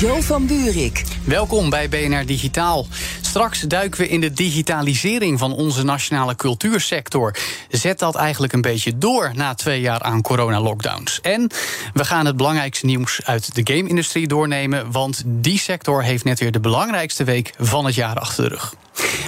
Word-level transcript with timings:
Jo 0.00 0.20
van 0.20 0.46
Buurik. 0.46 1.04
Welkom 1.24 1.70
bij 1.70 1.88
BNR 1.88 2.26
Digitaal. 2.26 2.86
Straks 3.20 3.60
duiken 3.60 4.00
we 4.00 4.08
in 4.08 4.20
de 4.20 4.32
digitalisering 4.32 5.38
van 5.38 5.52
onze 5.52 5.84
nationale 5.84 6.36
cultuursector. 6.36 7.36
Zet 7.68 7.98
dat 7.98 8.14
eigenlijk 8.14 8.52
een 8.52 8.60
beetje 8.60 8.98
door 8.98 9.30
na 9.34 9.54
twee 9.54 9.80
jaar 9.80 10.02
aan 10.02 10.22
corona-lockdowns. 10.22 11.20
En 11.20 11.50
we 11.94 12.04
gaan 12.04 12.26
het 12.26 12.36
belangrijkste 12.36 12.86
nieuws 12.86 13.20
uit 13.24 13.54
de 13.54 13.74
game-industrie 13.74 14.26
doornemen, 14.26 14.90
want 14.90 15.22
die 15.26 15.58
sector 15.58 16.02
heeft 16.02 16.24
net 16.24 16.38
weer 16.38 16.52
de 16.52 16.60
belangrijkste 16.60 17.24
week 17.24 17.54
van 17.58 17.84
het 17.84 17.94
jaar 17.94 18.16
achter 18.16 18.42
de 18.42 18.48
rug. 18.48 18.74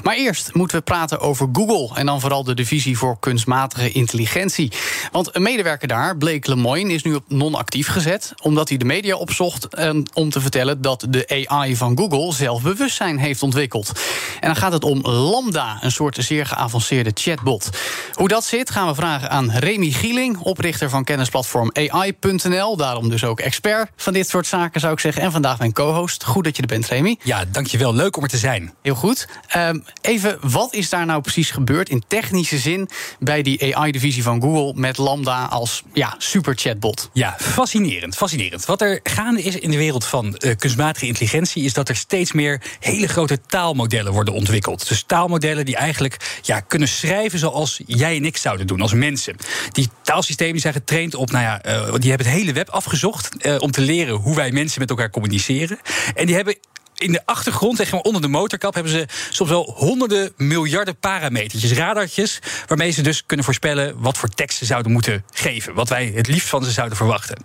Maar 0.02 0.14
eerst 0.14 0.54
moeten 0.54 0.76
we 0.76 0.82
praten 0.82 1.20
over 1.20 1.48
Google 1.52 1.96
en 1.96 2.06
dan 2.06 2.20
vooral 2.20 2.44
de 2.44 2.54
divisie 2.54 2.98
voor 2.98 3.18
kunstmatige 3.18 3.90
intelligentie. 3.90 4.72
Want 5.12 5.36
een 5.36 5.42
medewerker 5.42 5.88
daar, 5.88 6.16
Blake 6.16 6.48
Lemoyne, 6.48 6.92
is 6.92 7.02
nu 7.02 7.14
op 7.14 7.24
non-actief 7.28 7.88
gezet 7.88 8.32
omdat 8.42 8.68
hij 8.68 8.78
de 8.78 8.84
media 8.84 9.16
opzocht 9.16 9.68
om 10.14 10.30
te 10.30 10.40
vertellen 10.40 10.82
dat 10.82 11.06
de 11.08 11.46
AI 11.46 11.76
van 11.76 11.98
Google 11.98 12.32
zelfbewustzijn 12.32 13.18
heeft 13.18 13.42
ontwikkeld. 13.42 13.92
En 14.40 14.46
dan 14.46 14.56
gaat 14.56 14.72
het 14.72 14.84
om 14.84 15.00
Lambda, 15.00 15.78
een 15.80 15.92
soort 15.92 16.16
zeer 16.20 16.46
geavanceerde 16.46 17.10
chatbot. 17.14 17.70
Hoe 18.12 18.28
dat 18.28 18.44
zit, 18.44 18.70
gaan 18.70 18.86
we 18.86 18.94
vragen 18.94 19.30
aan 19.30 19.50
Remy 19.50 19.90
Gieling, 19.90 20.38
oprichter 20.38 20.90
van 20.90 21.04
kennisplatform 21.04 21.70
AI.nl. 21.72 22.76
Daarom 22.76 23.08
dus 23.08 23.24
ook 23.24 23.40
expert 23.40 23.90
van 23.96 24.12
dit 24.12 24.28
soort 24.28 24.46
zaken, 24.46 24.80
zou 24.80 24.92
ik 24.92 25.00
zeggen. 25.00 25.22
En 25.22 25.32
vandaag 25.32 25.58
mijn 25.58 25.72
co-host. 25.72 26.24
Goed 26.24 26.44
dat 26.44 26.56
je 26.56 26.62
er 26.62 26.68
bent, 26.68 26.86
Remy. 26.86 27.18
Ja, 27.22 27.44
dankjewel. 27.50 27.94
Leuk 27.94 28.16
om 28.16 28.22
er 28.22 28.28
te 28.28 28.36
zijn. 28.36 28.74
Heel 28.82 28.94
goed. 28.94 29.28
Ehm, 29.52 29.78
even, 30.00 30.38
wat 30.40 30.74
is 30.74 30.88
daar 30.88 31.06
nou 31.06 31.20
precies 31.20 31.50
gebeurd 31.50 31.88
in 31.88 32.02
technische 32.06 32.58
zin 32.58 32.88
bij 33.18 33.42
die 33.42 33.76
AI-divisie 33.76 34.22
van 34.22 34.40
Google 34.40 34.80
met 34.80 34.98
Lambda 34.98 35.44
als 35.44 35.82
ja, 35.92 36.14
super 36.18 36.54
chatbot? 36.56 37.10
Ja, 37.12 37.36
fascinerend, 37.38 38.16
fascinerend. 38.16 38.64
Wat 38.64 38.80
er 38.80 39.00
gaande 39.02 39.42
is 39.42 39.56
in 39.56 39.70
de 39.70 39.76
wereld 39.76 40.04
van 40.04 40.26
uh, 40.38 40.56
kunstmatige 40.56 41.06
intelligentie 41.06 41.64
is 41.64 41.72
dat 41.72 41.88
er 41.88 41.96
steeds 41.96 42.32
meer 42.32 42.62
hele 42.80 43.08
grote 43.08 43.40
taalmodellen 43.40 44.12
worden 44.12 44.34
ontwikkeld. 44.34 44.88
Dus 44.88 45.04
taalmodellen 45.06 45.64
die 45.64 45.76
eigenlijk 45.76 46.40
ja, 46.42 46.60
kunnen 46.60 46.88
schrijven 46.88 47.38
zoals 47.38 47.80
jij 47.86 48.16
en 48.16 48.24
ik 48.24 48.36
zouden 48.36 48.66
doen 48.66 48.80
als 48.80 48.92
mensen. 48.92 49.36
Die 49.72 49.88
taalsystemen 50.02 50.60
zijn 50.60 50.74
getraind 50.74 51.14
op, 51.14 51.30
nou 51.30 51.44
ja, 51.44 51.66
uh, 51.66 51.94
die 51.98 52.08
hebben 52.08 52.26
het 52.26 52.36
hele 52.36 52.52
web 52.52 52.68
afgezocht 52.68 53.46
uh, 53.46 53.56
om 53.58 53.70
te 53.70 53.80
leren 53.80 54.14
hoe 54.14 54.34
wij 54.34 54.52
mensen 54.52 54.80
met 54.80 54.90
elkaar 54.90 55.10
communiceren. 55.10 55.78
En 56.14 56.26
die 56.26 56.34
hebben 56.34 56.56
in 57.02 57.12
de 57.12 57.26
achtergrond, 57.26 57.76
zeg 57.76 57.92
maar 57.92 58.00
onder 58.00 58.22
de 58.22 58.28
motorkap, 58.28 58.74
hebben 58.74 58.92
ze 58.92 59.06
soms 59.30 59.50
wel 59.50 59.74
honderden 59.76 60.32
miljarden 60.36 60.96
parametertjes, 60.96 61.72
radartjes, 61.72 62.38
waarmee 62.66 62.90
ze 62.90 63.02
dus 63.02 63.26
kunnen 63.26 63.44
voorspellen 63.44 64.00
wat 64.00 64.18
voor 64.18 64.28
tekst 64.28 64.58
ze 64.58 64.64
zouden 64.64 64.92
moeten 64.92 65.24
geven. 65.32 65.74
Wat 65.74 65.88
wij 65.88 66.12
het 66.14 66.26
liefst 66.26 66.48
van 66.48 66.64
ze 66.64 66.70
zouden 66.70 66.96
verwachten. 66.96 67.36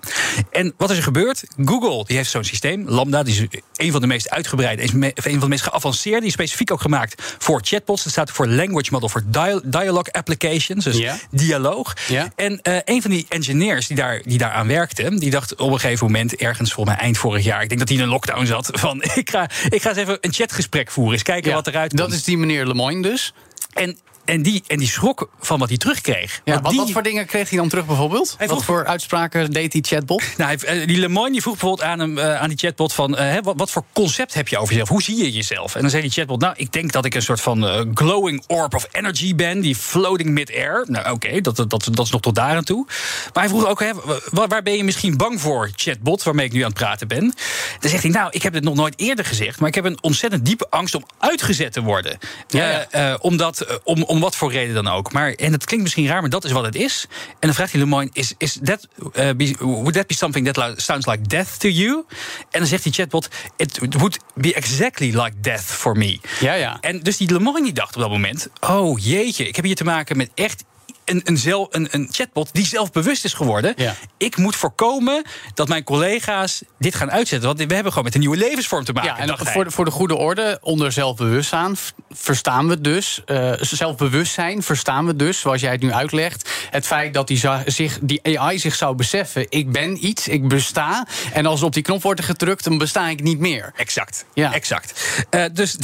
En 0.52 0.73
wat 0.78 0.89
is 0.89 0.97
er 0.97 1.03
gebeurd? 1.03 1.44
Google 1.66 2.05
die 2.05 2.16
heeft 2.16 2.30
zo'n 2.30 2.44
systeem, 2.44 2.88
Lambda, 2.88 3.23
die 3.23 3.33
is 3.33 3.61
een 3.75 3.91
van 3.91 4.02
de 4.02 4.08
meest 4.08 4.30
uitgebreide, 4.30 4.81
een 4.83 5.13
van 5.13 5.39
de 5.39 5.47
meest 5.47 5.63
geavanceerde, 5.63 6.19
die 6.19 6.28
is 6.28 6.33
specifiek 6.33 6.72
ook 6.72 6.81
gemaakt 6.81 7.35
voor 7.38 7.61
chatbots. 7.63 8.03
Dat 8.03 8.11
staat 8.11 8.31
voor 8.31 8.47
Language 8.47 8.91
Model 8.91 9.09
voor 9.09 9.23
Dialogue 9.63 10.13
Applications, 10.13 10.83
dus 10.83 10.97
ja. 10.97 11.17
dialoog. 11.31 11.94
Ja. 12.08 12.31
En 12.35 12.59
uh, 12.63 12.78
een 12.85 13.02
van 13.02 13.11
die 13.11 13.25
engineers 13.30 13.88
die 13.88 13.97
daar, 13.97 14.22
die 14.23 14.38
daar 14.38 14.52
aan 14.52 14.67
werkte, 14.67 15.19
die 15.19 15.30
dacht 15.30 15.55
op 15.55 15.72
een 15.72 15.80
gegeven 15.80 16.05
moment, 16.05 16.35
ergens 16.35 16.73
volgens 16.73 16.95
mij 16.95 17.05
eind 17.05 17.17
vorig 17.17 17.44
jaar, 17.44 17.61
ik 17.61 17.67
denk 17.67 17.80
dat 17.80 17.89
hij 17.89 17.97
in 17.97 18.03
een 18.03 18.09
lockdown 18.09 18.45
zat, 18.45 18.69
van 18.74 19.03
ik 19.16 19.29
ga 19.29 19.47
ik 19.69 19.81
ga 19.81 19.90
eens 19.90 19.97
even 19.97 20.18
een 20.22 20.34
chatgesprek 20.34 20.91
voeren. 20.91 21.13
Eens 21.13 21.24
kijken 21.24 21.50
ja, 21.50 21.56
wat 21.56 21.68
eruit 21.68 21.90
komt. 21.90 22.02
Dat 22.02 22.12
is 22.12 22.24
die 22.24 22.38
meneer 22.38 22.66
Lemoyne 22.66 23.02
dus. 23.02 23.34
En 23.74 23.97
en 24.27 24.41
die, 24.41 24.63
en 24.67 24.77
die 24.77 24.88
schrok 24.88 25.29
van 25.39 25.59
wat 25.59 25.67
hij 25.67 25.77
terugkreeg. 25.77 26.41
Ja, 26.43 26.61
wat, 26.61 26.71
die, 26.71 26.79
wat 26.79 26.91
voor 26.91 27.03
dingen 27.03 27.25
kreeg 27.25 27.49
hij 27.49 27.57
dan 27.57 27.69
terug 27.69 27.85
bijvoorbeeld? 27.85 28.35
Hij 28.38 28.47
wat 28.47 28.63
voor 28.63 28.85
uitspraken 28.85 29.51
deed 29.51 29.71
die 29.71 29.83
chatbot? 29.83 30.23
Nou, 30.38 30.57
hij, 30.65 30.85
die 30.85 30.97
Lemoyne 30.97 31.31
die 31.31 31.41
vroeg 31.41 31.53
bijvoorbeeld 31.53 31.89
aan, 31.89 31.99
hem, 31.99 32.17
uh, 32.17 32.41
aan 32.41 32.49
die 32.49 32.57
chatbot 32.57 32.93
van... 32.93 33.19
Uh, 33.19 33.38
wat, 33.41 33.53
wat, 33.57 33.71
voor 33.71 33.83
concept 33.93 34.33
heb 34.33 34.47
je 34.47 34.57
over 34.57 34.69
jezelf? 34.69 34.89
Hoe 34.89 35.01
zie 35.01 35.17
je 35.17 35.31
jezelf? 35.31 35.75
En 35.75 35.81
dan 35.81 35.89
zei 35.89 36.01
die 36.01 36.11
chatbot, 36.11 36.39
nou, 36.39 36.53
ik 36.57 36.71
denk 36.71 36.91
dat 36.91 37.05
ik 37.05 37.15
een 37.15 37.21
soort 37.21 37.41
van 37.41 37.63
uh, 37.63 37.81
glowing 37.93 38.43
orb 38.47 38.75
of 38.75 38.88
energy 38.91 39.35
ben... 39.35 39.59
die 39.59 39.75
floating 39.75 40.29
mid-air. 40.29 40.85
Nou, 40.88 41.05
oké, 41.05 41.27
okay, 41.27 41.41
dat, 41.41 41.55
dat, 41.55 41.69
dat, 41.69 41.88
dat 41.91 42.05
is 42.05 42.11
nog 42.11 42.21
tot 42.21 42.35
daar 42.35 42.55
aan 42.55 42.63
toe. 42.63 42.85
Maar 43.33 43.44
hij 43.44 43.47
vroeg 43.47 43.67
ook, 43.67 43.79
hè, 43.79 43.91
waar, 44.31 44.47
waar 44.47 44.63
ben 44.63 44.77
je 44.77 44.83
misschien 44.83 45.17
bang 45.17 45.41
voor, 45.41 45.69
chatbot... 45.75 46.23
waarmee 46.23 46.45
ik 46.45 46.53
nu 46.53 46.59
aan 46.59 46.69
het 46.69 46.77
praten 46.77 47.07
ben? 47.07 47.33
Dan 47.79 47.89
zegt 47.89 48.03
hij, 48.03 48.11
nou, 48.11 48.29
ik 48.31 48.44
heb 48.44 48.53
dit 48.53 48.63
nog 48.63 48.75
nooit 48.75 48.94
eerder 48.97 49.25
gezegd... 49.25 49.59
maar 49.59 49.69
ik 49.69 49.75
heb 49.75 49.85
een 49.85 49.97
ontzettend 50.01 50.45
diepe 50.45 50.67
angst 50.69 50.95
om 50.95 51.05
uitgezet 51.19 51.73
te 51.73 51.81
worden. 51.81 52.17
Ja, 52.47 52.88
ja. 52.91 53.17
omdat, 53.21 53.81
om, 53.83 54.03
om 54.17 54.23
wat 54.23 54.35
voor 54.35 54.51
reden 54.51 54.75
dan 54.75 54.88
ook. 54.88 55.11
Maar, 55.11 55.31
en 55.31 55.51
het 55.51 55.66
klinkt 55.66 55.83
misschien 55.83 56.07
raar, 56.07 56.22
maar 56.22 56.29
dat 56.29 56.44
is 56.44 56.51
wat 56.51 56.66
het 56.66 56.75
is. 56.75 57.05
En 57.29 57.35
dan 57.39 57.53
vraagt 57.53 57.72
hij 57.72 57.81
Lemoyne, 57.81 58.09
is, 58.13 58.33
is 58.38 58.59
that, 58.63 58.88
uh, 59.00 59.29
be, 59.35 59.55
would 59.59 59.94
that 59.94 60.07
be 60.07 60.13
something 60.13 60.53
that 60.53 60.81
sounds 60.81 61.05
like 61.05 61.28
death 61.28 61.59
to 61.59 61.69
you? 61.69 62.05
En 62.51 62.59
dan 62.59 62.67
zegt 62.67 62.83
die 62.83 62.94
chatbot, 62.94 63.29
it 63.56 63.79
would 63.89 64.19
be 64.33 64.53
exactly 64.53 65.07
like 65.07 65.33
death 65.41 65.63
for 65.63 65.97
me. 65.97 66.19
Ja, 66.39 66.53
ja. 66.53 66.77
En 66.81 67.00
dus 67.00 67.17
die 67.17 67.31
Lemoyne 67.31 67.63
die 67.63 67.73
dacht 67.73 67.95
op 67.95 68.01
dat 68.01 68.09
moment, 68.09 68.47
oh 68.59 69.00
jeetje, 69.00 69.47
ik 69.47 69.56
heb 69.56 69.66
hier 69.66 69.75
te 69.75 69.83
maken 69.83 70.17
met 70.17 70.29
echt 70.35 70.63
een, 71.09 71.22
een, 71.23 71.38
zelf, 71.38 71.68
een, 71.69 71.88
een 71.91 72.07
chatbot 72.12 72.50
die 72.53 72.66
zelfbewust 72.66 73.25
is 73.25 73.34
geworden. 73.34 73.73
Ja. 73.75 73.95
Ik 74.18 74.38
moet 74.38 74.56
voorkomen 74.56 75.23
dat 75.53 75.68
mijn 75.68 75.84
collega's 75.84 76.62
dit 76.79 76.95
gaan 76.95 77.12
uitzetten. 77.12 77.47
Want 77.47 77.68
we 77.68 77.73
hebben 77.73 77.91
gewoon 77.91 78.03
met 78.03 78.13
een 78.13 78.19
nieuwe 78.19 78.38
levensvorm 78.38 78.84
te 78.84 78.94
maken. 78.94 79.09
Ja, 79.09 79.19
en 79.19 79.47
voor 79.47 79.63
de, 79.63 79.72
voor 79.72 79.85
de 79.85 79.91
goede 79.91 80.16
orde, 80.16 80.57
onder 80.62 80.91
zelfbewustzijn 80.91 81.78
verstaan 82.09 82.68
we 82.68 82.81
dus. 82.81 83.22
Uh, 83.25 83.53
zelfbewustzijn 83.59 84.63
verstaan 84.63 85.06
we 85.06 85.16
dus, 85.16 85.40
zoals 85.40 85.62
jij 85.62 85.72
het 85.72 85.81
nu 85.81 85.91
uitlegt. 85.91 86.50
Het 86.69 86.85
feit 86.85 87.13
dat 87.13 87.28
die, 87.28 87.41
zich, 87.66 88.00
die 88.01 88.39
AI 88.39 88.59
zich 88.59 88.75
zou 88.75 88.95
beseffen: 88.95 89.45
ik 89.50 89.72
ben 89.72 90.06
iets, 90.06 90.28
ik 90.28 90.47
besta. 90.47 91.07
En 91.34 91.45
als 91.45 91.63
op 91.63 91.74
die 91.74 91.84
knop 91.84 92.01
wordt 92.01 92.24
gedrukt, 92.24 92.63
dan 92.63 92.78
besta 92.78 93.09
ik 93.09 93.24
niet 93.24 93.39
meer. 93.39 93.72
Exact. 93.75 94.25
Ja. 94.34 94.53
Exact. 94.53 95.18
Uh, 95.31 95.45
dus 95.53 95.78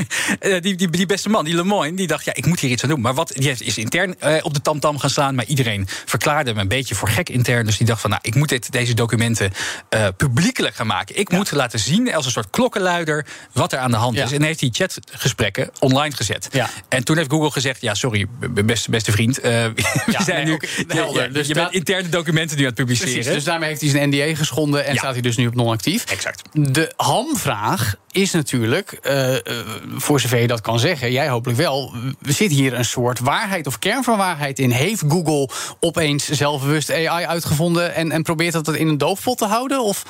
die, 0.60 0.74
die, 0.74 0.90
die 0.90 1.06
beste 1.06 1.28
man, 1.28 1.44
die 1.44 1.54
Lemoyne, 1.54 1.96
die 1.96 2.06
dacht: 2.06 2.24
ja, 2.24 2.34
ik 2.34 2.46
moet 2.46 2.60
hier 2.60 2.70
iets 2.70 2.82
aan 2.82 2.88
doen. 2.88 3.00
Maar 3.00 3.14
wat, 3.14 3.32
die 3.34 3.46
heeft, 3.46 3.62
is 3.62 3.78
intern 3.78 4.14
uh, 4.24 4.36
op 4.42 4.54
de 4.54 4.60
tamtam 4.66 4.98
gaan 4.98 5.10
slaan. 5.10 5.34
Maar 5.34 5.44
iedereen 5.44 5.88
verklaarde 6.04 6.50
hem 6.50 6.58
een 6.58 6.68
beetje 6.68 6.94
voor 6.94 7.08
gek 7.08 7.28
intern. 7.28 7.66
Dus 7.66 7.76
die 7.76 7.86
dacht 7.86 8.00
van, 8.00 8.10
nou, 8.10 8.22
ik 8.24 8.34
moet 8.34 8.48
dit, 8.48 8.72
deze 8.72 8.94
documenten 8.94 9.52
uh, 9.90 10.08
publiekelijk 10.16 10.74
gaan 10.74 10.86
maken. 10.86 11.18
Ik 11.18 11.30
ja. 11.30 11.36
moet 11.36 11.52
laten 11.52 11.78
zien, 11.78 12.14
als 12.14 12.24
een 12.24 12.30
soort 12.30 12.50
klokkenluider, 12.50 13.26
wat 13.52 13.72
er 13.72 13.78
aan 13.78 13.90
de 13.90 13.96
hand 13.96 14.16
Ja. 14.16 14.24
is. 14.24 14.32
En 14.32 14.42
heeft 14.42 14.58
die 14.58 14.70
chatgesprekken 14.72 15.70
online 15.78 16.16
gezet. 16.16 16.48
Ja. 16.52 16.70
En 16.88 17.04
toen 17.04 17.16
heeft 17.16 17.30
Google 17.30 17.50
gezegd, 17.50 17.80
ja, 17.80 17.94
sorry, 17.94 18.26
beste, 18.64 18.90
beste 18.90 19.12
vriend. 19.12 19.38
Uh, 19.38 19.44
we 19.44 20.22
zijn 20.24 20.46
nee, 20.46 20.58
nu, 20.86 20.94
helder. 20.96 21.32
Dus 21.32 21.46
je 21.46 21.54
bent 21.54 21.72
interne 21.72 22.08
documenten 22.08 22.56
nu 22.56 22.62
aan 22.62 22.68
het 22.68 22.78
publiceren. 22.78 23.12
Precies, 23.12 23.32
dus 23.32 23.44
daarmee 23.44 23.68
heeft 23.68 23.80
hij 23.80 23.90
zijn 23.90 24.08
NDA 24.08 24.34
geschonden 24.34 24.86
en 24.86 24.96
staat 24.96 25.12
hij 25.12 25.22
dus 25.22 25.36
nu 25.36 25.46
op 25.46 25.54
non-actief. 25.54 26.04
Exact. 26.04 26.42
De 26.52 26.92
hamvraag 26.96 27.94
is 28.16 28.32
natuurlijk, 28.32 28.92
eh, 28.92 29.34
eh, 29.34 29.40
voor 29.96 30.20
zover 30.20 30.38
je 30.40 30.46
dat 30.46 30.60
kan 30.60 30.78
zeggen, 30.78 31.12
jij 31.12 31.28
hopelijk 31.28 31.58
wel, 31.58 31.94
we 32.18 32.32
zitten 32.32 32.58
hier 32.58 32.74
een 32.74 32.84
soort 32.84 33.18
waarheid 33.18 33.66
of 33.66 33.78
kern 33.78 34.04
van 34.04 34.18
waarheid 34.18 34.58
in. 34.58 34.70
Heeft 34.70 35.02
Google 35.08 35.48
opeens 35.80 36.28
zelfbewust 36.28 36.90
AI 36.92 37.24
uitgevonden 37.26 37.94
en, 37.94 38.12
en 38.12 38.22
probeert 38.22 38.52
dat 38.52 38.74
in 38.74 38.88
een 38.88 38.98
doofpot 38.98 39.38
te 39.38 39.44
houden? 39.44 39.82
Of 39.82 40.02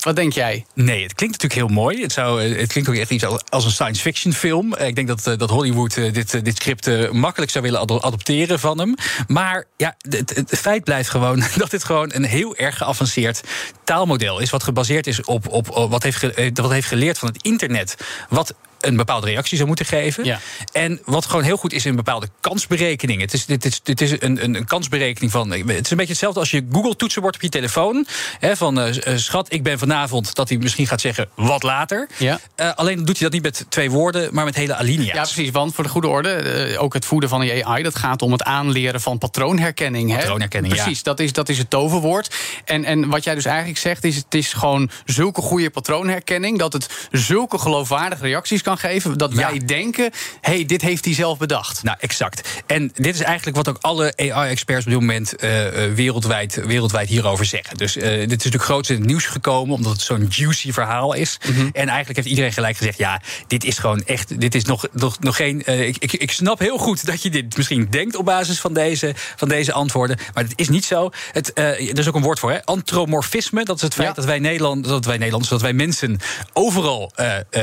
wat 0.00 0.16
denk 0.16 0.32
jij? 0.32 0.64
Nee, 0.74 1.02
het 1.02 1.14
klinkt 1.14 1.42
natuurlijk 1.42 1.68
heel 1.70 1.82
mooi. 1.82 2.02
Het, 2.02 2.12
zou, 2.12 2.42
eh, 2.42 2.58
het 2.60 2.72
klinkt 2.72 2.90
ook 2.90 2.96
echt 2.96 3.10
iets 3.10 3.24
als- 3.48 3.64
een 3.64 3.70
science 3.70 4.00
fiction 4.02 4.32
film. 4.32 4.74
Ik 4.76 4.94
denk 4.94 5.08
dat, 5.08 5.38
dat 5.38 5.50
Hollywood 5.50 5.94
dit, 5.94 6.44
dit 6.44 6.56
script 6.56 7.12
makkelijk 7.12 7.50
zou 7.50 7.64
willen 7.64 7.80
ado- 7.80 8.00
adopteren 8.00 8.60
van 8.60 8.78
hem. 8.78 8.94
Maar 9.26 9.64
ja, 9.76 9.96
het, 10.08 10.58
feit 10.58 10.84
blijft 10.84 11.08
gewoon 11.08 11.42
dat 11.56 11.70
dit 11.70 11.84
gewoon 11.84 12.10
een 12.14 12.24
heel 12.24 12.56
erg 12.56 12.76
geavanceerd 12.76 13.40
taalmodel 13.84 14.40
is. 14.40 14.50
Wat 14.50 14.62
gebaseerd 14.62 15.06
is 15.06 15.24
op, 15.24 15.48
op, 15.48 15.70
op 15.70 15.90
wat, 15.90 16.02
heeft 16.02 16.26
wat 16.60 16.70
heeft 16.70 16.88
geleerd 16.88 17.18
van 17.18 17.28
het 17.28 17.42
internet. 17.54 17.94
Wat 18.28 18.54
een 18.86 18.96
bepaalde 18.96 19.26
reactie 19.26 19.56
zou 19.56 19.68
moeten 19.68 19.86
geven. 19.86 20.24
Ja. 20.24 20.40
En 20.72 21.00
wat 21.04 21.26
gewoon 21.26 21.42
heel 21.42 21.56
goed 21.56 21.72
is 21.72 21.86
in 21.86 21.96
bepaalde 21.96 22.28
kansberekeningen. 22.40 23.22
Het 23.22 23.32
is, 23.32 23.46
dit 23.46 23.64
is, 23.64 23.80
dit 23.82 24.00
is 24.00 24.10
een, 24.10 24.44
een, 24.44 24.54
een 24.54 24.64
kansberekening 24.64 25.32
van. 25.32 25.50
Het 25.50 25.84
is 25.84 25.90
een 25.90 25.96
beetje 25.96 26.12
hetzelfde 26.12 26.40
als 26.40 26.50
je 26.50 26.66
Google-toetsenbord 26.72 27.34
op 27.34 27.42
je 27.42 27.48
telefoon. 27.48 28.06
Hè, 28.38 28.56
van 28.56 28.80
eh, 28.80 29.06
eh, 29.06 29.18
schat, 29.18 29.52
ik 29.52 29.62
ben 29.62 29.78
vanavond. 29.78 30.34
Dat 30.34 30.48
hij 30.48 30.58
misschien 30.58 30.86
gaat 30.86 31.00
zeggen 31.00 31.28
wat 31.34 31.62
later. 31.62 32.08
Ja. 32.18 32.40
Eh, 32.54 32.74
alleen 32.74 32.96
doet 33.04 33.18
hij 33.18 33.22
dat 33.22 33.32
niet 33.32 33.42
met 33.42 33.66
twee 33.68 33.90
woorden, 33.90 34.34
maar 34.34 34.44
met 34.44 34.54
hele 34.54 34.74
alinea's. 34.74 35.06
Ja, 35.06 35.22
precies. 35.22 35.50
Want 35.50 35.74
voor 35.74 35.84
de 35.84 35.90
goede 35.90 36.08
orde, 36.08 36.30
eh, 36.30 36.82
ook 36.82 36.94
het 36.94 37.04
voeden 37.04 37.28
van 37.28 37.40
die 37.40 37.66
AI, 37.66 37.82
dat 37.82 37.96
gaat 37.96 38.22
om 38.22 38.32
het 38.32 38.42
aanleren 38.42 39.00
van 39.00 39.18
patroonherkenning. 39.18 40.10
hè? 40.10 40.16
Patroonherkenning, 40.16 40.74
ja. 40.74 40.82
Precies, 40.82 41.02
dat, 41.02 41.20
is, 41.20 41.32
dat 41.32 41.48
is 41.48 41.58
het 41.58 41.70
toverwoord. 41.70 42.34
En, 42.64 42.84
en 42.84 43.08
wat 43.08 43.24
jij 43.24 43.34
dus 43.34 43.44
eigenlijk 43.44 43.78
zegt, 43.78 44.04
is 44.04 44.16
het 44.16 44.34
is 44.34 44.52
gewoon 44.52 44.90
zulke 45.04 45.40
goede 45.40 45.70
patroonherkenning 45.70 46.58
dat 46.58 46.72
het 46.72 47.08
zulke 47.10 47.58
geloofwaardige 47.58 48.22
reacties 48.22 48.62
kan 48.62 48.73
kan 48.80 48.90
geven. 48.90 49.18
Dat 49.18 49.32
wij 49.32 49.58
denken, 49.66 50.10
hey, 50.40 50.64
dit 50.64 50.82
heeft 50.82 51.04
hij 51.04 51.14
zelf 51.14 51.38
bedacht. 51.38 51.82
Nou, 51.82 51.96
exact. 52.00 52.62
En 52.66 52.90
dit 52.94 53.14
is 53.14 53.20
eigenlijk 53.20 53.56
wat 53.56 53.68
ook 53.68 53.78
alle 53.80 54.12
AI-experts 54.16 54.84
op 54.84 54.90
dit 54.90 55.00
moment 55.00 55.44
uh, 55.44 55.50
wereldwijd, 55.94 56.60
wereldwijd 56.66 57.08
hierover 57.08 57.44
zeggen. 57.44 57.76
Dus 57.76 57.96
uh, 57.96 58.02
dit 58.02 58.20
is 58.20 58.28
natuurlijk 58.28 58.64
groot 58.64 58.88
in 58.88 58.96
het 58.96 59.06
nieuws 59.06 59.26
gekomen, 59.26 59.74
omdat 59.74 59.92
het 59.92 60.00
zo'n 60.00 60.26
juicy 60.30 60.72
verhaal 60.72 61.12
is. 61.12 61.38
Mm 61.48 61.54
-hmm. 61.54 61.70
En 61.72 61.88
eigenlijk 61.88 62.16
heeft 62.16 62.28
iedereen 62.28 62.52
gelijk 62.52 62.76
gezegd: 62.76 62.98
ja, 62.98 63.20
dit 63.46 63.64
is 63.64 63.78
gewoon 63.78 64.02
echt, 64.04 64.40
dit 64.40 64.54
is 64.54 64.64
nog, 64.64 64.86
nog, 64.92 65.20
nog 65.20 65.36
geen. 65.36 65.62
Uh, 65.66 65.86
ik, 65.86 65.96
ik, 65.98 66.12
ik, 66.12 66.30
snap 66.30 66.58
heel 66.58 66.78
goed 66.78 67.06
dat 67.06 67.22
je 67.22 67.30
dit 67.30 67.56
misschien 67.56 67.86
denkt 67.90 68.16
op 68.16 68.24
basis 68.24 68.60
van 68.60 68.72
deze, 68.72 69.12
van 69.36 69.48
deze 69.48 69.72
antwoorden. 69.72 70.18
Maar 70.34 70.44
het 70.44 70.52
is 70.56 70.68
niet 70.68 70.84
zo. 70.84 71.10
Het, 71.32 71.58
er 71.58 71.98
is 71.98 72.08
ook 72.08 72.14
een 72.14 72.22
woord 72.22 72.38
voor, 72.38 72.50
hè? 72.50 72.64
Antromorfisme. 72.64 73.64
Dat 73.64 73.76
is 73.76 73.82
het 73.82 73.94
feit 73.94 74.08
ja. 74.08 74.14
dat 74.14 74.24
wij 74.24 74.38
Nederland, 74.38 74.84
dat 74.84 75.04
wij 75.04 75.16
Nederlanders, 75.16 75.50
dat 75.50 75.60
wij 75.60 75.72
mensen 75.72 76.18
overal 76.52 77.12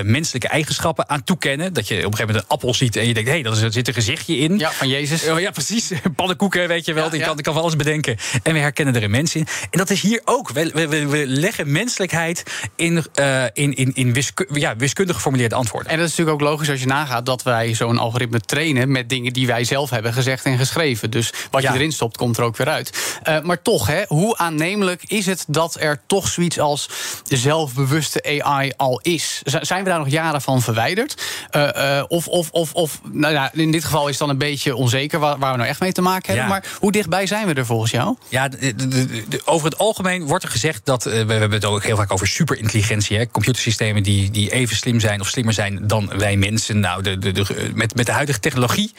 menselijke 0.04 0.48
eigenschappen 0.48 1.01
aan 1.08 1.24
toekennen. 1.24 1.74
Dat 1.74 1.88
je 1.88 1.96
op 1.96 2.04
een 2.04 2.12
gegeven 2.12 2.28
moment 2.28 2.46
een 2.46 2.50
appel 2.50 2.74
ziet 2.74 2.96
en 2.96 3.08
je 3.08 3.14
denkt: 3.14 3.30
hé, 3.30 3.36
hey, 3.36 3.44
daar 3.44 3.72
zit 3.72 3.88
een 3.88 3.94
gezichtje 3.94 4.38
in. 4.38 4.58
Ja, 4.58 4.72
van 4.72 4.88
Jezus. 4.88 5.28
Oh, 5.28 5.40
ja, 5.40 5.52
precies. 5.52 5.92
Pannenkoeken, 6.16 6.68
weet 6.68 6.86
je 6.86 6.94
wel. 6.94 7.04
Ja, 7.04 7.10
die, 7.10 7.22
kan, 7.22 7.36
die 7.36 7.44
kan 7.44 7.54
van 7.54 7.62
alles 7.62 7.76
bedenken. 7.76 8.18
En 8.44 8.54
we 8.54 8.60
herkennen 8.60 8.96
er 8.96 9.04
een 9.04 9.12
mens 9.12 9.36
in. 9.36 9.48
En 9.70 9.78
dat 9.78 9.90
is 9.90 10.02
hier 10.02 10.22
ook. 10.26 10.50
We, 10.50 10.88
we, 10.88 11.08
we 11.08 11.28
leggen 11.28 11.72
menselijkheid 11.72 12.44
in, 12.76 13.06
uh, 13.20 13.44
in, 13.54 13.74
in, 13.74 13.92
in 13.94 14.14
wisku 14.14 14.46
ja, 14.54 14.76
wiskundig 14.76 15.16
geformuleerde 15.16 15.56
antwoorden. 15.56 15.92
En 15.92 15.98
dat 15.98 16.08
is 16.08 16.16
natuurlijk 16.16 16.42
ook 16.42 16.50
logisch 16.50 16.70
als 16.70 16.80
je 16.80 16.86
nagaat 16.86 17.26
dat 17.26 17.44
wij 17.44 17.74
zo'n 17.74 17.98
algoritme 17.98 18.40
trainen 18.40 18.92
met 18.92 19.10
dingen 19.10 19.34
die 19.34 19.48
wij 19.48 19.64
zelf 19.64 19.90
hebben 19.90 20.14
gezegd 20.14 20.46
en 20.46 20.58
geschreven. 20.58 21.12
Dus 21.12 21.34
wat 21.52 21.62
je 21.62 21.74
erin 21.74 21.92
stopt, 21.92 22.18
komt 22.18 22.38
er 22.38 22.44
ook 22.44 22.58
weer 22.58 22.70
uit. 22.70 23.20
Uh, 23.28 23.42
maar 23.42 23.62
toch, 23.62 23.88
hè, 23.88 24.04
hoe 24.08 24.38
aannemelijk 24.38 25.04
is 25.08 25.26
het 25.26 25.46
dat 25.48 25.78
er 25.80 26.02
toch 26.08 26.28
zoiets 26.28 26.60
als 26.60 26.90
zelfbewuste 27.24 28.42
AI 28.42 28.72
al 28.78 29.00
is? 29.04 29.42
Z 29.44 29.56
zijn 29.62 29.84
we 29.84 29.90
daar 29.90 30.00
nog 30.00 30.10
jaren 30.10 30.42
van 30.42 30.62
verwijderd? 30.62 30.81
Uh, 30.90 32.04
of, 32.08 32.28
of, 32.28 32.50
of, 32.52 32.74
of 32.74 33.02
nou 33.12 33.34
ja, 33.34 33.52
in 33.54 33.72
dit 33.72 33.84
geval 33.84 34.04
is 34.04 34.10
het 34.10 34.20
dan 34.20 34.30
een 34.30 34.38
beetje 34.38 34.76
onzeker 34.76 35.20
waar, 35.20 35.38
waar 35.38 35.52
we 35.52 35.58
nou 35.58 35.70
echt 35.70 35.80
mee 35.80 35.92
te 35.92 36.02
maken 36.02 36.26
hebben. 36.26 36.44
Ja. 36.44 36.50
Maar 36.50 36.64
hoe 36.80 36.92
dichtbij 36.92 37.28
zijn 37.28 37.48
we 37.48 37.54
er 37.54 37.66
volgens 37.66 37.92
jou? 37.92 38.16
Ja, 38.30 38.48
de, 38.48 38.76
de, 38.76 38.88
de, 39.28 39.42
over 39.46 39.70
het 39.70 39.78
algemeen 39.78 40.26
wordt 40.26 40.44
er 40.44 40.50
gezegd 40.50 40.82
dat. 40.84 41.08
Uh, 41.08 41.14
we 41.14 41.34
hebben 41.34 41.52
het 41.52 41.66
ook 41.66 41.84
heel 41.84 41.96
vaak 41.96 42.12
over 42.12 42.28
superintelligentie. 42.28 43.18
Hè, 43.18 43.28
computersystemen 43.28 44.04
die, 44.04 44.32
die 44.32 44.52
even 44.52 44.76
slim 44.76 45.00
zijn 45.00 45.22
of 45.22 45.28
slimmer 45.28 45.54
zijn 45.54 45.88
dan 45.88 46.12
wij 46.18 46.38
mensen. 46.38 46.80
Nou, 46.80 47.02
de, 47.02 47.72
met, 47.74 47.96
met 47.96 48.06
de 48.06 48.12
huidige 48.12 48.40
technologie. 48.40 48.94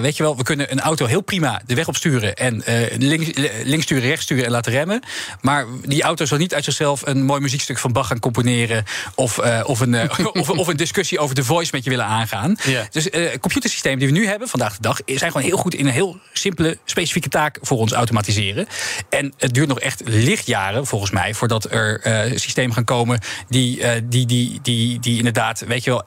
Weet 0.00 0.16
je 0.16 0.22
wel, 0.22 0.36
we 0.36 0.42
kunnen 0.42 0.72
een 0.72 0.80
auto 0.80 1.06
heel 1.06 1.20
prima 1.20 1.62
de 1.66 1.74
weg 1.74 1.88
opsturen. 1.88 2.36
En 2.36 2.62
links, 2.98 3.30
links 3.64 3.84
sturen, 3.84 4.08
rechts 4.08 4.24
sturen 4.24 4.44
en 4.44 4.50
laten 4.50 4.72
remmen. 4.72 5.02
Maar 5.40 5.66
die 5.84 6.02
auto 6.02 6.24
zal 6.24 6.38
niet 6.38 6.54
uit 6.54 6.64
zichzelf 6.64 7.06
een 7.06 7.24
mooi 7.24 7.40
muziekstuk 7.40 7.78
van 7.78 7.92
Bach 7.92 8.06
gaan 8.06 8.18
componeren. 8.18 8.84
Of, 9.14 9.38
of, 9.64 9.80
een, 9.80 10.10
of, 10.40 10.50
of, 10.50 10.66
een 10.66 10.76
discussie 10.76 10.99
over 11.18 11.34
de 11.34 11.44
voice 11.44 11.70
met 11.74 11.84
je 11.84 11.90
willen 11.90 12.04
aangaan. 12.04 12.56
Ja. 12.64 12.88
Dus 12.90 13.08
computersystemen 13.40 13.98
die 13.98 14.08
we 14.08 14.14
nu 14.14 14.26
hebben, 14.26 14.48
vandaag 14.48 14.76
de 14.76 14.82
dag, 14.82 15.00
zijn 15.06 15.30
gewoon 15.30 15.46
heel 15.46 15.56
goed 15.56 15.74
in 15.74 15.86
een 15.86 15.92
heel 15.92 16.18
simpele, 16.32 16.78
specifieke 16.84 17.28
taak 17.28 17.58
voor 17.62 17.78
ons 17.78 17.92
automatiseren. 17.92 18.66
En 19.08 19.32
het 19.36 19.54
duurt 19.54 19.68
nog 19.68 19.80
echt 19.80 20.02
lichtjaren, 20.04 20.86
volgens 20.86 21.10
mij, 21.10 21.34
voordat 21.34 21.72
er 21.72 22.06
uh, 22.06 22.38
systemen 22.38 22.74
gaan 22.74 22.84
komen 22.84 23.20
die, 23.48 23.78
uh, 23.78 23.90
die, 24.04 24.26
die, 24.26 24.58
die, 24.62 25.00
die 25.00 25.18
inderdaad, 25.18 25.64
weet 25.66 25.84
je 25.84 25.90
wel, 25.90 26.04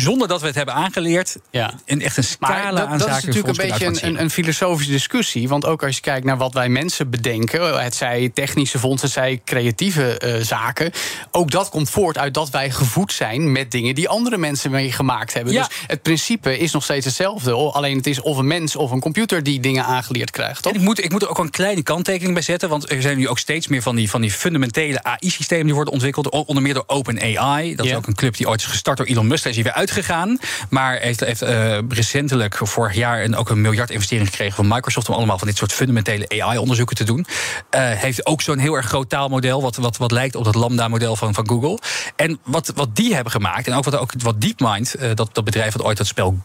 zonder 0.00 0.28
dat 0.28 0.40
we 0.40 0.46
het 0.46 0.56
hebben 0.56 0.74
aangeleerd, 0.74 1.36
ja. 1.50 1.74
een, 1.86 2.02
echt 2.02 2.16
een 2.16 2.24
scala 2.24 2.70
dat, 2.70 2.88
aan 2.88 2.98
dat 2.98 3.00
zaken. 3.00 3.08
Dat 3.08 3.18
is 3.18 3.24
natuurlijk 3.24 3.58
een 3.58 3.88
beetje 3.90 4.06
een, 4.06 4.20
een, 4.20 4.30
filosofische 4.30 4.92
discussie. 4.92 5.48
Want 5.48 5.64
ook 5.64 5.82
als 5.84 5.94
je 5.94 6.00
kijkt 6.00 6.26
naar 6.26 6.36
wat 6.36 6.52
wij 6.52 6.68
mensen 6.68 7.10
bedenken, 7.10 7.82
het 7.82 7.94
zij 7.94 8.30
technische 8.34 8.78
fondsen, 8.78 9.06
het 9.06 9.16
zij 9.16 9.40
creatieve 9.44 10.20
uh, 10.24 10.42
zaken, 10.42 10.92
ook 11.30 11.50
dat 11.50 11.68
komt 11.68 11.90
voort 11.90 12.18
uit 12.18 12.34
dat 12.34 12.50
wij 12.50 12.70
gevoed 12.70 13.12
zijn 13.12 13.52
met 13.52 13.70
dingen 13.70 13.94
die 13.94 14.08
andere 14.08 14.36
mensen 14.36 14.70
mee 14.70 14.92
gemaakt 14.92 15.32
hebben. 15.32 15.52
Ja. 15.52 15.66
Dus 15.66 15.76
het 15.86 16.02
principe 16.02 16.58
is 16.58 16.72
nog 16.72 16.84
steeds 16.84 17.04
hetzelfde. 17.04 17.52
Alleen 17.52 17.96
het 17.96 18.06
is 18.06 18.20
of 18.20 18.36
een 18.36 18.46
mens 18.46 18.76
of 18.76 18.90
een 18.90 19.00
computer 19.00 19.42
die 19.42 19.60
dingen 19.60 19.84
aangeleerd 19.84 20.30
krijgt. 20.30 20.62
Toch? 20.62 20.72
En 20.72 20.78
ik, 20.78 20.84
moet, 20.84 21.04
ik 21.04 21.10
moet 21.10 21.22
er 21.22 21.28
ook 21.28 21.38
een 21.38 21.50
kleine 21.50 21.82
kanttekening 21.82 22.34
bij 22.34 22.42
zetten. 22.42 22.68
Want 22.68 22.90
er 22.90 23.02
zijn 23.02 23.18
nu 23.18 23.28
ook 23.28 23.38
steeds 23.38 23.68
meer 23.68 23.82
van 23.82 23.96
die, 23.96 24.10
van 24.10 24.20
die 24.20 24.30
fundamentele 24.30 25.02
AI-systemen 25.02 25.64
die 25.64 25.74
worden 25.74 25.92
ontwikkeld. 25.92 26.28
Onder 26.28 26.62
meer 26.62 26.74
door 26.74 26.84
OpenAI. 26.86 27.74
Dat 27.74 27.86
is 27.86 27.94
ook 27.94 28.06
een 28.06 28.14
club 28.14 28.36
die 28.36 28.48
ooit 28.48 28.60
is 28.60 28.66
gestart 28.66 28.96
door 28.96 29.06
Elon 29.06 29.26
Musk. 29.26 29.42
Daar 29.42 29.52
is 29.52 29.58
hij 29.58 29.72
weer 29.72 29.82
uitgegaan. 29.90 30.38
Maar 30.70 30.98
heeft, 30.98 31.20
heeft 31.20 31.42
uh, 31.42 31.78
recentelijk 31.88 32.58
vorig 32.62 32.94
jaar 32.94 33.24
een, 33.24 33.36
ook 33.36 33.50
een 33.50 33.60
miljard 33.60 33.90
investering 33.90 34.28
gekregen 34.28 34.54
van 34.54 34.68
Microsoft. 34.68 35.08
om 35.08 35.14
allemaal 35.14 35.38
van 35.38 35.48
dit 35.48 35.56
soort 35.56 35.72
fundamentele 35.72 36.28
AI-onderzoeken 36.28 36.96
te 36.96 37.04
doen. 37.04 37.26
Uh, 37.70 37.90
heeft 37.90 38.26
ook 38.26 38.42
zo'n 38.42 38.58
heel 38.58 38.74
erg 38.74 38.86
groot 38.86 39.08
taalmodel. 39.08 39.62
Wat, 39.62 39.76
wat, 39.76 39.96
wat 39.96 40.10
lijkt 40.10 40.34
op 40.34 40.44
dat 40.44 40.54
Lambda-model 40.54 41.16
van, 41.16 41.34
van 41.34 41.48
Google. 41.48 41.78
En 42.16 42.38
wat, 42.44 42.72
wat 42.74 42.96
die 42.96 43.14
hebben 43.14 43.32
gemaakt. 43.32 43.66
En 43.66 43.74
ook 43.74 43.84
wat, 43.84 43.96
ook, 43.96 44.12
wat 44.18 44.40
DeepMind, 44.40 44.94
uh, 44.96 45.10
dat, 45.14 45.28
dat 45.32 45.44
bedrijf 45.44 45.72
dat 45.72 45.86
ooit 45.86 45.96
dat 45.96 46.06
spel 46.06 46.38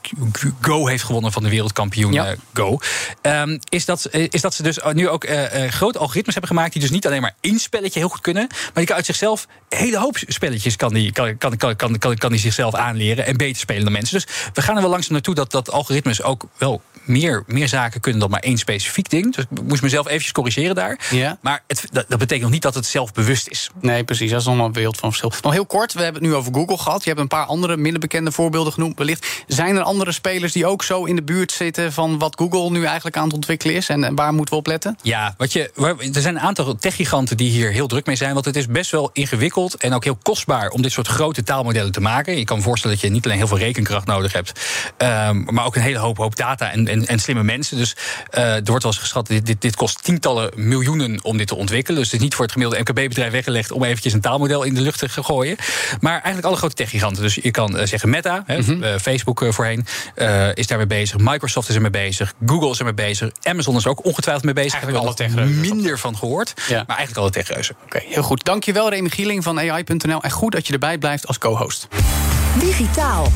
Go 0.62 0.88
heeft 0.88 1.04
gewonnen 1.04 1.32
van 1.32 1.44
de 1.44 1.50
wereldkampioen 1.50 2.14
ja. 2.14 2.36
Go. 2.54 2.80
Um, 3.22 3.60
is, 3.70 3.86
dat, 3.86 4.10
is 4.12 4.42
dat 4.42 4.54
ze 4.54 4.64
dus 4.64 4.80
nu 4.94 5.10
ook 5.10 5.28
grote 5.70 6.00
algoritmes 6.00 6.36
hebben 6.36 6.56
gemaakt. 6.56 6.74
die 6.74 6.82
dus 6.82 6.92
niet 6.92 7.06
alleen 7.06 7.22
maar 7.22 7.36
één 7.42 7.60
spelletje 7.60 8.00
heel 8.00 8.10
goed 8.10 8.22
kunnen. 8.22 8.48
maar 8.50 8.72
die 8.74 8.86
kan 8.86 8.96
uit 8.96 9.06
zichzelf 9.06 9.48
een 9.70 9.78
hele 9.78 9.98
hoop 9.98 10.18
spelletjes. 10.28 10.76
kan 10.76 10.94
die, 10.94 11.12
kan, 11.12 11.38
kan, 11.38 11.58
kan, 11.58 11.98
kan, 11.98 12.16
kan 12.16 12.32
die 12.32 12.40
zichzelf 12.40 12.76
aanleren. 12.76 13.26
En 13.30 13.38
beter 13.38 13.60
spelen 13.60 13.84
dan 13.84 13.92
mensen. 13.92 14.16
Dus 14.16 14.28
we 14.54 14.62
gaan 14.62 14.76
er 14.76 14.82
wel 14.82 14.92
langzaam 14.92 15.14
naartoe 15.14 15.36
dat, 15.36 15.52
dat 15.52 15.72
algoritmes 15.72 16.24
ook 16.24 16.48
wel 16.58 16.82
meer, 17.10 17.44
meer 17.48 17.68
zaken 17.68 18.02
kunnen 18.02 18.22
dan 18.22 18.30
maar 18.30 18.40
één 18.40 18.58
specifiek 18.58 19.10
ding. 19.10 19.36
Dus 19.36 19.46
ik 19.50 19.64
moest 19.64 19.82
mezelf 19.82 20.08
eventjes 20.08 20.32
corrigeren 20.32 20.76
daar. 20.76 21.00
Ja. 21.12 21.38
Maar 21.42 21.64
het, 21.68 21.86
dat, 21.92 22.06
dat, 22.08 22.20
betekent 22.20 22.42
nog 22.42 22.52
niet 22.52 22.62
dat 22.62 22.76
het 22.76 22.86
zelfbewust 22.86 23.48
is. 23.48 23.70
Nee, 23.82 24.04
precies. 24.04 24.32
Dat 24.32 24.40
is 24.40 24.46
nog 24.46 24.58
een 24.58 24.74
wereld 24.74 24.98
van 24.98 25.10
verschil. 25.10 25.32
Nog 25.42 25.54
heel 25.54 25.66
kort, 25.66 25.94
we 25.94 26.04
hebben 26.04 26.22
het 26.22 26.32
nu 26.32 26.38
over 26.38 26.54
Google 26.54 26.78
gehad. 26.78 27.04
Je 27.04 27.10
hebt 27.10 27.22
een 27.22 27.28
paar 27.28 27.46
andere 27.46 27.78
minder 27.78 28.00
bekende 28.00 28.32
voorbeelden 28.32 28.74
genoemd. 28.74 28.98
Wellicht 28.98 29.44
zijn 29.48 29.76
er 29.76 29.82
andere 29.82 30.12
spelers 30.12 30.52
die 30.52 30.66
ook 30.66 30.84
zo 30.84 31.04
in 31.04 31.16
de 31.16 31.24
buurt 31.24 31.52
zitten 31.52 31.94
van 31.94 32.20
wat 32.20 32.36
Google 32.38 32.70
nu 32.70 32.86
eigenlijk 32.86 33.18
aan 33.18 33.24
het 33.24 33.34
ontwikkelen 33.34 33.76
is? 33.76 33.90
En 33.90 34.16
waar 34.16 34.34
moeten 34.34 34.54
we 34.54 34.60
op 34.60 34.68
letten? 34.68 34.98
Ja, 35.02 35.34
wat 35.38 35.54
je, 35.54 35.72
er 36.14 36.22
zijn 36.22 36.36
een 36.36 36.42
aantal 36.42 36.76
techgiganten 36.76 37.38
die 37.38 37.50
hier 37.50 37.72
heel 37.72 37.88
druk 37.88 38.06
mee 38.06 38.16
zijn. 38.16 38.34
Want 38.34 38.46
het 38.46 38.56
is 38.56 38.68
best 38.68 38.92
wel 38.92 39.10
ingewikkeld 39.14 39.76
en 39.76 39.94
ook 39.94 40.04
heel 40.04 40.18
kostbaar 40.22 40.70
om 40.70 40.82
dit 40.82 40.92
soort 40.92 41.08
grote 41.08 41.44
taalmodellen 41.44 41.92
te 41.92 42.02
maken. 42.02 42.38
Je 42.38 42.44
kan 42.44 42.58
me 42.58 42.64
voorstellen 42.64 42.98
dat 42.98 43.06
je 43.06 43.09
niet 43.12 43.26
alleen 43.26 43.38
heel 43.38 43.48
veel 43.48 43.58
rekenkracht 43.58 44.08
nodig 44.08 44.34
hebt, 44.34 44.60
um, 44.98 45.46
maar 45.50 45.66
ook 45.66 45.76
een 45.76 45.82
hele 45.82 45.98
hoop, 45.98 46.18
hoop 46.18 46.36
data 46.36 46.72
en, 46.72 46.88
en, 46.88 47.08
en 47.08 47.20
slimme 47.20 47.44
mensen. 47.44 47.78
Dus 47.78 47.96
uh, 48.38 48.56
er 48.56 48.64
wordt 48.64 48.84
wel 48.84 48.92
eens 48.92 49.02
geschat, 49.02 49.28
dit, 49.28 49.46
dit, 49.46 49.62
dit 49.62 49.76
kost 49.76 50.04
tientallen 50.04 50.52
miljoenen 50.56 51.24
om 51.24 51.38
dit 51.38 51.48
te 51.48 51.56
ontwikkelen. 51.56 52.00
Dus 52.00 52.12
het 52.12 52.20
is 52.20 52.26
niet 52.26 52.36
voor 52.36 52.44
het 52.46 52.54
gemiddelde 52.54 52.84
MKB-bedrijf 52.84 53.32
weggelegd 53.32 53.72
om 53.72 53.84
eventjes 53.84 54.14
een 54.14 54.22
taalmodel 54.22 54.64
in 54.64 54.74
de 54.74 54.82
lucht 54.82 55.00
te 55.00 55.24
gooien. 55.24 55.58
Maar 56.00 56.14
eigenlijk 56.14 56.46
alle 56.46 56.56
grote 56.56 56.76
techgiganten. 56.76 57.24
Dus 57.24 57.36
je 57.36 57.52
kan 57.52 57.80
uh, 57.80 57.86
zeggen 57.86 58.10
Meta, 58.10 58.44
mm 58.48 58.60
-hmm. 58.60 58.84
uh, 58.84 58.96
Facebook 58.96 59.46
voorheen, 59.50 59.86
is 60.54 60.68
daarmee 60.68 60.88
bezig. 60.88 61.18
Microsoft 61.18 61.70
is 61.70 61.76
ermee 61.76 61.90
bezig. 61.90 62.34
Google 62.46 62.70
is 62.70 62.78
ermee 62.80 62.94
bezig. 62.94 63.30
Amazon 63.44 63.76
is 63.76 63.88
ook 63.88 64.06
ongetwijfeld 64.06 64.46
mee 64.46 64.54
bezig. 64.54 64.74
Eigenlijk 64.74 65.04
alle 65.04 65.14
techreuzen. 65.14 65.60
Minder 65.60 66.00
van 66.00 66.18
gehoord. 66.18 66.54
Ja. 66.68 66.84
Maar 66.88 66.98
eigenlijk 66.98 67.18
alle 67.18 67.30
techreuzen. 67.30 67.76
Oké, 67.84 67.98
okay, 67.98 68.08
heel 68.10 68.24
goed. 68.24 68.46
Dankjewel 68.46 68.90
Remy 68.90 69.10
Gieling 69.10 69.44
van 69.44 69.60
AI.nl. 69.60 70.24
En 70.24 70.32
goed 70.32 70.52
dat 70.52 70.68
je 70.68 70.74
erbij 70.74 70.98
blijft 70.98 71.28
als 71.28 71.38
co-host. 71.38 71.88
Digitaal 72.58 73.28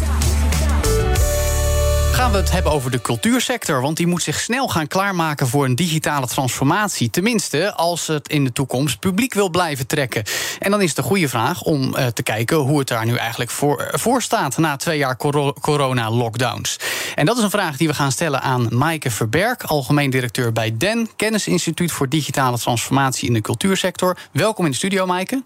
gaan 2.13 2.31
we 2.31 2.37
het 2.37 2.51
hebben 2.51 2.71
over 2.71 2.91
de 2.91 3.01
cultuursector. 3.01 3.81
Want 3.81 3.97
die 3.97 4.07
moet 4.07 4.23
zich 4.23 4.39
snel 4.39 4.67
gaan 4.67 4.87
klaarmaken 4.87 5.47
voor 5.47 5.65
een 5.65 5.75
digitale 5.75 6.27
transformatie. 6.27 7.09
Tenminste, 7.09 7.73
als 7.73 8.07
het 8.07 8.27
in 8.27 8.43
de 8.43 8.51
toekomst 8.51 8.99
publiek 8.99 9.33
wil 9.33 9.49
blijven 9.49 9.87
trekken. 9.87 10.23
En 10.59 10.71
dan 10.71 10.81
is 10.81 10.97
een 10.97 11.03
goede 11.03 11.29
vraag 11.29 11.61
om 11.61 11.95
uh, 11.95 12.05
te 12.05 12.23
kijken 12.23 12.57
hoe 12.57 12.79
het 12.79 12.87
daar 12.87 13.05
nu 13.05 13.15
eigenlijk 13.15 13.51
voor, 13.51 13.91
voor 13.91 14.21
staat 14.21 14.57
na 14.57 14.75
twee 14.75 14.97
jaar 14.97 15.17
corona-lockdowns. 15.61 16.79
En 17.15 17.25
dat 17.25 17.37
is 17.37 17.43
een 17.43 17.49
vraag 17.49 17.77
die 17.77 17.87
we 17.87 17.93
gaan 17.93 18.11
stellen 18.11 18.41
aan 18.41 18.67
Maaike 18.71 19.11
Verberg, 19.11 19.67
algemeen 19.67 20.09
directeur 20.09 20.53
bij 20.53 20.77
DEN, 20.77 21.09
Kennisinstituut 21.15 21.91
voor 21.91 22.09
Digitale 22.09 22.57
Transformatie 22.57 23.27
in 23.27 23.33
de 23.33 23.41
Cultuursector. 23.41 24.17
Welkom 24.31 24.65
in 24.65 24.71
de 24.71 24.77
studio, 24.77 25.05
Maaike. 25.05 25.43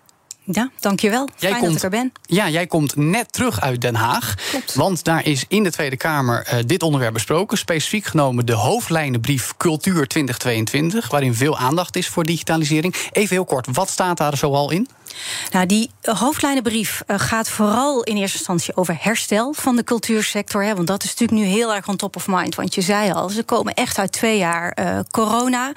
Ja, 0.52 0.70
dankjewel. 0.80 1.30
Jij 1.38 1.50
Fijn 1.50 1.62
komt, 1.62 1.74
dat 1.74 1.84
ik 1.84 1.94
er 1.94 2.00
ben. 2.00 2.12
Ja, 2.26 2.50
jij 2.50 2.68
komt 2.68 2.96
net 2.96 3.34
terug 3.34 3.62
uit 3.62 3.82
Den 3.82 3.96
Haag. 3.96 4.36
Klopt. 4.50 4.76
Want 4.76 5.04
daar 5.04 5.26
is 5.26 5.46
in 5.48 5.64
de 5.64 5.72
Tweede 5.72 5.98
Kamer 5.98 6.48
uh, 6.54 6.60
dit 6.66 6.84
onderwerp 6.84 7.14
besproken. 7.14 7.58
Specifiek 7.58 8.06
genomen 8.06 8.46
de 8.46 8.54
hoofdlijnenbrief 8.54 9.54
Cultuur 9.58 10.08
2022... 10.08 11.10
waarin 11.10 11.34
veel 11.34 11.58
aandacht 11.58 11.96
is 11.96 12.08
voor 12.08 12.24
digitalisering. 12.24 12.96
Even 13.12 13.36
heel 13.36 13.46
kort, 13.46 13.68
wat 13.72 13.90
staat 13.90 14.18
daar 14.18 14.38
zoal 14.38 14.72
in? 14.72 14.88
Nou, 15.52 15.66
die 15.66 15.92
hoofdlijnenbrief 16.02 17.02
gaat 17.08 17.50
vooral 17.50 18.04
in 18.04 18.18
eerste 18.18 18.38
instantie 18.38 18.76
over 18.76 18.98
herstel 19.00 19.54
van 19.54 19.76
de 19.76 19.84
cultuursector. 19.84 20.64
Hè, 20.64 20.76
want 20.76 20.88
dat 20.88 21.04
is 21.04 21.10
natuurlijk 21.10 21.40
nu 21.40 21.46
heel 21.46 21.74
erg 21.74 21.88
on 21.88 21.96
top 21.96 22.16
of 22.16 22.28
mind. 22.28 22.56
Want 22.56 22.76
je 22.76 22.82
zei 22.82 23.12
al, 23.12 23.30
ze 23.30 23.44
komen 23.44 23.74
echt 23.74 23.98
uit 23.98 24.12
twee 24.12 24.38
jaar 24.38 24.78
uh, 24.80 25.00
corona. 25.12 25.72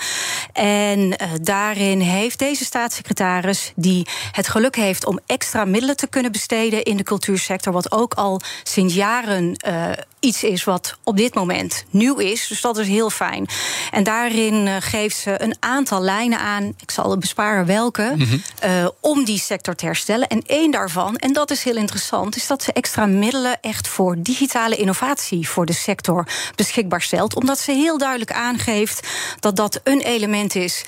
En 0.52 0.98
uh, 0.98 1.14
daarin 1.42 2.00
heeft 2.00 2.38
deze 2.38 2.64
staatssecretaris, 2.64 3.72
die 3.76 4.06
het 4.32 4.48
geluk 4.48 4.76
heeft 4.76 5.06
om 5.06 5.18
extra 5.26 5.64
middelen 5.64 5.96
te 5.96 6.06
kunnen 6.06 6.32
besteden 6.32 6.82
in 6.82 6.96
de 6.96 7.02
cultuursector, 7.02 7.72
wat 7.72 7.92
ook 7.92 8.14
al 8.14 8.40
sinds 8.62 8.94
jaren 8.94 9.54
uh, 9.68 9.90
iets 10.20 10.42
is 10.42 10.64
wat 10.64 10.98
op 11.04 11.16
dit 11.16 11.34
moment 11.34 11.84
nieuw 11.90 12.16
is. 12.16 12.46
Dus 12.46 12.60
dat 12.60 12.78
is 12.78 12.86
heel 12.86 13.10
fijn. 13.10 13.48
En 13.90 14.04
daarin 14.04 14.82
geeft 14.82 15.16
ze 15.16 15.42
een 15.42 15.56
aantal 15.60 16.00
lijnen 16.00 16.38
aan. 16.38 16.74
Ik 16.80 16.90
zal 16.90 17.18
besparen 17.18 17.66
welke. 17.66 18.12
Mm 18.16 18.26
-hmm. 18.26 18.90
om 19.00 19.19
om 19.20 19.26
die 19.26 19.38
sector 19.38 19.74
te 19.74 19.84
herstellen. 19.84 20.28
En 20.28 20.42
één 20.46 20.70
daarvan, 20.70 21.16
en 21.16 21.32
dat 21.32 21.50
is 21.50 21.62
heel 21.62 21.76
interessant, 21.76 22.36
is 22.36 22.46
dat 22.46 22.62
ze 22.62 22.72
extra 22.72 23.06
middelen 23.06 23.60
echt 23.60 23.88
voor 23.88 24.16
digitale 24.18 24.76
innovatie 24.76 25.48
voor 25.48 25.66
de 25.66 25.72
sector 25.72 26.26
beschikbaar 26.54 27.02
stelt. 27.02 27.34
Omdat 27.34 27.58
ze 27.58 27.72
heel 27.72 27.98
duidelijk 27.98 28.32
aangeeft 28.32 29.08
dat 29.40 29.56
dat 29.56 29.80
een 29.84 30.00
element 30.00 30.54
is 30.54 30.84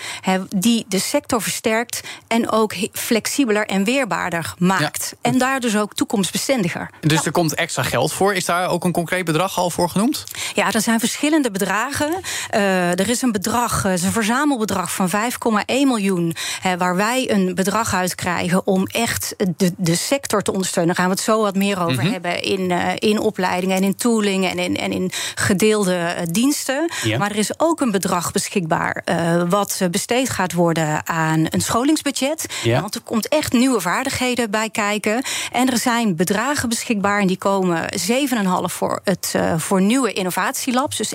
die 0.57 0.85
de 0.89 0.99
sector 0.99 1.43
versterkt 1.43 2.01
en 2.27 2.51
ook 2.51 2.75
flexibeler 2.93 3.67
en 3.67 3.85
weerbaarder 3.85 4.55
maakt. 4.59 5.15
En 5.21 5.39
daar 5.39 5.61
dus 5.61 5.77
ook 5.77 5.95
toekomstbestendiger. 5.95 6.91
Dus 7.01 7.25
er 7.25 7.33
komt 7.33 7.55
extra 7.55 7.83
geld 7.83 8.12
voor. 8.12 8.35
Is 8.35 8.45
daar 8.45 8.69
ook 8.69 8.85
een 8.85 8.93
concreet 8.93 9.25
bedrag 9.25 9.59
al 9.59 9.71
voor 9.71 9.89
genoemd? 9.89 10.25
Ja, 10.55 10.73
er 10.73 10.81
zijn 10.81 11.01
verschillende 11.01 11.51
bedragen. 11.51 12.15
Uh, 12.55 12.91
er 12.91 13.09
is 13.09 13.23
een 13.23 13.33
bedrag, 13.33 13.85
uh, 13.85 13.93
een 13.93 14.12
verzamelbedrag 14.12 14.93
van 14.93 15.11
5,1 15.11 15.17
miljoen. 15.67 16.35
waar 16.79 16.97
wij 16.97 17.31
een 17.31 17.55
bedrag 17.55 17.95
uit 17.95 18.15
krijgen 18.23 18.67
om 18.67 18.87
echt 18.87 19.35
de, 19.57 19.73
de 19.76 19.95
sector 19.97 20.43
te 20.43 20.52
ondersteunen. 20.52 20.95
Daar 20.95 21.05
gaan 21.05 21.14
we 21.14 21.21
het 21.21 21.31
zo 21.31 21.41
wat 21.43 21.55
meer 21.55 21.83
over 21.83 22.02
mhm. 22.02 22.12
hebben 22.12 22.43
in, 22.43 22.71
uh, 22.71 22.88
in 22.99 23.19
opleidingen 23.21 23.76
en 23.76 23.83
in 23.83 23.97
tooling 23.97 24.50
en 24.50 24.59
in, 24.59 24.76
en 24.76 24.93
in 24.93 25.11
gedeelde 25.35 26.26
diensten. 26.31 26.91
Maar 27.19 27.31
er 27.31 27.38
is 27.38 27.61
ook 27.61 27.81
een 27.81 27.91
bedrag 27.91 28.33
beschikbaar 28.33 29.05
wat 29.49 29.81
besteed 29.91 30.31
gaat 30.31 30.52
worden 30.52 31.09
aan 31.09 31.47
een 31.49 31.61
scholingsbudget. 31.61 32.47
Want 32.64 32.95
er 32.95 33.00
komt 33.00 33.29
echt 33.29 33.52
nieuwe 33.52 33.81
vaardigheden 33.81 34.50
bij 34.50 34.71
kijken. 34.71 35.25
En 35.52 35.71
er 35.71 35.79
zijn 35.79 36.17
bedragen 36.17 36.69
beschikbaar 36.69 37.21
en 37.21 37.26
die 37.26 37.38
komen 37.38 37.88
7,5 38.00 38.09
voor, 38.64 39.00
het, 39.05 39.35
voor 39.57 39.81
nieuwe 39.81 40.12
innovatielabs. 40.12 40.97
Dus 40.97 41.12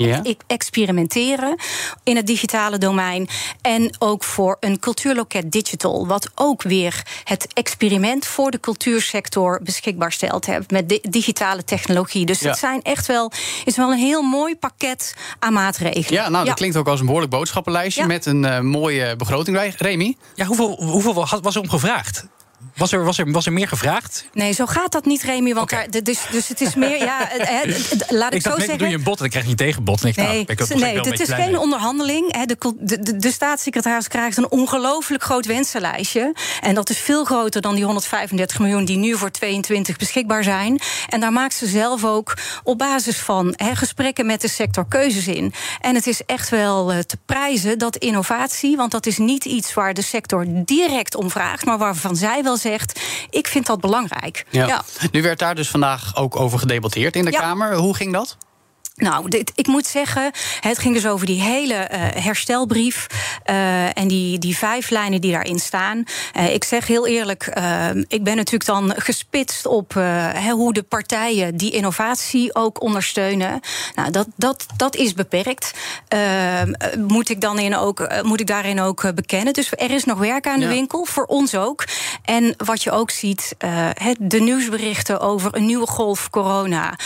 experimenteren 0.47 1.59
in 2.03 2.15
het 2.15 2.27
digitale 2.27 2.77
domein. 2.77 3.27
En 3.61 3.95
ook 3.99 4.23
voor 4.23 4.57
een 4.59 4.79
cultuurloket 4.79 5.51
digital. 5.51 6.07
Wat 6.07 6.29
ook 6.35 6.63
weer 6.63 6.96
het 7.23 7.47
experiment 7.53 8.25
voor 8.25 8.51
de 8.51 8.59
cultuursector 8.59 9.59
beschikbaar 9.63 10.11
stelt. 10.11 10.47
met 10.71 10.99
digitale 11.01 11.63
technologie. 11.63 12.25
Dus 12.25 12.39
ja. 12.39 12.49
het 12.49 12.59
zijn 12.59 12.81
echt 12.81 13.05
wel, 13.05 13.31
is 13.65 13.77
wel 13.77 13.91
een 13.91 13.97
heel 13.97 14.21
mooi 14.21 14.55
pakket 14.55 15.15
aan 15.39 15.53
maatregelen. 15.53 16.21
Ja, 16.21 16.29
nou, 16.29 16.45
dat 16.45 16.55
klinkt 16.55 16.75
ook 16.75 16.87
als 16.87 16.99
een 16.99 17.05
behoorlijk 17.05 17.31
boodschappenlijstje. 17.31 18.05
Met 18.05 18.25
een 18.25 18.43
uh, 18.43 18.59
mooie 18.59 19.15
begroting. 19.15 19.73
Remy? 19.77 20.15
Ja, 20.35 20.45
hoeveel, 20.45 20.75
hoeveel 20.83 21.13
was 21.13 21.55
er 21.55 21.61
om 21.61 21.69
gevraagd? 21.69 22.25
Was 22.75 22.91
er, 22.91 23.03
was, 23.03 23.17
er, 23.17 23.31
was 23.31 23.45
er 23.45 23.53
meer 23.53 23.67
gevraagd? 23.67 24.25
Nee, 24.33 24.51
zo 24.51 24.65
gaat 24.65 24.91
dat 24.91 25.05
niet, 25.05 25.23
Remy. 25.23 25.53
Want 25.53 25.69
daar, 25.69 25.87
dus, 26.03 26.19
dus 26.31 26.47
het 26.47 26.61
is 26.61 26.75
meer. 26.75 26.97
Ja, 26.97 27.29
laat 28.07 28.31
ik, 28.31 28.37
ik 28.37 28.41
zo 28.41 28.49
dacht, 28.49 28.59
zeggen. 28.59 28.77
doe 28.77 28.87
je 28.87 28.95
een 28.95 29.03
bot 29.03 29.13
en 29.13 29.19
dan 29.19 29.29
krijg 29.29 29.43
je 29.43 29.49
niet 29.49 29.59
tegenbod. 29.59 30.03
Nee, 30.03 30.13
nou, 30.15 30.45
nee 30.75 30.99
het 30.99 31.19
is 31.19 31.29
geen 31.29 31.57
onderhandeling. 31.57 32.45
De, 32.45 32.57
de, 33.01 33.17
de, 33.17 33.31
staatssecretaris 33.31 34.07
krijgt 34.07 34.37
een 34.37 34.51
ongelooflijk 34.51 35.23
groot 35.23 35.45
wensenlijstje. 35.45 36.35
En 36.61 36.75
dat 36.75 36.89
is 36.89 36.97
veel 36.97 37.23
groter 37.23 37.61
dan 37.61 37.75
die 37.75 37.85
135 37.85 38.59
miljoen 38.59 38.85
die 38.85 38.97
nu 38.97 39.17
voor 39.17 39.31
22 39.31 39.97
beschikbaar 39.97 40.43
zijn. 40.43 40.79
En 41.09 41.19
daar 41.19 41.33
maakt 41.33 41.53
ze 41.53 41.67
zelf 41.67 42.05
ook 42.05 42.33
op 42.63 42.77
basis 42.77 43.17
van 43.17 43.53
he, 43.55 43.75
gesprekken 43.75 44.25
met 44.25 44.41
de 44.41 44.49
sector 44.49 44.87
keuzes 44.87 45.27
in. 45.27 45.53
En 45.81 45.95
het 45.95 46.07
is 46.07 46.21
echt 46.25 46.49
wel 46.49 46.93
uh, 46.93 46.99
te 46.99 47.17
prijzen 47.25 47.77
dat 47.77 47.95
innovatie, 47.95 48.77
want 48.77 48.91
dat 48.91 49.05
is 49.05 49.17
niet 49.17 49.45
iets 49.45 49.73
waar 49.73 49.93
de 49.93 50.01
sector 50.01 50.45
direct 50.47 51.15
om 51.15 51.29
vraagt, 51.29 51.65
maar 51.65 51.77
waarvan 51.77 52.15
zij 52.15 52.43
wel 52.47 52.57
zegt: 52.57 52.99
ik 53.29 53.47
vind 53.47 53.65
dat 53.65 53.81
belangrijk. 53.81 54.45
Ja. 54.49 54.83
Nu 55.11 55.21
werd 55.21 55.39
daar 55.39 55.55
dus 55.55 55.69
vandaag 55.69 56.15
ook 56.15 56.35
over 56.35 56.59
gedebatteerd 56.59 57.15
in 57.15 57.25
de 57.25 57.31
Kamer. 57.31 57.75
Hoe 57.75 57.95
ging 57.95 58.13
dat? 58.13 58.37
Nou, 58.97 59.29
dit, 59.29 59.51
ik 59.55 59.67
moet 59.67 59.85
zeggen, 59.85 60.31
het 60.59 60.79
ging 60.79 60.93
dus 60.93 61.07
over 61.07 61.25
die 61.25 61.41
hele 61.41 61.73
uh, 61.73 62.23
herstelbrief 62.23 63.07
uh, 63.49 63.97
en 63.97 64.07
die, 64.07 64.39
die 64.39 64.57
vijf 64.57 64.89
lijnen 64.89 65.21
die 65.21 65.31
daarin 65.31 65.59
staan. 65.59 66.03
Uh, 66.37 66.53
ik 66.53 66.63
zeg 66.63 66.87
heel 66.87 67.07
eerlijk, 67.07 67.45
ik 68.07 68.23
ben 68.23 68.35
natuurlijk 68.35 68.65
dan 68.65 68.93
gespitst 68.95 69.65
op 69.65 69.93
hoe 70.51 70.73
de 70.73 70.83
partijen 70.83 71.57
die 71.57 71.71
innovatie 71.71 72.55
ook 72.55 72.81
ondersteunen. 72.81 73.59
Nou, 73.95 74.11
dat, 74.11 74.27
dat, 74.35 74.65
dat 74.77 74.95
is 74.95 75.13
beperkt. 75.13 75.71
moet, 77.07 77.29
ik 77.29 77.41
dan 77.41 77.59
in 77.59 77.75
ook, 77.75 78.23
moet 78.23 78.39
ik 78.39 78.47
daarin 78.47 78.81
ook 78.81 79.15
bekennen. 79.15 79.53
Dus 79.53 79.71
er 79.71 79.91
is 79.91 80.03
nog 80.03 80.19
werk 80.19 80.47
aan 80.47 80.59
de 80.59 80.67
winkel, 80.67 81.05
voor 81.05 81.25
ons 81.25 81.55
ook. 81.55 81.83
En 82.23 82.53
wat 82.57 82.83
je 82.83 82.91
ook 82.91 83.11
ziet, 83.11 83.55
de 84.19 84.39
nieuwsberichten 84.39 85.19
over 85.19 85.55
een 85.55 85.65
nieuwe 85.65 85.87
golf 85.87 86.29
corona, 86.29 86.97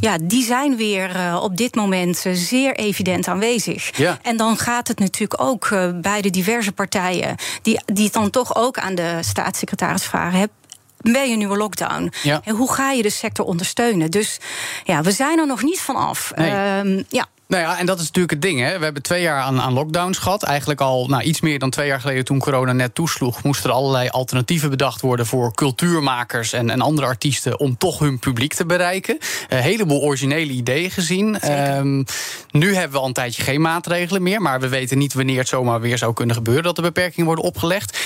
ja, 0.00 0.18
die 0.22 0.44
zijn 0.44 0.76
weer 0.76 1.07
uh, 1.16 1.38
op 1.42 1.56
dit 1.56 1.74
moment 1.74 2.24
uh, 2.24 2.32
zeer 2.34 2.76
evident 2.76 3.28
aanwezig. 3.28 3.96
Ja. 3.96 4.18
En 4.22 4.36
dan 4.36 4.56
gaat 4.56 4.88
het 4.88 4.98
natuurlijk 4.98 5.42
ook 5.42 5.68
uh, 5.70 5.90
bij 5.94 6.20
de 6.20 6.30
diverse 6.30 6.72
partijen, 6.72 7.36
die, 7.62 7.80
die 7.84 8.04
het 8.04 8.12
dan 8.12 8.30
toch 8.30 8.56
ook 8.56 8.78
aan 8.78 8.94
de 8.94 9.18
staatssecretaris 9.20 10.04
vragen: 10.04 10.38
heb, 10.38 10.50
ben 10.96 11.26
je 11.26 11.32
een 11.32 11.38
nieuwe 11.38 11.56
lockdown? 11.56 12.12
Ja. 12.22 12.40
En 12.44 12.54
hoe 12.54 12.72
ga 12.72 12.90
je 12.90 13.02
de 13.02 13.10
sector 13.10 13.46
ondersteunen? 13.46 14.10
Dus 14.10 14.40
ja, 14.84 15.02
we 15.02 15.10
zijn 15.12 15.38
er 15.38 15.46
nog 15.46 15.62
niet 15.62 15.80
van 15.80 15.96
af. 15.96 16.32
Nee. 16.34 16.50
Uh, 16.50 17.04
ja. 17.08 17.26
Nou 17.48 17.62
ja, 17.62 17.78
en 17.78 17.86
dat 17.86 17.98
is 17.98 18.04
natuurlijk 18.04 18.32
het 18.32 18.42
ding. 18.42 18.60
Hè. 18.60 18.78
We 18.78 18.84
hebben 18.84 19.02
twee 19.02 19.22
jaar 19.22 19.40
aan, 19.40 19.60
aan 19.60 19.72
lockdowns 19.72 20.18
gehad. 20.18 20.42
Eigenlijk 20.42 20.80
al 20.80 21.06
nou, 21.06 21.22
iets 21.22 21.40
meer 21.40 21.58
dan 21.58 21.70
twee 21.70 21.86
jaar 21.86 22.00
geleden 22.00 22.24
toen 22.24 22.38
corona 22.38 22.72
net 22.72 22.94
toesloeg... 22.94 23.42
moesten 23.42 23.70
er 23.70 23.76
allerlei 23.76 24.08
alternatieven 24.08 24.70
bedacht 24.70 25.00
worden 25.00 25.26
voor 25.26 25.54
cultuurmakers... 25.54 26.52
en, 26.52 26.70
en 26.70 26.80
andere 26.80 27.06
artiesten 27.06 27.58
om 27.58 27.76
toch 27.76 27.98
hun 27.98 28.18
publiek 28.18 28.54
te 28.54 28.66
bereiken. 28.66 29.18
Een 29.48 29.62
heleboel 29.62 30.00
originele 30.00 30.52
ideeën 30.52 30.90
gezien. 30.90 31.52
Um, 31.76 32.04
nu 32.50 32.74
hebben 32.74 32.92
we 32.92 32.98
al 32.98 33.06
een 33.06 33.12
tijdje 33.12 33.42
geen 33.42 33.60
maatregelen 33.60 34.22
meer... 34.22 34.42
maar 34.42 34.60
we 34.60 34.68
weten 34.68 34.98
niet 34.98 35.14
wanneer 35.14 35.38
het 35.38 35.48
zomaar 35.48 35.80
weer 35.80 35.98
zou 35.98 36.12
kunnen 36.12 36.36
gebeuren... 36.36 36.64
dat 36.64 36.76
er 36.76 36.82
beperkingen 36.82 37.26
worden 37.26 37.44
opgelegd 37.44 37.98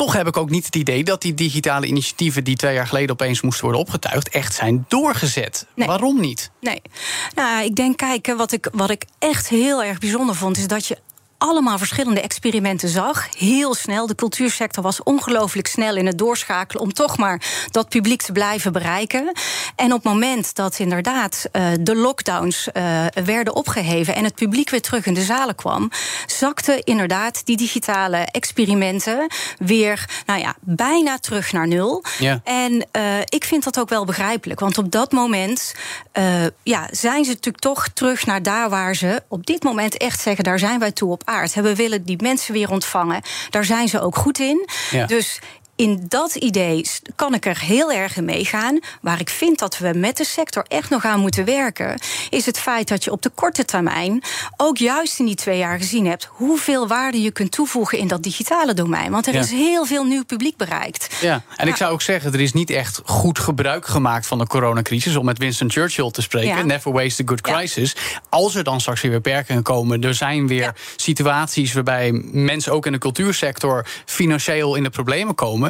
toch 0.00 0.12
heb 0.12 0.26
ik 0.26 0.36
ook 0.36 0.50
niet 0.50 0.64
het 0.64 0.76
idee 0.76 1.04
dat 1.04 1.22
die 1.22 1.34
digitale 1.34 1.86
initiatieven 1.86 2.44
die 2.44 2.56
twee 2.56 2.74
jaar 2.74 2.86
geleden 2.86 3.10
opeens 3.10 3.40
moesten 3.40 3.62
worden 3.62 3.80
opgetuigd, 3.80 4.28
echt 4.28 4.54
zijn 4.54 4.84
doorgezet. 4.88 5.66
Waarom 5.74 6.20
niet? 6.20 6.50
Nee. 6.60 6.82
Nou, 7.34 7.64
ik 7.64 7.76
denk, 7.76 7.96
kijk, 7.96 8.34
wat 8.36 8.52
ik, 8.52 8.68
wat 8.72 8.90
ik 8.90 9.04
echt 9.18 9.48
heel 9.48 9.82
erg 9.82 9.98
bijzonder 9.98 10.34
vond, 10.34 10.56
is 10.56 10.66
dat 10.66 10.86
je 10.86 10.98
allemaal 11.40 11.78
verschillende 11.78 12.20
experimenten 12.20 12.88
zag. 12.88 13.28
Heel 13.38 13.74
snel. 13.74 14.06
De 14.06 14.14
cultuursector 14.14 14.82
was 14.82 15.02
ongelooflijk 15.02 15.66
snel 15.66 15.96
in 15.96 16.06
het 16.06 16.18
doorschakelen 16.18 16.82
om 16.82 16.92
toch 16.92 17.16
maar 17.16 17.42
dat 17.70 17.88
publiek 17.88 18.22
te 18.22 18.32
blijven 18.32 18.72
bereiken. 18.72 19.32
En 19.76 19.92
op 19.92 20.02
het 20.02 20.12
moment 20.12 20.54
dat 20.54 20.78
inderdaad 20.78 21.48
uh, 21.52 21.66
de 21.80 21.96
lockdowns 21.96 22.68
uh, 22.72 23.06
werden 23.24 23.54
opgeheven 23.54 24.14
en 24.14 24.24
het 24.24 24.34
publiek 24.34 24.70
weer 24.70 24.80
terug 24.80 25.06
in 25.06 25.14
de 25.14 25.22
zalen 25.22 25.54
kwam, 25.54 25.90
zakten 26.26 26.82
inderdaad 26.82 27.46
die 27.46 27.56
digitale 27.56 28.16
experimenten 28.16 29.26
weer, 29.58 30.08
nou 30.26 30.40
ja, 30.40 30.54
bijna 30.60 31.18
terug 31.18 31.52
naar 31.52 31.68
nul. 31.68 32.04
Ja. 32.18 32.40
En 32.44 32.72
uh, 32.72 33.18
ik 33.24 33.44
vind 33.44 33.64
dat 33.64 33.78
ook 33.78 33.88
wel 33.88 34.04
begrijpelijk, 34.04 34.60
want 34.60 34.78
op 34.78 34.90
dat 34.90 35.12
moment 35.12 35.74
ja, 36.62 36.88
zijn 36.90 37.24
ze 37.24 37.30
natuurlijk 37.30 37.64
toch 37.64 37.88
terug 37.88 38.26
naar 38.26 38.42
daar 38.42 38.70
waar 38.70 38.94
ze 38.94 39.22
op 39.28 39.46
dit 39.46 39.62
moment 39.62 39.96
echt 39.96 40.20
zeggen: 40.20 40.44
daar 40.44 40.58
zijn 40.58 40.78
wij 40.78 40.92
toe 40.92 41.10
op 41.10 41.22
aard. 41.30 41.54
We 41.54 41.74
willen 41.74 42.02
die 42.02 42.22
mensen 42.22 42.54
weer 42.54 42.70
ontvangen. 42.70 43.22
Daar 43.50 43.64
zijn 43.64 43.88
ze 43.88 44.00
ook 44.00 44.16
goed 44.16 44.38
in. 44.38 44.68
Dus 45.06 45.40
in 45.80 46.04
dat 46.08 46.34
idee 46.34 46.84
kan 47.16 47.34
ik 47.34 47.46
er 47.46 47.60
heel 47.60 47.92
erg 47.92 48.16
in 48.16 48.24
meegaan. 48.24 48.78
Waar 49.00 49.20
ik 49.20 49.30
vind 49.30 49.58
dat 49.58 49.78
we 49.78 49.92
met 49.94 50.16
de 50.16 50.24
sector 50.24 50.64
echt 50.68 50.90
nog 50.90 51.04
aan 51.04 51.20
moeten 51.20 51.44
werken, 51.44 51.98
is 52.30 52.46
het 52.46 52.58
feit 52.58 52.88
dat 52.88 53.04
je 53.04 53.12
op 53.12 53.22
de 53.22 53.30
korte 53.34 53.64
termijn 53.64 54.22
ook 54.56 54.78
juist 54.78 55.18
in 55.18 55.26
die 55.26 55.34
twee 55.34 55.58
jaar 55.58 55.78
gezien 55.78 56.06
hebt 56.06 56.28
hoeveel 56.30 56.86
waarde 56.86 57.22
je 57.22 57.30
kunt 57.30 57.50
toevoegen 57.50 57.98
in 57.98 58.08
dat 58.08 58.22
digitale 58.22 58.74
domein. 58.74 59.10
Want 59.10 59.26
er 59.26 59.34
is 59.34 59.50
heel 59.50 59.86
veel 59.86 60.04
nieuw 60.04 60.24
publiek 60.24 60.56
bereikt. 60.56 61.16
Ja, 61.20 61.42
en 61.56 61.68
ik 61.68 61.76
zou 61.76 61.92
ook 61.92 62.02
zeggen, 62.02 62.32
er 62.32 62.40
is 62.40 62.52
niet 62.52 62.70
echt 62.70 63.00
goed 63.04 63.38
gebruik 63.38 63.86
gemaakt 63.86 64.26
van 64.26 64.38
de 64.38 64.46
coronacrisis, 64.46 65.16
om 65.16 65.24
met 65.24 65.38
Winston 65.38 65.70
Churchill 65.70 66.10
te 66.10 66.22
spreken. 66.22 66.66
Never 66.66 66.92
waste 66.92 67.22
a 67.22 67.26
good 67.26 67.40
crisis. 67.40 67.96
Als 68.28 68.54
er 68.54 68.64
dan 68.64 68.80
straks 68.80 69.00
weer 69.00 69.10
beperkingen 69.10 69.62
komen, 69.62 70.02
er 70.02 70.14
zijn 70.14 70.46
weer 70.46 70.74
situaties 70.96 71.72
waarbij 71.72 72.12
mensen 72.32 72.72
ook 72.72 72.86
in 72.86 72.92
de 72.92 72.98
cultuursector 72.98 73.86
financieel 74.04 74.74
in 74.74 74.82
de 74.82 74.90
problemen 74.90 75.34
komen 75.34 75.69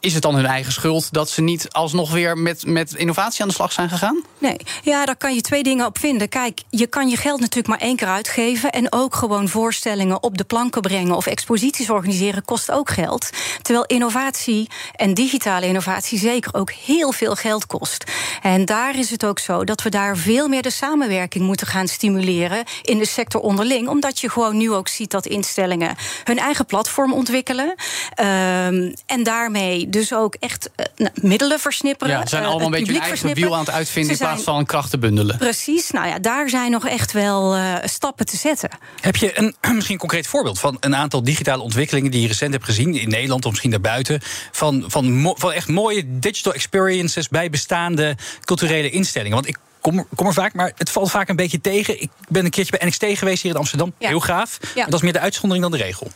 is 0.00 0.14
het 0.14 0.22
dan 0.22 0.34
hun 0.34 0.46
eigen 0.46 0.72
schuld 0.72 1.12
dat 1.12 1.30
ze 1.30 1.42
niet 1.42 1.72
alsnog 1.72 2.12
weer 2.12 2.38
met, 2.38 2.66
met 2.66 2.94
innovatie 2.94 3.42
aan 3.42 3.48
de 3.48 3.54
slag 3.54 3.72
zijn 3.72 3.88
gegaan? 3.88 4.24
Nee, 4.38 4.56
ja, 4.82 5.04
daar 5.04 5.16
kan 5.16 5.34
je 5.34 5.40
twee 5.40 5.62
dingen 5.62 5.86
op 5.86 5.98
vinden. 5.98 6.28
Kijk, 6.28 6.60
je 6.70 6.86
kan 6.86 7.08
je 7.08 7.16
geld 7.16 7.40
natuurlijk 7.40 7.68
maar 7.68 7.88
één 7.88 7.96
keer 7.96 8.08
uitgeven. 8.08 8.70
En 8.70 8.92
ook 8.92 9.14
gewoon 9.14 9.48
voorstellingen 9.48 10.22
op 10.22 10.38
de 10.38 10.44
planken 10.44 10.80
brengen 10.80 11.16
of 11.16 11.26
exposities 11.26 11.90
organiseren 11.90 12.44
kost 12.44 12.70
ook 12.70 12.90
geld. 12.90 13.30
Terwijl 13.62 13.84
innovatie 13.86 14.68
en 14.94 15.14
digitale 15.14 15.66
innovatie 15.66 16.18
zeker 16.18 16.54
ook 16.54 16.70
heel 16.70 17.12
veel 17.12 17.34
geld 17.34 17.66
kost. 17.66 18.04
En 18.42 18.64
daar 18.64 18.98
is 18.98 19.10
het 19.10 19.24
ook 19.24 19.38
zo 19.38 19.64
dat 19.64 19.82
we 19.82 19.88
daar 19.88 20.16
veel 20.16 20.48
meer 20.48 20.62
de 20.62 20.70
samenwerking 20.70 21.44
moeten 21.44 21.66
gaan 21.66 21.88
stimuleren 21.88 22.64
in 22.82 22.98
de 22.98 23.06
sector 23.06 23.40
onderling. 23.40 23.88
Omdat 23.88 24.20
je 24.20 24.30
gewoon 24.30 24.56
nu 24.56 24.72
ook 24.72 24.88
ziet 24.88 25.10
dat 25.10 25.26
instellingen 25.26 25.96
hun 26.24 26.38
eigen 26.38 26.66
platform 26.66 27.12
ontwikkelen. 27.12 27.68
Um, 27.68 28.94
en 29.06 29.22
daarmee 29.22 29.88
dus 29.90 30.14
ook 30.14 30.34
echt 30.34 30.70
uh, 30.76 30.86
nou, 30.96 31.10
middelen 31.14 31.60
versnipperen. 31.60 32.14
Ja, 32.14 32.20
ze 32.20 32.28
zijn 32.28 32.44
allemaal 32.44 32.66
een 32.66 32.70
beetje 32.70 32.94
een 32.94 33.00
eigen 33.00 33.34
wiel 33.34 33.54
aan 33.54 33.60
het 33.60 33.70
uitvinden... 33.70 34.12
in 34.12 34.18
plaats 34.18 34.42
van 34.42 34.66
krachten 34.66 35.00
bundelen. 35.00 35.38
Precies, 35.38 35.90
nou 35.90 36.08
ja, 36.08 36.18
daar 36.18 36.48
zijn 36.48 36.70
nog 36.70 36.86
echt 36.86 37.12
wel 37.12 37.56
uh, 37.56 37.74
stappen 37.84 38.26
te 38.26 38.36
zetten. 38.36 38.70
Heb 39.00 39.16
je 39.16 39.38
een 39.38 39.54
misschien 39.74 39.94
een 39.94 40.00
concreet 40.00 40.26
voorbeeld 40.26 40.58
van 40.58 40.76
een 40.80 40.96
aantal 40.96 41.22
digitale 41.22 41.62
ontwikkelingen... 41.62 42.10
die 42.10 42.20
je 42.20 42.28
recent 42.28 42.52
hebt 42.52 42.64
gezien 42.64 42.94
in 42.94 43.08
Nederland 43.08 43.44
of 43.44 43.50
misschien 43.50 43.70
daarbuiten... 43.70 44.20
van, 44.52 44.84
van, 44.86 45.34
van 45.36 45.52
echt 45.52 45.68
mooie 45.68 46.04
digital 46.06 46.54
experiences 46.54 47.28
bij 47.28 47.50
bestaande 47.50 48.16
culturele 48.44 48.90
instellingen? 48.90 49.34
Want 49.34 49.48
ik 49.48 49.58
kom, 49.80 50.06
kom 50.14 50.26
er 50.26 50.32
vaak, 50.32 50.54
maar 50.54 50.72
het 50.76 50.90
valt 50.90 51.10
vaak 51.10 51.28
een 51.28 51.36
beetje 51.36 51.60
tegen. 51.60 52.02
Ik 52.02 52.10
ben 52.28 52.44
een 52.44 52.50
keertje 52.50 52.78
bij 52.78 52.88
NXT 52.88 53.18
geweest 53.18 53.42
hier 53.42 53.52
in 53.52 53.58
Amsterdam. 53.58 53.92
Ja. 53.98 54.08
Heel 54.08 54.20
gaaf. 54.20 54.58
Ja. 54.74 54.84
Dat 54.84 54.94
is 54.94 55.00
meer 55.00 55.12
de 55.12 55.18
uitzondering 55.20 55.62
dan 55.68 55.78
de 55.78 55.84
regel. 55.84 56.10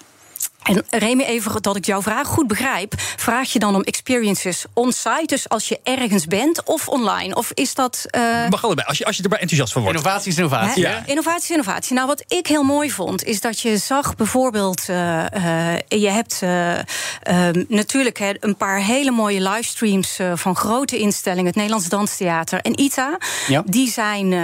En 0.64 0.85
Remy, 0.90 1.23
even 1.23 1.62
dat 1.62 1.76
ik 1.76 1.85
jouw 1.85 2.02
vraag 2.02 2.26
goed 2.26 2.47
begrijp. 2.47 2.94
Vraag 3.16 3.52
je 3.52 3.59
dan 3.59 3.75
om 3.75 3.83
experiences 3.83 4.64
on-site, 4.73 5.26
dus 5.26 5.49
als 5.49 5.68
je 5.68 5.80
ergens 5.83 6.26
bent, 6.26 6.64
of 6.64 6.88
online? 6.88 7.35
Of 7.35 7.50
is 7.54 7.75
dat. 7.75 8.06
Uh... 8.11 8.49
Mag 8.49 8.64
allebei, 8.64 8.87
als 8.87 8.99
je, 8.99 9.04
als 9.04 9.16
je 9.16 9.23
er 9.23 9.28
maar 9.28 9.38
enthousiast 9.38 9.73
van 9.73 9.83
wordt. 9.83 9.99
Innovatie 9.99 10.30
is 10.30 10.37
innovatie. 10.37 10.83
Ja. 10.83 11.02
Innovatie 11.06 11.42
is 11.42 11.50
innovatie. 11.50 11.94
Nou, 11.94 12.06
wat 12.06 12.25
ik 12.28 12.47
heel 12.47 12.62
mooi 12.62 12.90
vond, 12.90 13.25
is 13.25 13.40
dat 13.40 13.61
je 13.61 13.76
zag 13.76 14.16
bijvoorbeeld. 14.16 14.83
Uh, 14.90 14.97
uh, 15.37 15.75
je 15.88 16.11
hebt 16.11 16.42
ehm, 16.42 17.64
natuurlijk 17.68 18.18
he, 18.18 18.33
een 18.40 18.56
paar 18.56 18.78
hele 18.78 19.11
mooie 19.11 19.40
livestreams 19.40 20.18
van 20.35 20.56
grote 20.56 20.99
instellingen, 20.99 21.47
het 21.47 21.54
Nederlands 21.54 21.88
Danstheater 21.88 22.61
en 22.61 22.80
ITA. 22.80 23.18
Ja. 23.47 23.62
Die, 23.66 23.90
zijn, 23.90 24.35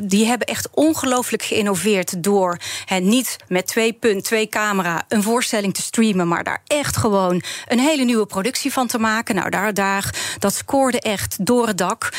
die 0.00 0.26
hebben 0.26 0.46
echt 0.46 0.68
ongelooflijk 0.70 1.42
geïnnoveerd 1.42 2.22
door 2.22 2.58
niet 3.00 3.36
met 3.48 3.66
twee 3.66 3.92
punt, 3.92 4.24
twee 4.24 4.48
camera 4.48 5.04
een 5.08 5.22
voorstelling 5.22 5.50
te 5.52 5.82
streamen, 5.82 6.28
maar 6.28 6.44
daar 6.44 6.62
echt 6.66 6.96
gewoon 6.96 7.42
een 7.66 7.78
hele 7.78 8.04
nieuwe 8.04 8.26
productie 8.26 8.72
van 8.72 8.86
te 8.86 8.98
maken. 8.98 9.34
Nou, 9.34 9.50
daar, 9.50 9.74
daar 9.74 10.14
dat 10.38 10.54
scoorde 10.54 11.00
echt 11.00 11.46
door 11.46 11.66
het 11.66 11.78
dak. 11.78 12.12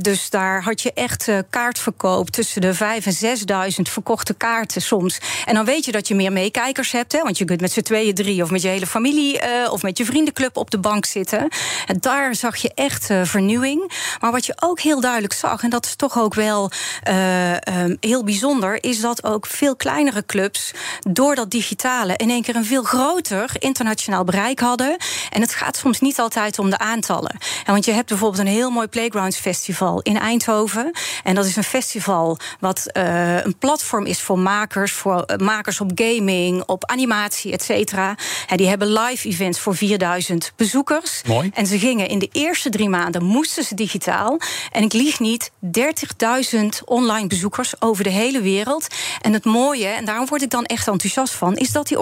dus 0.00 0.30
daar 0.30 0.62
had 0.62 0.80
je 0.82 0.92
echt 0.92 1.28
uh, 1.28 1.38
kaartverkoop 1.50 2.30
tussen 2.30 2.60
de 2.60 2.74
5 2.74 3.06
en 3.06 3.72
6.000 3.72 3.82
verkochte 3.82 4.34
kaarten 4.34 4.82
soms. 4.82 5.18
En 5.44 5.54
dan 5.54 5.64
weet 5.64 5.84
je 5.84 5.92
dat 5.92 6.08
je 6.08 6.14
meer 6.14 6.32
meekijkers 6.32 6.92
hebt, 6.92 7.12
hè, 7.12 7.22
want 7.22 7.38
je 7.38 7.44
kunt 7.44 7.60
met 7.60 7.72
z'n 7.72 7.80
tweeën, 7.80 8.14
drie 8.14 8.42
of 8.42 8.50
met 8.50 8.62
je 8.62 8.68
hele 8.68 8.86
familie 8.86 9.42
uh, 9.42 9.72
of 9.72 9.82
met 9.82 9.98
je 9.98 10.04
vriendenclub 10.04 10.56
op 10.56 10.70
de 10.70 10.78
bank 10.78 11.04
zitten. 11.04 11.48
En 11.86 11.96
daar 12.00 12.34
zag 12.34 12.56
je 12.56 12.72
echt 12.74 13.10
uh, 13.10 13.24
vernieuwing. 13.24 13.92
Maar 14.20 14.30
wat 14.30 14.46
je 14.46 14.56
ook 14.60 14.80
heel 14.80 15.00
duidelijk 15.00 15.32
zag, 15.32 15.62
en 15.62 15.70
dat 15.70 15.86
is 15.86 15.96
toch 15.96 16.18
ook 16.18 16.34
wel 16.34 16.70
um, 17.08 17.96
heel 18.00 18.24
bijzonder, 18.24 18.82
is 18.84 19.00
dat 19.00 19.24
ook 19.24 19.46
veel 19.46 19.76
kleinere 19.76 20.26
clubs 20.26 20.72
door 21.10 21.34
dat 21.34 21.50
digitale 21.50 22.16
in 22.16 22.30
één 22.30 22.42
keer 22.42 22.56
een 22.56 22.64
veel 22.64 22.77
groter 22.84 23.50
internationaal 23.58 24.24
bereik 24.24 24.60
hadden. 24.60 24.96
En 25.30 25.40
het 25.40 25.54
gaat 25.54 25.76
soms 25.76 26.00
niet 26.00 26.18
altijd 26.18 26.58
om 26.58 26.70
de 26.70 26.78
aantallen. 26.78 27.36
En 27.64 27.72
want 27.72 27.84
je 27.84 27.92
hebt 27.92 28.08
bijvoorbeeld 28.08 28.40
een 28.40 28.52
heel 28.52 28.70
mooi 28.70 28.86
Playgrounds 28.86 29.36
Festival 29.38 30.00
in 30.00 30.18
Eindhoven. 30.18 30.90
En 31.24 31.34
dat 31.34 31.44
is 31.44 31.56
een 31.56 31.64
festival 31.64 32.38
wat 32.60 32.86
uh, 32.92 33.44
een 33.44 33.58
platform 33.58 34.06
is 34.06 34.20
voor 34.20 34.38
makers, 34.38 34.92
voor 34.92 35.24
uh, 35.26 35.36
makers 35.36 35.80
op 35.80 35.90
gaming, 35.94 36.62
op 36.66 36.86
animatie, 36.86 37.52
et 37.52 37.62
cetera. 37.62 38.16
En 38.46 38.56
die 38.56 38.68
hebben 38.68 38.92
live 38.92 39.28
events 39.28 39.60
voor 39.60 39.76
4000 39.76 40.52
bezoekers. 40.56 41.22
Mooi. 41.26 41.50
En 41.54 41.66
ze 41.66 41.78
gingen 41.78 42.08
in 42.08 42.18
de 42.18 42.28
eerste 42.32 42.70
drie 42.70 42.88
maanden 42.88 43.24
moesten 43.24 43.64
ze 43.64 43.74
digitaal. 43.74 44.40
En 44.72 44.82
ik 44.82 44.92
lieg 44.92 45.20
niet, 45.20 45.50
30.000 45.64 46.58
online 46.84 47.26
bezoekers 47.26 47.80
over 47.80 48.04
de 48.04 48.10
hele 48.10 48.40
wereld. 48.40 48.86
En 49.20 49.32
het 49.32 49.44
mooie, 49.44 49.86
en 49.86 50.04
daarom 50.04 50.26
word 50.26 50.42
ik 50.42 50.50
dan 50.50 50.64
echt 50.64 50.88
enthousiast 50.88 51.34
van, 51.34 51.56
is 51.56 51.70
dat 51.70 51.88
die 51.88 51.98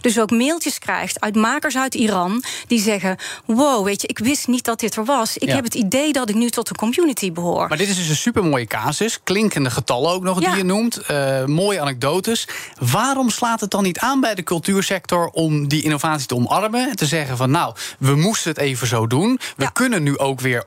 dus 0.00 0.20
ook 0.20 0.30
mailtjes 0.30 0.78
krijgt 0.78 1.20
uit 1.20 1.34
makers 1.34 1.76
uit 1.76 1.94
Iran 1.94 2.42
die 2.66 2.80
zeggen: 2.80 3.16
Wow, 3.46 3.84
weet 3.84 4.02
je, 4.02 4.08
ik 4.08 4.18
wist 4.18 4.48
niet 4.48 4.64
dat 4.64 4.80
dit 4.80 4.96
er 4.96 5.04
was. 5.04 5.36
Ik 5.36 5.48
heb 5.48 5.64
het 5.64 5.74
idee 5.74 6.12
dat 6.12 6.28
ik 6.28 6.34
nu 6.34 6.50
tot 6.50 6.68
de 6.68 6.74
community 6.74 7.32
behoor. 7.32 7.68
Maar 7.68 7.78
dit 7.78 7.88
is 7.88 7.96
dus 7.96 8.08
een 8.08 8.16
supermooie 8.16 8.66
casus. 8.66 9.20
Klinkende 9.24 9.70
getallen 9.70 10.10
ook 10.10 10.22
nog, 10.22 10.40
die 10.40 10.56
je 10.56 10.64
noemt. 10.64 11.00
Uh, 11.10 11.44
mooie 11.44 11.80
anekdotes. 11.80 12.48
Waarom 12.90 13.30
slaat 13.30 13.60
het 13.60 13.70
dan 13.70 13.82
niet 13.82 13.98
aan 13.98 14.20
bij 14.20 14.34
de 14.34 14.42
cultuursector 14.42 15.28
om 15.28 15.68
die 15.68 15.82
innovatie 15.82 16.26
te 16.26 16.34
omarmen 16.34 16.88
en 16.90 16.96
te 16.96 17.06
zeggen: 17.06 17.36
van 17.36 17.50
nou, 17.50 17.74
we 17.98 18.14
moesten 18.14 18.50
het 18.50 18.60
even 18.60 18.86
zo 18.86 19.06
doen. 19.06 19.40
We 19.56 19.72
kunnen 19.72 20.02
nu 20.02 20.18
ook 20.18 20.40
weer 20.40 20.64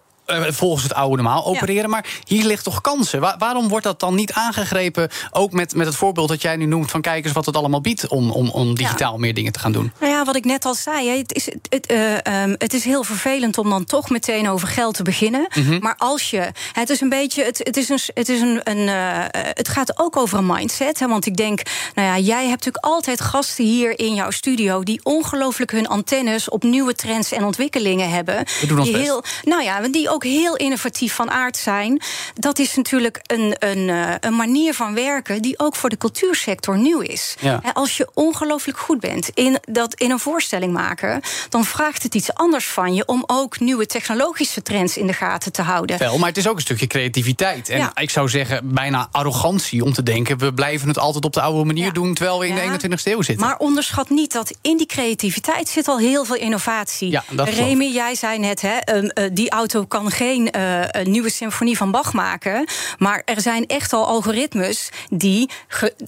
volgens 0.48 0.84
het 0.84 0.94
oude 0.94 1.16
normaal 1.16 1.46
opereren. 1.46 1.90
Maar 1.90 2.06
hier 2.24 2.46
ligt 2.46 2.64
toch 2.64 2.82
kansen. 2.82 3.20
waarom 3.38 3.68
wordt 3.68 3.86
dat 3.86 4.00
dan 4.00 4.16
niet 4.16 4.34
aangegrepen? 4.34 5.10
Ook 5.32 5.52
met, 5.52 5.76
met 5.76 5.88
het 5.88 5.96
voorbeeld 5.96 6.30
dat 6.30 6.42
jij 6.42 6.56
nu 6.56 6.66
noemt 6.66 6.92
van 6.92 7.02
kijkers 7.02 7.34
wat 7.34 7.46
het 7.46 7.56
allemaal 7.56 7.82
biedt 7.82 8.08
om, 8.08 8.32
om, 8.32 8.50
om 8.50 8.76
digitaal 8.76 9.18
meer 9.18 9.34
dingen 9.34 9.52
te 9.52 9.60
gaan 9.60 9.72
doen. 9.72 9.92
Nou 10.00 10.12
ja, 10.12 10.24
wat 10.24 10.36
ik 10.36 10.46
net 10.46 10.66
al 10.66 10.74
zei, 10.74 11.18
het 11.18 11.34
is, 11.34 11.50
het, 11.70 11.92
uh, 11.92 12.44
um, 12.44 12.56
het 12.58 12.74
is 12.74 12.84
heel 12.84 13.04
vervelend 13.04 13.58
om 13.58 13.70
dan 13.70 13.86
toch 13.86 14.10
meteen 14.10 14.50
over 14.50 14.68
geld 14.68 14.96
te 14.96 15.04
beginnen. 15.04 15.48
Mm 15.54 15.66
-hmm. 15.66 15.80
Maar 15.80 15.96
als 15.98 16.30
je. 16.30 16.52
Het 16.74 16.90
is 16.90 17.02
een 17.02 17.10
beetje. 17.10 17.44
Het, 17.44 17.58
het, 17.64 17.78
is 17.78 17.90
een, 17.90 18.00
het, 18.14 18.30
is 18.30 18.42
een, 18.42 18.62
een 18.64 18.78
uh, 18.78 19.24
het 19.32 19.68
gaat 19.68 20.00
ook 20.00 20.18
over 20.18 20.38
een 20.38 20.46
mindset. 20.46 21.00
Hè, 21.00 21.08
want 21.08 21.26
ik 21.26 21.36
denk, 21.36 21.62
nou 21.94 22.08
ja, 22.08 22.18
jij 22.18 22.48
hebt 22.48 22.66
natuurlijk 22.66 22.86
altijd 22.86 23.22
gasten 23.22 23.66
hier 23.66 24.00
in 24.00 24.14
jouw 24.14 24.32
studio 24.32 24.84
die 24.84 25.00
ongelooflijk 25.04 25.72
hun 25.72 25.88
antennes 25.88 26.50
op 26.50 26.64
nieuwe 26.64 26.96
trends 26.96 27.32
en 27.32 27.44
ontwikkelingen 27.44 28.10
hebben. 28.10 28.46
We 28.62 28.68
doen 28.68 28.78
ons 28.78 28.88
die 28.88 28.98
best. 28.98 29.08
heel, 29.08 29.24
nou 29.44 29.64
ja, 29.64 29.80
die 29.80 30.10
ook 30.16 30.24
heel 30.24 30.56
innovatief 30.56 31.14
van 31.14 31.32
aard 31.32 31.58
zijn. 31.58 32.02
Dat 32.34 32.60
is 32.60 32.76
natuurlijk 32.76 33.20
een, 33.24 33.56
een, 33.60 33.92
een 34.20 34.36
manier 34.36 34.74
van 34.74 34.94
werken 34.94 35.42
die 35.42 35.60
ook 35.60 35.76
voor 35.76 35.90
de 35.90 35.98
cultuursector 35.98 36.78
nieuw 36.78 37.00
is. 37.00 37.36
Ja. 37.40 37.62
Als 37.74 37.98
je 37.98 38.10
ongelooflijk 38.14 38.78
goed 38.78 39.00
bent 39.00 39.30
in, 39.30 39.58
dat, 39.62 39.94
in 39.94 40.12
een 40.12 40.20
voorstelling 40.20 40.74
maken, 40.74 41.22
dan 41.50 41.66
vraagt 41.66 42.04
het 42.04 42.16
iets 42.16 42.34
anders 42.34 42.68
van 42.68 42.94
je 42.94 43.06
om 43.06 43.24
ook 43.28 43.60
nieuwe 43.60 43.86
technologische 43.86 44.62
trends 44.62 44.98
in 44.98 45.08
de 45.08 45.14
gaten 45.14 45.52
te 45.52 45.62
houden. 45.62 45.98
Wel, 45.98 46.18
maar 46.18 46.28
het 46.28 46.38
is 46.38 46.48
ook 46.48 46.56
een 46.56 46.62
stukje 46.62 46.88
creativiteit. 46.88 47.70
En 47.70 47.78
ja. 47.78 47.92
ik 47.96 48.10
zou 48.10 48.30
zeggen, 48.30 48.74
bijna 48.74 49.08
arrogantie 49.12 49.84
om 49.84 49.94
te 49.94 50.04
denken, 50.04 50.38
we 50.38 50.54
blijven 50.54 50.88
het 50.88 50.98
altijd 50.98 51.26
op 51.26 51.34
de 51.34 51.42
oude 51.42 51.66
manier 51.66 51.86
ja. 51.86 51.92
doen 51.92 52.14
terwijl 52.14 52.40
we 52.40 52.48
in 52.48 52.56
de 52.56 52.62
21ste 52.62 53.04
eeuw 53.04 53.22
zitten. 53.22 53.46
Maar 53.48 53.58
onderschat 53.58 54.10
niet 54.10 54.32
dat 54.32 54.58
in 54.62 54.78
die 54.78 54.88
creativiteit 54.88 55.70
zit 55.70 55.88
al 55.88 55.98
heel 55.98 56.26
veel 56.26 56.36
innovatie. 56.36 57.20
Remy, 57.36 57.86
jij 57.86 58.16
zei 58.16 58.40
net, 58.40 58.62
hè, 58.62 58.96
um, 58.96 59.12
uh, 59.14 59.30
die 59.32 59.50
auto 59.50 59.86
kan 59.86 60.05
geen 60.12 60.50
uh, 60.56 60.82
een 60.88 61.12
nieuwe 61.12 61.30
symfonie 61.30 61.78
van 61.78 61.92
Bach 61.92 62.14
maken. 62.14 62.68
Maar 62.98 63.22
er 63.26 63.42
zijn 63.42 63.66
echt 63.66 63.94
al 63.94 64.06
algoritmes 64.06 64.90
die 65.10 65.50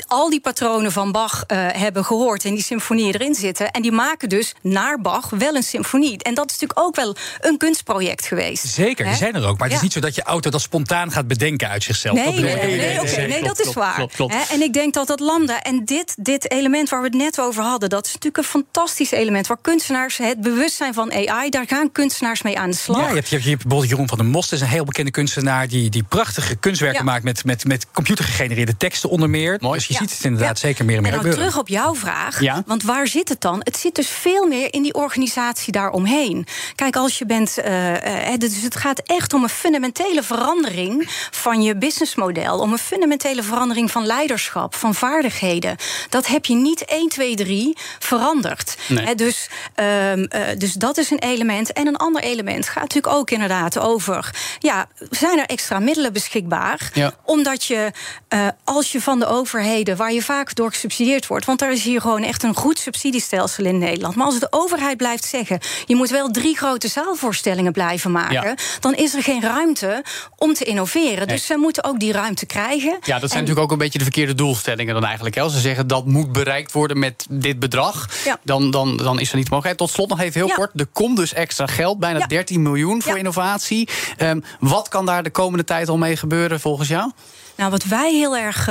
al 0.07 0.29
die 0.29 0.39
patronen 0.39 0.91
van 0.91 1.11
Bach 1.11 1.43
uh, 1.47 1.57
hebben 1.71 2.05
gehoord 2.05 2.45
en 2.45 2.53
die 2.53 2.63
symfonieën 2.63 3.13
erin 3.13 3.35
zitten. 3.35 3.71
En 3.71 3.81
die 3.81 3.91
maken 3.91 4.29
dus 4.29 4.55
naar 4.61 5.01
Bach 5.01 5.29
wel 5.29 5.55
een 5.55 5.63
symfonie. 5.63 6.23
En 6.23 6.33
dat 6.33 6.51
is 6.51 6.59
natuurlijk 6.59 6.87
ook 6.87 6.95
wel 6.95 7.15
een 7.39 7.57
kunstproject 7.57 8.25
geweest. 8.25 8.67
Zeker, 8.67 9.05
die 9.05 9.15
zijn 9.15 9.35
er 9.35 9.47
ook. 9.47 9.57
Maar 9.57 9.67
het 9.67 9.77
is 9.77 9.83
niet 9.83 9.93
zo 9.93 9.99
dat 9.99 10.15
je 10.15 10.23
auto 10.23 10.49
dat 10.49 10.61
spontaan 10.61 11.11
gaat 11.11 11.27
bedenken 11.27 11.69
uit 11.69 11.83
zichzelf. 11.83 12.15
Nee, 12.15 12.25
dat 12.25 12.33
nee, 12.33 12.43
nee, 12.43 12.65
nee, 12.65 12.77
nee, 12.77 13.01
okay, 13.01 13.25
nee 13.25 13.43
dat 13.43 13.59
is 13.59 13.73
waar. 13.73 13.93
Klopt, 13.93 14.15
klopt. 14.15 14.33
Hè? 14.33 14.53
En 14.53 14.61
ik 14.61 14.73
denk 14.73 14.93
dat 14.93 15.07
dat 15.07 15.19
lambda 15.19 15.61
en 15.61 15.85
dit, 15.85 16.15
dit 16.19 16.51
element 16.51 16.89
waar 16.89 16.99
we 16.99 17.05
het 17.05 17.15
net 17.15 17.39
over 17.39 17.63
hadden, 17.63 17.89
dat 17.89 18.05
is 18.05 18.13
natuurlijk 18.13 18.37
een 18.37 18.49
fantastisch 18.49 19.11
element 19.11 19.47
waar 19.47 19.57
kunstenaars 19.61 20.17
het 20.17 20.41
bewustzijn 20.41 20.93
van 20.93 21.11
AI, 21.11 21.49
daar 21.49 21.67
gaan 21.67 21.91
kunstenaars 21.91 22.41
mee 22.41 22.59
aan 22.59 22.69
de 22.69 22.75
slag. 22.75 23.01
Ja, 23.01 23.07
je 23.07 23.13
hebt, 23.13 23.29
je 23.29 23.49
hebt 23.49 23.67
Jeroen 23.87 24.07
van 24.07 24.17
der 24.17 24.27
Most, 24.27 24.51
is 24.51 24.61
een 24.61 24.67
heel 24.67 24.85
bekende 24.85 25.11
kunstenaar 25.11 25.67
die, 25.67 25.89
die 25.89 26.03
prachtige 26.03 26.55
kunstwerken 26.55 26.99
Ja. 26.99 27.05
maakt 27.11 27.23
met, 27.23 27.45
met, 27.45 27.65
met 27.65 27.91
computergegenereerde 27.91 28.77
teksten 28.77 29.09
onder 29.09 29.29
meer. 29.29 29.57
Mooi. 29.59 29.77
Dus 29.77 29.87
je 29.87 29.93
Ja. 29.93 29.99
ziet 29.99 30.11
het 30.11 30.23
inderdaad 30.23 30.59
zeker 30.59 30.85
meer 30.85 30.95
en 30.95 31.01
meer 31.01 31.11
En 31.11 31.17
gebeuren. 31.17 31.39
terug 31.41 31.57
op 31.59 31.67
jouw 31.67 31.95
vraag. 31.95 32.39
Want 32.65 32.83
waar 32.83 33.07
zit 33.07 33.29
het 33.29 33.41
dan? 33.41 33.59
Het 33.63 33.77
zit 33.77 33.95
dus 33.95 34.07
veel 34.09 34.47
meer 34.47 34.73
in 34.73 34.81
die 34.81 34.93
organisatie 34.93 35.71
daaromheen. 35.71 36.45
Kijk, 36.75 36.95
als 36.95 37.17
je 37.17 37.25
bent. 37.25 37.57
eh, 37.57 38.33
eh, 38.33 38.39
dus 38.39 38.61
het 38.61 38.75
gaat 38.75 38.99
echt 39.05 39.33
om 39.33 39.43
een 39.43 39.49
fundamentele 39.49 40.23
verandering 40.23 41.05
van 41.31 41.61
je 41.61 41.75
businessmodel. 41.77 42.59
Om 42.59 42.71
een 42.71 42.77
fundamentele 42.77 43.43
verandering 43.43 43.91
van 43.91 44.05
leiderschap, 44.05 44.75
van 44.75 44.95
vaardigheden. 44.95 45.75
Dat 46.09 46.27
heb 46.27 46.45
je 46.45 46.55
niet 46.55 46.83
1, 46.85 47.09
2, 47.09 47.35
3 47.35 47.77
veranderd. 47.99 48.77
Nee. 48.87 49.15
Dus, 49.15 49.49
ehm, 49.75 50.23
eh, 50.23 50.41
dus 50.57 50.73
dat 50.73 50.97
is 50.97 51.09
een 51.11 51.19
element. 51.19 51.73
En 51.73 51.87
een 51.87 51.95
ander 51.97 52.21
element 52.23 52.67
gaat 52.69 52.81
natuurlijk 52.83 53.13
ook 53.15 53.31
inderdaad 53.31 53.76
over. 53.79 54.35
Ja, 54.59 54.87
zijn 55.09 55.39
er 55.39 55.45
extra 55.45 55.79
middelen 55.79 56.13
beschikbaar? 56.13 56.89
Ja. 56.93 57.13
Omdat 57.25 57.63
je, 57.65 57.91
eh, 58.27 58.47
als 58.63 58.91
je 58.91 59.01
van 59.01 59.19
de 59.19 59.25
overheden, 59.27 59.97
waar 59.97 60.13
je 60.13 60.21
vaak 60.21 60.55
door 60.55 60.69
gesubsidieerd 60.71 61.27
wordt, 61.27 61.45
want 61.45 61.61
er 61.61 61.71
is 61.71 61.83
hier 61.83 62.01
gewoon 62.01 62.23
echt 62.23 62.43
een 62.43 62.55
goed 62.55 62.79
subsidiestelsel 62.79 63.65
in 63.65 63.77
Nederland. 63.77 64.15
Maar 64.15 64.25
als 64.25 64.39
de 64.39 64.47
overheid 64.49 64.97
blijft 64.97 65.25
zeggen, 65.25 65.59
je 65.85 65.95
moet 65.95 66.09
wel 66.09 66.31
drie 66.31 66.57
grote 66.57 66.87
zaalvoorstellingen 66.87 67.71
blijven 67.71 68.11
maken, 68.11 68.33
Ja. 68.33 68.55
dan 68.79 68.95
is 68.95 69.13
er 69.15 69.23
geen 69.23 69.41
ruimte 69.41 70.03
om 70.35 70.53
te 70.53 70.63
innoveren. 70.65 71.27
Nee. 71.27 71.35
Dus 71.35 71.45
ze 71.45 71.57
moeten 71.57 71.83
ook 71.83 71.99
die 71.99 72.11
ruimte 72.11 72.45
krijgen. 72.45 72.89
Ja, 72.91 72.97
dat 72.97 73.05
zijn 73.05 73.21
En- 73.21 73.27
natuurlijk 73.37 73.59
ook 73.59 73.71
een 73.71 73.77
beetje 73.77 73.97
de 73.97 74.03
verkeerde 74.03 74.33
doelstellingen 74.35 74.93
dan 74.93 75.05
eigenlijk. 75.05 75.37
Als 75.37 75.53
ze 75.53 75.59
zeggen 75.59 75.87
dat 75.87 76.05
moet 76.05 76.31
bereikt 76.31 76.71
worden 76.71 76.99
met 76.99 77.25
dit 77.29 77.59
bedrag, 77.59 78.09
Ja. 78.25 78.39
dan, 78.43 78.71
dan, 78.71 78.97
dan 78.97 79.19
is 79.19 79.29
er 79.29 79.35
niet 79.37 79.49
mogelijkheid. 79.49 79.77
Tot 79.77 79.89
slot 79.89 80.09
nog 80.09 80.19
even 80.19 80.41
heel 80.45 80.55
kort. 80.55 80.71
Er 80.79 80.85
komt 80.93 81.17
dus 81.17 81.33
extra 81.33 81.65
geld, 81.65 81.99
bijna 81.99 82.19
Ja. 82.19 82.27
13 82.27 82.61
miljoen 82.61 83.01
voor 83.01 83.11
Ja. 83.11 83.17
Ehm, 84.17 84.39
wat 84.59 84.87
kan 84.87 85.05
daar 85.05 85.23
de 85.23 85.29
komende 85.29 85.63
tijd 85.63 85.89
al 85.89 85.97
mee 85.97 86.17
gebeuren 86.17 86.59
volgens 86.59 86.87
jou? 86.87 87.11
Nou, 87.57 87.71
wat 87.71 87.83
wij 87.83 88.13
heel 88.13 88.37
erg 88.37 88.69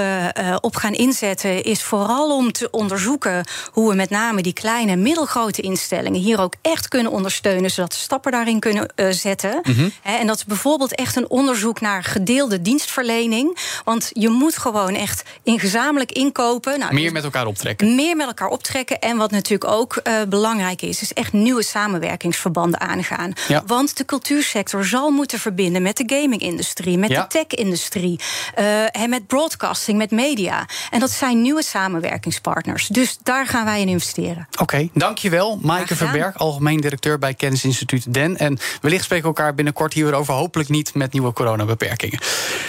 op 0.61 0.77
gaan 0.77 0.93
inzetten, 0.93 1.63
is 1.63 1.83
vooral 1.83 2.37
om 2.37 2.53
te 2.53 2.71
onderzoeken 2.71 3.45
hoe 3.73 3.89
we 3.89 3.95
met 3.95 4.11
name 4.11 4.43
die 4.43 4.53
kleine 4.53 4.93
en 4.93 5.03
middelgrote 5.03 5.63
instellingen 5.63 6.21
hier 6.21 6.41
ook 6.41 6.55
echt 6.63 6.89
kunnen 6.89 7.13
ondersteunen, 7.13 7.71
zodat 7.71 7.95
ze 7.95 8.01
stappen 8.01 8.33
daarin 8.33 8.61
kunnen 8.61 8.91
zetten. 9.11 9.61
Mhm. 9.63 9.89
En 10.03 10.27
dat 10.27 10.37
is 10.37 10.45
bijvoorbeeld 10.45 10.95
echt 10.95 11.17
een 11.17 11.31
onderzoek 11.31 11.81
naar 11.81 12.05
gedeelde 12.05 12.63
dienstverlening. 12.63 13.59
Want 13.85 14.11
je 14.13 14.29
moet 14.29 14.59
gewoon 14.59 14.95
echt 14.95 15.23
in 15.43 15.59
gezamenlijk 15.61 16.13
inkopen. 16.13 16.79
Nou, 16.79 16.95
meer 16.95 17.13
met 17.13 17.25
elkaar 17.25 17.47
optrekken. 17.47 17.95
Meer 17.95 18.17
met 18.17 18.27
elkaar 18.27 18.49
optrekken. 18.49 19.01
En 19.01 19.17
wat 19.17 19.31
natuurlijk 19.31 19.71
ook 19.71 20.01
uh, 20.05 20.15
belangrijk 20.29 20.83
is, 20.83 21.03
is 21.03 21.13
echt 21.13 21.33
nieuwe 21.33 21.63
samenwerkingsverbanden 21.63 22.81
aangaan. 22.81 23.33
Want 23.67 23.97
de 23.97 24.05
cultuursector 24.05 24.85
zal 24.85 25.11
moeten 25.11 25.39
verbinden 25.39 25.83
met 25.83 25.97
de 25.97 26.05
gaming-industrie, 26.07 26.99
met 26.99 27.09
de 27.09 27.25
tech-industrie, 27.29 28.21
uh, 28.59 28.65
en 28.85 29.11
met 29.11 29.27
broadcasting, 29.27 29.99
met 29.99 30.11
media. 30.11 30.67
En 30.91 31.01
dat 31.01 31.11
zijn 31.11 31.43
nieuwe 31.43 31.63
samenwerkingspartners. 31.63 32.87
Dus 32.87 33.19
daar 33.23 33.47
gaan 33.47 33.65
wij 33.65 33.81
in 33.81 33.89
investeren. 33.89 34.49
Oké, 34.61 34.89
dankjewel. 34.95 35.59
Maaike 35.63 35.97
Verberg, 35.97 36.39
algemeen 36.39 36.81
directeur 36.81 37.19
bij 37.19 37.35
Kennisinstituut 37.35 38.15
Den. 38.15 38.37
En 38.37 38.59
wellicht 38.81 39.05
spreken 39.05 39.31
we 39.31 39.37
elkaar 39.37 39.55
binnenkort 39.55 39.93
hierover, 39.93 40.35
hopelijk 40.35 40.69
niet 40.69 40.95
met 40.95 41.13
nieuwe 41.13 41.33
coronabeperkingen. 41.33 42.19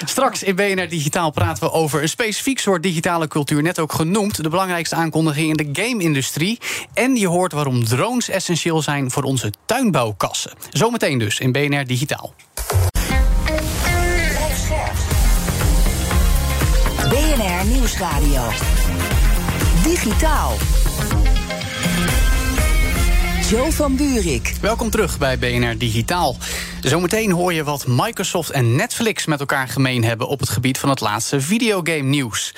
Straks 0.06 0.44
in 0.44 0.56
BNR 0.56 0.90
Digitaal 0.90 1.32
praten 1.32 1.64
we 1.64 1.72
over 1.72 2.02
een 2.02 2.10
specifiek 2.10 2.60
soort 2.60 2.84
digitale 2.84 3.28
cultuur, 3.28 3.62
net 3.62 3.80
ook 3.80 3.94
genoemd. 3.94 4.44
De 4.44 4.50
belangrijkste 4.50 4.96
aankondiging 4.96 5.58
in 5.58 5.72
de 5.72 5.82
game-industrie. 5.82 6.60
En 6.94 7.16
je 7.16 7.28
hoort 7.28 7.52
waarom 7.52 7.86
drones 7.86 8.30
essentieel 8.30 8.82
zijn 8.82 9.12
voor 9.12 9.24
onze 9.24 9.54
tuinbouwkassen. 9.66 10.52
Zometeen 10.70 11.20
dus 11.20 11.40
in 11.40 11.52
BNR 11.52 11.86
Digitaal. 11.86 12.34
Nieuwsradio. 17.68 18.50
Digitaal. 19.84 20.54
Jo 23.50 23.72
van 23.72 23.96
Buurik. 23.96 24.54
Welkom 24.62 24.90
terug 24.90 25.18
bij 25.18 25.40
BNR 25.40 25.78
Digitaal. 25.78 26.36
Zometeen 26.82 27.32
hoor 27.32 27.54
je 27.54 27.64
wat 27.64 27.88
Microsoft 27.88 28.50
en 28.50 28.76
Netflix 28.76 29.26
met 29.26 29.40
elkaar 29.40 29.68
gemeen 29.68 30.04
hebben 30.04 30.28
op 30.28 30.40
het 30.40 30.50
gebied 30.50 30.78
van 30.78 30.90
het 30.90 31.00
laatste 31.00 31.42
videogame 31.42 32.02
nieuws. 32.02 32.54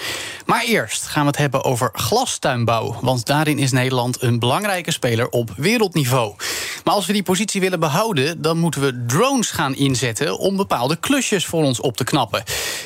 Maar 0.45 0.63
eerst 0.63 1.07
gaan 1.07 1.21
we 1.21 1.27
het 1.27 1.37
hebben 1.37 1.63
over 1.63 1.89
glastuinbouw. 1.93 2.99
Want 3.01 3.25
daarin 3.25 3.59
is 3.59 3.71
Nederland 3.71 4.21
een 4.21 4.39
belangrijke 4.39 4.91
speler 4.91 5.29
op 5.29 5.53
wereldniveau. 5.55 6.35
Maar 6.89 6.97
als 6.97 7.08
we 7.08 7.13
die 7.13 7.23
positie 7.23 7.62
willen 7.62 7.80
behouden, 7.80 8.41
dan 8.41 8.58
moeten 8.58 8.82
we 8.82 9.06
drones 9.06 9.52
gaan 9.52 9.75
inzetten 9.75 10.38
om 10.38 10.56
bepaalde 10.56 10.95
klusjes 10.95 11.45
voor 11.45 11.63
ons 11.63 11.80
op 11.80 11.97
te 11.97 12.04
knappen. 12.04 12.43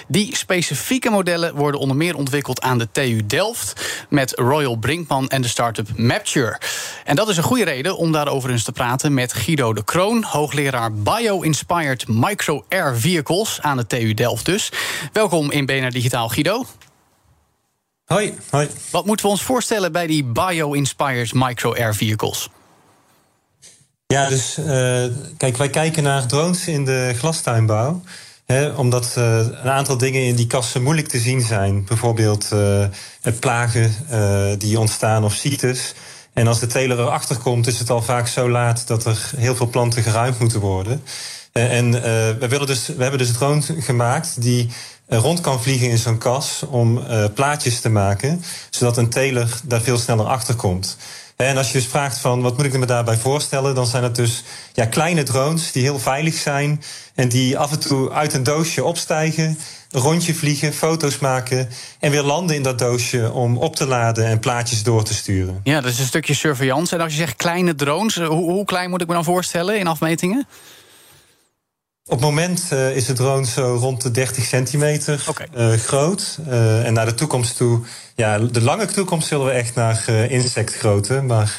Die 0.08 0.36
specifieke 0.36 1.10
modellen 1.10 1.56
worden 1.56 1.80
onder 1.80 1.98
meer 1.98 2.16
ontwikkeld 2.16 2.62
aan 2.62 2.78
de 2.78 2.88
TU 2.92 3.26
Delft 3.26 3.82
met 4.10 4.32
Royal 4.40 4.76
Brinkman 4.76 5.28
en 5.28 5.42
de 5.42 5.48
start-up 5.48 5.98
Mapture. 5.98 6.60
En 7.04 7.16
dat 7.16 7.30
is 7.30 7.38
een 7.38 7.44
goede 7.44 7.64
reden 7.64 7.98
om 7.98 8.12
daarover 8.12 8.50
eens 8.50 8.64
te 8.64 8.72
praten 8.72 9.14
met 9.14 9.34
Guido 9.34 9.74
de 9.74 9.84
Kroon, 9.84 10.24
hoogleraar 10.24 10.94
Bio-Inspired 10.94 12.08
Micro-Air 12.08 12.98
Vehicles 12.98 13.62
aan 13.62 13.78
de 13.78 13.88
TU 13.88 14.14
Delft 14.14 14.46
dus. 14.46 14.72
Welkom 15.14 15.52
in 15.52 15.66
BNR 15.66 15.92
Digitaal, 15.92 16.28
Guido. 16.28 16.66
Hoi, 18.06 18.34
hoi. 18.50 18.70
Wat 18.92 19.06
moeten 19.06 19.26
we 19.26 19.32
ons 19.32 19.44
voorstellen 19.44 19.92
bij 19.92 20.08
die 20.08 20.24
Bio-Inspired 20.24 21.34
Micro-Air 21.34 21.96
Vehicles? 21.96 22.50
Ja, 24.14 24.30
dus 24.30 24.58
uh, 24.60 24.66
kijk, 25.38 25.58
wij 25.58 25.70
kijken 25.70 26.04
naar 26.04 26.26
drones 26.26 26.68
in 26.68 26.86
de 26.86 27.14
glastuinbouw. 27.18 28.02
Hè, 28.46 28.70
omdat 28.70 29.16
uh, 29.18 29.38
een 29.38 29.70
aantal 29.70 29.98
dingen 29.98 30.22
in 30.22 30.36
die 30.36 30.48
kassen 30.48 30.84
moeilijk 30.84 31.08
te 31.08 31.20
zien 31.20 31.42
zijn. 31.42 31.86
Bijvoorbeeld 31.86 32.50
uh, 32.54 32.86
plagen 33.40 33.94
die 34.58 34.80
ontstaan 34.80 35.24
of 35.24 35.34
ziektes. 35.34 35.94
En 36.34 36.48
als 36.48 36.60
de 36.60 36.68
teler 36.68 37.00
erachter 37.00 37.38
komt, 37.38 37.68
is 37.68 37.80
het 37.80 37.90
al 37.90 38.02
vaak 38.02 38.28
zo 38.28 38.50
laat 38.50 38.88
dat 38.88 39.06
er 39.06 39.32
heel 39.36 39.56
veel 39.56 39.68
planten 39.68 40.04
geruimd 40.04 40.40
moeten 40.40 40.60
worden. 40.60 41.04
en 41.52 41.92
we, 42.40 42.48
willen 42.50 42.68
dus, 42.68 42.88
we 42.88 43.02
hebben 43.02 43.20
dus 43.20 43.32
drones 43.32 43.70
gemaakt 43.80 44.42
die 44.42 44.70
rond 45.08 45.42
kan 45.42 45.62
vliegen 45.62 45.90
in 45.90 45.98
zo'n 45.98 46.18
kas 46.18 46.64
om 46.70 47.04
plaatjes 47.34 47.80
te 47.80 47.90
maken, 47.90 48.44
zodat 48.70 48.98
een 48.98 49.10
teler 49.10 49.60
daar 49.64 49.82
veel 49.82 49.98
sneller 49.98 50.26
achter 50.26 50.56
komt. 50.56 50.98
En 51.36 51.58
als 51.58 51.68
je 51.68 51.78
dus 51.78 51.88
vraagt 51.88 52.18
van 52.18 52.42
wat 52.42 52.58
moet 52.58 52.66
ik 52.66 52.78
me 52.78 52.86
daarbij 52.86 53.18
voorstellen, 53.18 53.76
dan 53.76 53.86
zijn 53.86 54.04
het 54.04 54.16
dus 54.16 54.44
ja, 54.74 54.86
kleine 54.86 55.24
drones 55.24 55.72
die 55.72 55.84
heel 55.84 56.00
veilig 56.00 56.34
zijn 56.34 56.84
en 57.16 57.30
die 57.30 57.58
af 57.58 57.72
en 57.72 57.80
toe 57.80 58.12
uit 58.12 58.34
een 58.34 58.44
doosje 58.44 58.84
opstijgen, 58.84 59.58
rondje 59.92 60.36
vliegen, 60.36 60.74
foto's 60.74 61.20
maken 61.20 61.70
en 62.00 62.12
weer 62.12 62.24
landen 62.24 62.56
in 62.56 62.64
dat 62.64 62.80
doosje 62.80 63.32
om 63.32 63.58
op 63.58 63.76
te 63.76 63.88
laden 63.88 64.26
en 64.26 64.40
plaatjes 64.40 64.84
door 64.84 65.04
te 65.04 65.14
sturen. 65.14 65.60
Ja, 65.64 65.82
dat 65.82 65.92
is 65.92 66.00
een 66.00 66.06
stukje 66.06 66.34
surveillance. 66.34 66.96
En 66.96 67.02
als 67.02 67.12
je 67.12 67.18
zegt 67.18 67.36
kleine 67.36 67.76
drones, 67.76 68.16
hoe, 68.16 68.28
hoe 68.28 68.66
klein 68.66 68.90
moet 68.90 69.02
ik 69.02 69.08
me 69.08 69.14
dan 69.14 69.24
voorstellen 69.24 69.80
in 69.80 69.88
afmetingen? 69.88 70.48
Op 72.06 72.12
het 72.12 72.22
moment 72.22 72.70
uh, 72.74 72.96
is 72.96 73.06
de 73.06 73.14
drone 73.14 73.46
zo 73.46 73.76
rond 73.80 74.02
de 74.02 74.12
30 74.12 74.44
centimeter 74.44 75.26
uh, 75.58 75.72
groot. 75.74 76.38
Uh, 76.48 76.86
en 76.86 76.94
naar 76.94 77.06
de 77.06 77.14
toekomst 77.14 77.58
toe, 77.58 77.82
ja, 78.16 78.40
de 78.40 78.62
lange 78.62 78.86
toekomst 78.86 79.28
zullen 79.28 79.46
we 79.46 79.52
echt 79.52 79.76
naar 79.76 80.10
insectgrootte. 80.30 81.22
Maar 81.22 81.58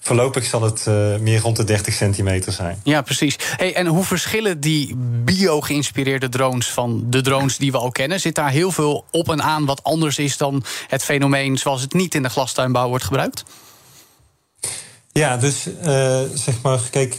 voorlopig 0.00 0.44
zal 0.44 0.62
het 0.62 0.86
meer 1.20 1.40
rond 1.40 1.56
de 1.56 1.64
30 1.64 1.94
centimeter 1.94 2.52
zijn. 2.52 2.80
Ja, 2.84 3.02
precies. 3.02 3.36
Hey, 3.56 3.74
en 3.74 3.86
hoe 3.86 4.04
verschillen 4.04 4.60
die 4.60 4.94
bio-geïnspireerde 5.24 6.28
drones 6.28 6.70
van 6.70 7.04
de 7.10 7.20
drones 7.20 7.56
die 7.56 7.72
we 7.72 7.78
al 7.78 7.90
kennen? 7.90 8.20
Zit 8.20 8.34
daar 8.34 8.50
heel 8.50 8.70
veel 8.70 9.04
op 9.10 9.30
en 9.30 9.42
aan 9.42 9.64
wat 9.64 9.82
anders 9.82 10.18
is 10.18 10.36
dan 10.36 10.64
het 10.88 11.04
fenomeen 11.04 11.58
zoals 11.58 11.80
het 11.80 11.92
niet 11.92 12.14
in 12.14 12.22
de 12.22 12.30
glastuinbouw 12.30 12.88
wordt 12.88 13.04
gebruikt? 13.04 13.44
Ja, 15.12 15.36
dus 15.36 15.66
zeg 16.34 16.62
maar, 16.62 16.80
kijk, 16.90 17.18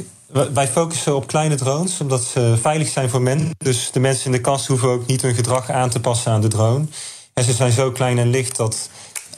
wij 0.54 0.68
focussen 0.68 1.16
op 1.16 1.28
kleine 1.28 1.56
drones, 1.56 2.00
omdat 2.00 2.24
ze 2.24 2.58
veilig 2.62 2.88
zijn 2.88 3.10
voor 3.10 3.22
mensen. 3.22 3.50
Dus 3.58 3.92
de 3.92 4.00
mensen 4.00 4.26
in 4.26 4.32
de 4.32 4.42
kast 4.42 4.68
hoeven 4.68 4.90
ook 4.90 5.06
niet 5.06 5.22
hun 5.22 5.36
gedrag 5.36 5.70
aan 5.70 5.90
te 5.90 6.00
passen 6.00 6.32
aan 6.32 6.42
de 6.42 6.48
drone. 6.48 6.86
En 7.34 7.44
ze 7.44 7.54
zijn 7.54 7.72
zo 7.72 7.92
klein 7.92 8.20
en 8.20 8.30
licht 8.30 8.56
dat 8.56 8.90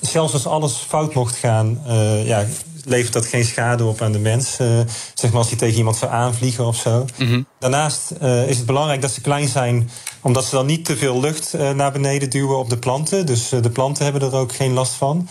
zelfs 0.02 0.34
als 0.34 0.48
alles 0.48 0.74
fout 0.74 1.14
mocht 1.14 1.36
gaan, 1.36 1.82
uh, 1.88 2.28
ja, 2.28 2.46
levert 2.84 3.14
dat 3.14 3.26
geen 3.26 3.46
schade 3.46 3.84
op 3.84 4.02
aan 4.02 4.12
de 4.12 4.20
mens. 4.20 4.60
Uh, 4.62 4.80
zeg 5.14 5.30
maar 5.32 5.40
als 5.40 5.50
die 5.50 5.58
tegen 5.58 5.78
iemand 5.78 5.96
zou 5.96 6.12
aanvliegen 6.12 6.66
of 6.66 6.76
zo. 6.76 7.06
Mhm. 7.18 7.42
Daarnaast 7.60 8.12
uh, 8.22 8.50
is 8.50 8.58
het 8.58 8.66
belangrijk 8.66 9.02
dat 9.02 9.12
ze 9.12 9.22
klein 9.22 9.48
zijn, 9.48 9.90
omdat 10.22 10.46
ze 10.46 10.56
dan 10.56 10.66
niet 10.66 10.86
te 10.86 10.98
veel 10.98 11.20
lucht 11.20 11.54
naar 11.76 11.92
beneden 11.92 12.30
duwen 12.30 12.58
op 12.58 12.70
de 12.70 12.78
planten. 12.78 13.26
Dus 13.26 13.50
de 13.50 13.70
planten 13.70 14.04
hebben 14.04 14.22
er 14.22 14.36
ook 14.36 14.56
geen 14.56 14.74
last 14.74 14.94
van. 14.94 15.28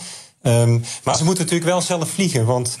Um, 0.47 0.83
maar 1.03 1.17
ze 1.17 1.23
moeten 1.23 1.43
natuurlijk 1.43 1.71
wel 1.71 1.81
zelf 1.81 2.09
vliegen. 2.09 2.45
Want 2.45 2.77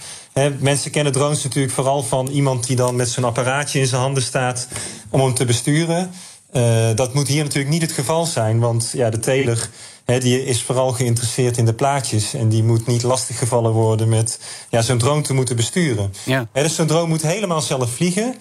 mensen 0.59 0.91
kennen 0.91 1.13
drones 1.13 1.43
natuurlijk 1.43 1.73
vooral 1.73 2.03
van 2.03 2.27
iemand 2.27 2.67
die 2.67 2.75
dan 2.75 2.95
met 2.95 3.09
zijn 3.09 3.25
apparaatje 3.25 3.79
in 3.79 3.87
zijn 3.87 4.01
handen 4.01 4.23
staat 4.23 4.67
om 5.09 5.19
hem 5.21 5.33
te 5.33 5.45
besturen. 5.45 6.11
Uh, 6.53 6.89
dat 6.95 7.13
moet 7.13 7.27
hier 7.27 7.43
natuurlijk 7.43 7.73
niet 7.73 7.81
het 7.81 7.91
geval 7.91 8.25
zijn, 8.25 8.59
want 8.59 8.91
ja, 8.93 9.09
de 9.09 9.19
teler 9.19 9.69
die 10.05 10.45
is 10.45 10.61
vooral 10.61 10.91
geïnteresseerd 10.91 11.57
in 11.57 11.65
de 11.65 11.73
plaatjes. 11.73 12.33
En 12.33 12.49
die 12.49 12.63
moet 12.63 12.87
niet 12.87 13.03
lastiggevallen 13.03 13.71
worden 13.71 14.09
met 14.09 14.39
ja, 14.69 14.81
zo'n 14.81 14.97
drone 14.97 15.21
te 15.21 15.33
moeten 15.33 15.55
besturen. 15.55 16.13
Ja. 16.23 16.47
dus 16.53 16.75
zo'n 16.75 16.87
drone 16.87 17.07
moet 17.07 17.21
helemaal 17.21 17.61
zelf 17.61 17.91
vliegen. 17.91 18.35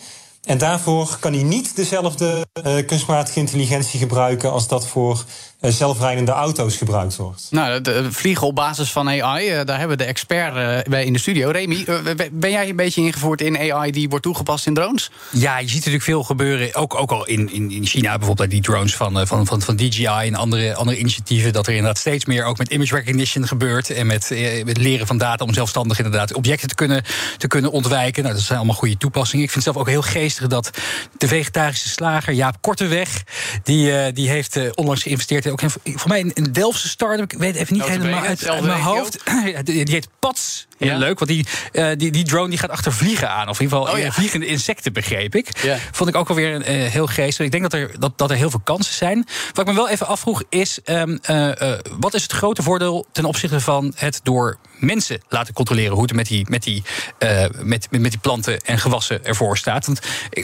En 0.44 0.58
daarvoor 0.58 1.16
kan 1.20 1.32
hij 1.32 1.42
niet 1.42 1.76
dezelfde 1.76 2.46
uh, 2.66 2.86
kunstmatige 2.86 3.38
intelligentie 3.38 3.98
gebruiken 3.98 4.52
als 4.52 4.68
dat 4.68 4.86
voor 4.86 5.24
zelfrijdende 5.72 6.32
auto's 6.32 6.76
gebruikt 6.76 7.16
wordt. 7.16 7.46
Nou, 7.50 7.80
de, 7.80 8.12
vliegen 8.12 8.46
op 8.46 8.54
basis 8.54 8.92
van 8.92 9.08
AI, 9.08 9.46
uh, 9.46 9.60
eh, 9.60 9.66
daar 9.66 9.78
hebben 9.78 9.96
we 9.96 10.02
de 10.02 10.08
expert 10.08 10.88
bij 10.88 11.04
in 11.04 11.12
de 11.12 11.18
studio. 11.18 11.50
Remy, 11.50 11.84
ben 12.32 12.50
jij 12.50 12.68
een 12.68 12.76
beetje 12.76 13.02
ingevoerd 13.02 13.40
in 13.40 13.72
AI 13.72 13.90
die 13.90 14.08
wordt 14.08 14.24
toegepast 14.24 14.66
in 14.66 14.74
drones? 14.74 15.10
Ja, 15.30 15.58
je 15.58 15.66
ziet 15.66 15.76
natuurlijk 15.76 16.04
veel 16.04 16.22
gebeuren. 16.22 16.74
Ook, 16.74 16.94
ook 16.94 17.10
al 17.10 17.26
in, 17.26 17.52
in, 17.52 17.70
in 17.70 17.86
China 17.86 18.16
bijvoorbeeld, 18.18 18.50
die 18.50 18.62
drones 18.62 18.96
van, 18.96 19.26
van, 19.26 19.46
van, 19.46 19.62
van 19.62 19.76
DJI 19.76 20.06
en 20.06 20.34
andere, 20.34 20.74
andere 20.74 20.98
initiatieven. 20.98 21.52
Dat 21.52 21.66
er 21.66 21.72
inderdaad 21.72 21.98
steeds 21.98 22.24
meer 22.24 22.44
ook 22.44 22.58
met 22.58 22.70
image 22.70 22.94
recognition 22.94 23.46
gebeurt. 23.46 23.90
En 23.90 24.06
met, 24.06 24.30
met 24.64 24.76
leren 24.76 25.06
van 25.06 25.18
data 25.18 25.44
om 25.44 25.54
zelfstandig 25.54 25.98
inderdaad 25.98 26.34
objecten 26.34 26.68
te 26.68 26.74
kunnen, 26.74 27.02
te 27.38 27.46
kunnen 27.46 27.70
ontwijken. 27.70 28.22
Nou, 28.22 28.34
dat 28.34 28.44
zijn 28.44 28.58
allemaal 28.58 28.76
goede 28.76 28.96
toepassingen. 28.96 29.44
Ik 29.44 29.50
vind 29.50 29.64
het 29.64 29.74
zelf 29.74 29.86
ook 29.86 29.92
heel 29.92 30.02
geestig 30.02 30.46
dat 30.46 30.70
de 31.18 31.28
vegetarische 31.28 31.88
slager 31.88 32.32
Jaap 32.32 32.56
Korteweg... 32.60 33.22
die, 33.62 33.86
uh, 33.86 34.04
die 34.12 34.28
heeft 34.28 34.56
uh, 34.56 34.70
onlangs 34.74 35.02
geïnvesteerd... 35.02 35.46
ook 35.62 35.70
voor 35.84 36.08
mij 36.08 36.32
een 36.34 36.52
Delftse 36.52 36.88
start-up, 36.88 37.32
ik 37.32 37.38
weet 37.38 37.54
even 37.54 37.74
niet 37.74 37.84
helemaal 37.84 38.22
uit, 38.22 38.48
uit, 38.48 38.64
mijn 38.64 38.80
hoofd. 38.80 39.18
die 39.64 39.90
heet 39.90 40.08
Pats. 40.18 40.66
Heel 40.78 40.88
ja. 40.90 40.98
leuk, 40.98 41.18
want 41.18 41.30
die, 41.30 41.46
uh, 41.72 41.88
die, 41.96 42.10
die 42.10 42.24
drone 42.24 42.48
die 42.48 42.58
gaat 42.58 42.70
achter 42.70 42.92
vliegen 42.92 43.30
aan. 43.30 43.48
Of 43.48 43.58
in 43.58 43.64
ieder 43.64 43.78
geval 43.78 43.94
oh, 43.94 44.00
ja. 44.00 44.12
vliegende 44.12 44.46
insecten, 44.46 44.92
begreep 44.92 45.34
ik. 45.34 45.62
Ja. 45.62 45.78
Vond 45.92 46.10
ik 46.10 46.16
ook 46.16 46.28
alweer 46.28 46.54
uh, 46.54 46.90
heel 46.90 47.06
geestig. 47.06 47.44
Ik 47.44 47.50
denk 47.50 47.62
dat 47.62 47.72
er, 47.72 47.90
dat, 47.98 48.18
dat 48.18 48.30
er 48.30 48.36
heel 48.36 48.50
veel 48.50 48.60
kansen 48.64 48.94
zijn. 48.94 49.26
Wat 49.52 49.58
ik 49.58 49.66
me 49.66 49.74
wel 49.74 49.88
even 49.88 50.06
afvroeg 50.06 50.42
is... 50.48 50.78
Um, 50.84 51.18
uh, 51.30 51.50
wat 51.98 52.14
is 52.14 52.22
het 52.22 52.32
grote 52.32 52.62
voordeel 52.62 53.06
ten 53.12 53.24
opzichte 53.24 53.60
van 53.60 53.92
het 53.96 54.20
door 54.22 54.58
mensen 54.78 55.22
laten 55.28 55.54
controleren... 55.54 55.92
hoe 55.92 56.02
het 56.02 56.12
met 56.12 56.26
die, 56.26 56.46
met 56.48 56.62
die, 56.62 56.82
met, 57.18 57.90
met, 57.90 58.00
met 58.00 58.10
die 58.10 58.20
planten 58.20 58.60
en 58.60 58.78
gewassen 58.78 59.24
ervoor 59.24 59.56
staat? 59.56 59.86
Want 59.86 60.00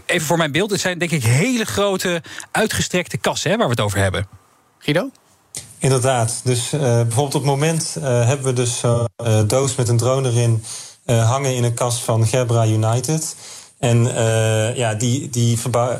even 0.07 0.27
voor 0.27 0.37
mijn 0.37 0.53
beeld, 0.53 0.71
het 0.71 0.81
zijn 0.81 0.99
denk 0.99 1.11
ik 1.11 1.23
hele 1.23 1.65
grote 1.65 2.23
uitgestrekte 2.51 3.17
kassen 3.17 3.51
hè, 3.51 3.57
waar 3.57 3.67
we 3.67 3.73
het 3.73 3.81
over 3.81 3.99
hebben. 3.99 4.40
Guido? 4.81 5.11
Inderdaad. 5.79 6.41
Dus 6.45 6.73
uh, 6.73 6.81
bijvoorbeeld 6.81 7.35
op 7.35 7.43
het 7.43 7.51
moment 7.51 7.97
uh, 7.99 8.05
hebben 8.05 8.47
we 8.47 8.53
dus 8.53 8.79
zo'n 8.79 9.09
uh, 9.25 9.41
doos 9.47 9.75
met 9.75 9.89
een 9.89 9.97
drone 9.97 10.31
erin 10.31 10.65
hangen 11.05 11.55
in 11.55 11.65
een 11.65 11.75
kast 11.75 11.99
van 11.99 12.27
Gerbera 12.27 12.67
United. 12.67 13.37
En 13.79 14.05
ja, 14.75 14.95
die, 14.95 15.31
die, 15.31 15.59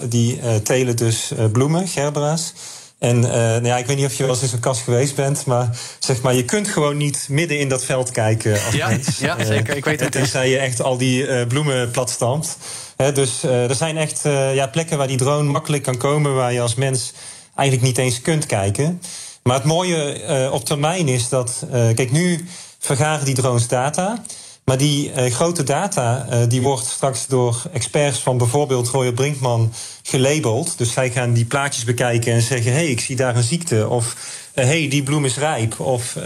die 0.09 0.63
telen 0.63 0.97
dus 0.97 1.33
bloemen, 1.53 1.89
Gerbera's. 1.89 2.53
En 2.99 3.21
nou 3.21 3.67
ja, 3.67 3.77
ik 3.77 3.87
weet 3.87 3.97
niet 3.97 4.07
of 4.07 4.15
je 4.15 4.23
wel 4.23 4.33
eens 4.33 4.43
in 4.43 4.49
zo'n 4.49 4.61
kast 4.61 4.81
geweest 4.81 5.15
bent, 5.15 5.45
maar 5.45 5.79
zeg 5.99 6.23
maar, 6.23 6.35
je 6.35 6.45
kunt 6.45 6.69
gewoon 6.69 6.97
niet 6.97 7.27
midden 7.29 7.59
in 7.59 7.69
dat 7.69 7.85
veld 7.85 8.11
kijken 8.11 8.53
als 8.65 8.75
ja, 8.75 8.89
mens. 8.89 9.19
Ja, 9.19 9.45
zeker. 9.45 9.77
Ik 9.77 9.85
weet 9.85 10.01
het. 10.01 10.13
Tenzij 10.13 10.51
je 10.51 10.59
echt 10.59 10.83
al 10.83 10.97
die 10.97 11.47
bloemen 11.47 11.91
platstampt. 11.91 12.57
dus 13.15 13.43
er 13.43 13.75
zijn 13.75 13.97
echt 13.97 14.21
ja, 14.55 14.67
plekken 14.67 14.99
waar 14.99 15.09
die 15.09 15.17
drone 15.17 15.51
makkelijk 15.51 15.83
kan 15.83 15.97
komen, 15.97 16.35
waar 16.35 16.53
je 16.53 16.61
als 16.61 16.75
mens 16.75 17.13
eigenlijk 17.55 17.89
niet 17.89 17.99
eens 17.99 18.21
kunt 18.21 18.47
kijken. 18.47 19.01
Maar 19.43 19.55
het 19.55 19.65
mooie 19.65 20.23
uh, 20.29 20.53
op 20.53 20.65
termijn 20.65 21.09
is 21.09 21.29
dat. 21.29 21.65
Uh, 21.65 21.71
kijk, 21.73 22.11
nu 22.11 22.47
vergaren 22.79 23.25
die 23.25 23.35
drones 23.35 23.69
data. 23.69 24.23
Maar 24.65 24.79
die 24.79 25.13
uh, 25.13 25.33
grote 25.33 25.63
data 25.63 26.27
die 26.47 26.63
wordt 26.63 26.87
straks 26.87 27.27
door 27.27 27.63
experts 27.73 28.19
van 28.19 28.39
bijvoorbeeld 28.39 28.89
Royal 28.89 29.13
Brinkman 29.13 29.73
gelabeld. 30.03 30.79
Dus 30.79 30.93
zij 30.93 31.11
gaan 31.11 31.33
die 31.33 31.45
plaatjes 31.45 31.85
bekijken 31.85 32.33
en 32.33 32.43
zeggen: 32.43 32.73
hé, 32.73 32.79
hey, 32.79 32.87
ik 32.87 33.01
zie 33.01 33.17
daar 33.17 33.37
een 33.37 33.43
ziekte. 33.43 33.89
Of 33.89 34.17
hé, 34.55 34.65
hey, 34.65 34.89
die 34.89 35.03
bloem 35.03 35.25
is 35.25 35.37
rijp. 35.37 35.81
Of 35.81 36.17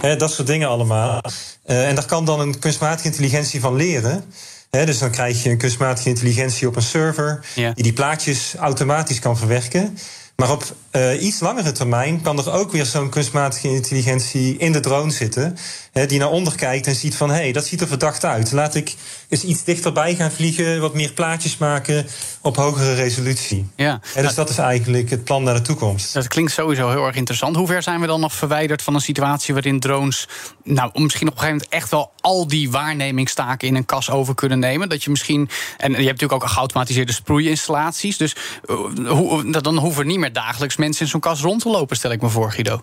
hè, 0.00 0.16
dat 0.16 0.32
soort 0.32 0.48
dingen 0.48 0.68
allemaal. 0.68 1.20
en 1.64 1.94
daar 1.94 2.06
kan 2.06 2.24
dan 2.24 2.40
een 2.40 2.58
kunstmatige 2.58 3.08
intelligentie 3.08 3.60
van 3.60 3.76
leren. 3.76 4.24
He, 4.70 4.86
dus 4.86 4.98
dan 4.98 5.10
krijg 5.10 5.42
je 5.42 5.50
een 5.50 5.58
kunstmatige 5.58 6.08
intelligentie 6.08 6.68
op 6.68 6.76
een 6.76 6.82
server 6.82 7.44
ja. 7.54 7.72
die 7.72 7.82
die 7.82 7.92
plaatjes 7.92 8.54
automatisch 8.54 9.18
kan 9.18 9.36
verwerken. 9.36 9.98
Maar 10.40 10.50
op 10.50 10.64
uh, 10.92 11.22
iets 11.22 11.40
langere 11.40 11.72
termijn 11.72 12.22
kan 12.22 12.38
er 12.38 12.52
ook 12.52 12.72
weer 12.72 12.84
zo'n 12.84 13.08
kunstmatige 13.08 13.68
intelligentie 13.68 14.56
in 14.56 14.72
de 14.72 14.80
drone 14.80 15.10
zitten. 15.10 15.56
Hè, 15.92 16.06
die 16.06 16.18
naar 16.18 16.30
onder 16.30 16.54
kijkt 16.54 16.86
en 16.86 16.94
ziet 16.94 17.14
van 17.14 17.30
hé, 17.30 17.36
hey, 17.36 17.52
dat 17.52 17.66
ziet 17.66 17.80
er 17.80 17.88
verdacht 17.88 18.24
uit. 18.24 18.52
Laat 18.52 18.74
ik 18.74 18.94
eens 19.28 19.44
iets 19.44 19.64
dichterbij 19.64 20.14
gaan 20.14 20.30
vliegen, 20.30 20.80
wat 20.80 20.94
meer 20.94 21.12
plaatjes 21.12 21.56
maken 21.56 22.06
op 22.42 22.56
hogere 22.56 22.94
resolutie. 22.94 23.68
Ja. 23.76 24.00
En 24.14 24.22
dus 24.22 24.34
dat 24.34 24.50
is 24.50 24.58
eigenlijk 24.58 25.10
het 25.10 25.24
plan 25.24 25.42
naar 25.42 25.54
de 25.54 25.62
toekomst. 25.62 26.14
Dat 26.14 26.28
klinkt 26.28 26.52
sowieso 26.52 26.90
heel 26.90 27.06
erg 27.06 27.16
interessant. 27.16 27.56
Hoe 27.56 27.66
ver 27.66 27.82
zijn 27.82 28.00
we 28.00 28.06
dan 28.06 28.20
nog 28.20 28.32
verwijderd 28.32 28.82
van 28.82 28.94
een 28.94 29.00
situatie 29.00 29.54
waarin 29.54 29.80
drones, 29.80 30.28
nou, 30.64 30.90
misschien 31.02 31.28
op 31.28 31.32
een 31.32 31.40
gegeven 31.40 31.62
moment 31.62 31.68
echt 31.68 31.90
wel 31.90 32.12
al 32.20 32.46
die 32.46 32.70
waarnemingstaken 32.70 33.68
in 33.68 33.74
een 33.74 33.84
kas 33.84 34.10
over 34.10 34.34
kunnen 34.34 34.58
nemen? 34.58 34.88
Dat 34.88 35.04
je 35.04 35.10
misschien, 35.10 35.48
en 35.76 35.90
je 35.90 35.96
hebt 35.96 36.20
natuurlijk 36.20 36.42
ook 36.42 36.48
geautomatiseerde 36.48 37.12
sproeiinstallaties, 37.12 38.16
dus 38.16 38.36
uh, 38.66 39.52
dan 39.62 39.78
hoeven 39.78 40.06
niet 40.06 40.18
meer 40.18 40.32
dagelijks 40.32 40.76
mensen 40.76 41.04
in 41.04 41.10
zo'n 41.10 41.20
kas 41.20 41.40
rond 41.40 41.62
te 41.62 41.68
lopen, 41.68 41.96
stel 41.96 42.10
ik 42.10 42.22
me 42.22 42.28
voor, 42.28 42.52
Guido. 42.52 42.82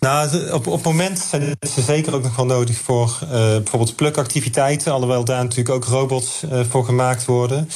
Nou, 0.00 0.50
op, 0.52 0.66
op 0.66 0.74
het 0.74 0.84
moment 0.84 1.18
zijn 1.18 1.56
ze 1.74 1.82
zeker 1.82 2.14
ook 2.14 2.22
nog 2.22 2.36
wel 2.36 2.46
nodig 2.46 2.76
voor 2.76 3.18
uh, 3.22 3.30
bijvoorbeeld 3.30 3.96
plukactiviteiten. 3.96 4.92
Alhoewel 4.92 5.24
daar 5.24 5.42
natuurlijk 5.42 5.68
ook 5.68 5.84
robots 5.84 6.42
uh, 6.42 6.60
voor 6.68 6.84
gemaakt 6.84 7.24
worden. 7.24 7.70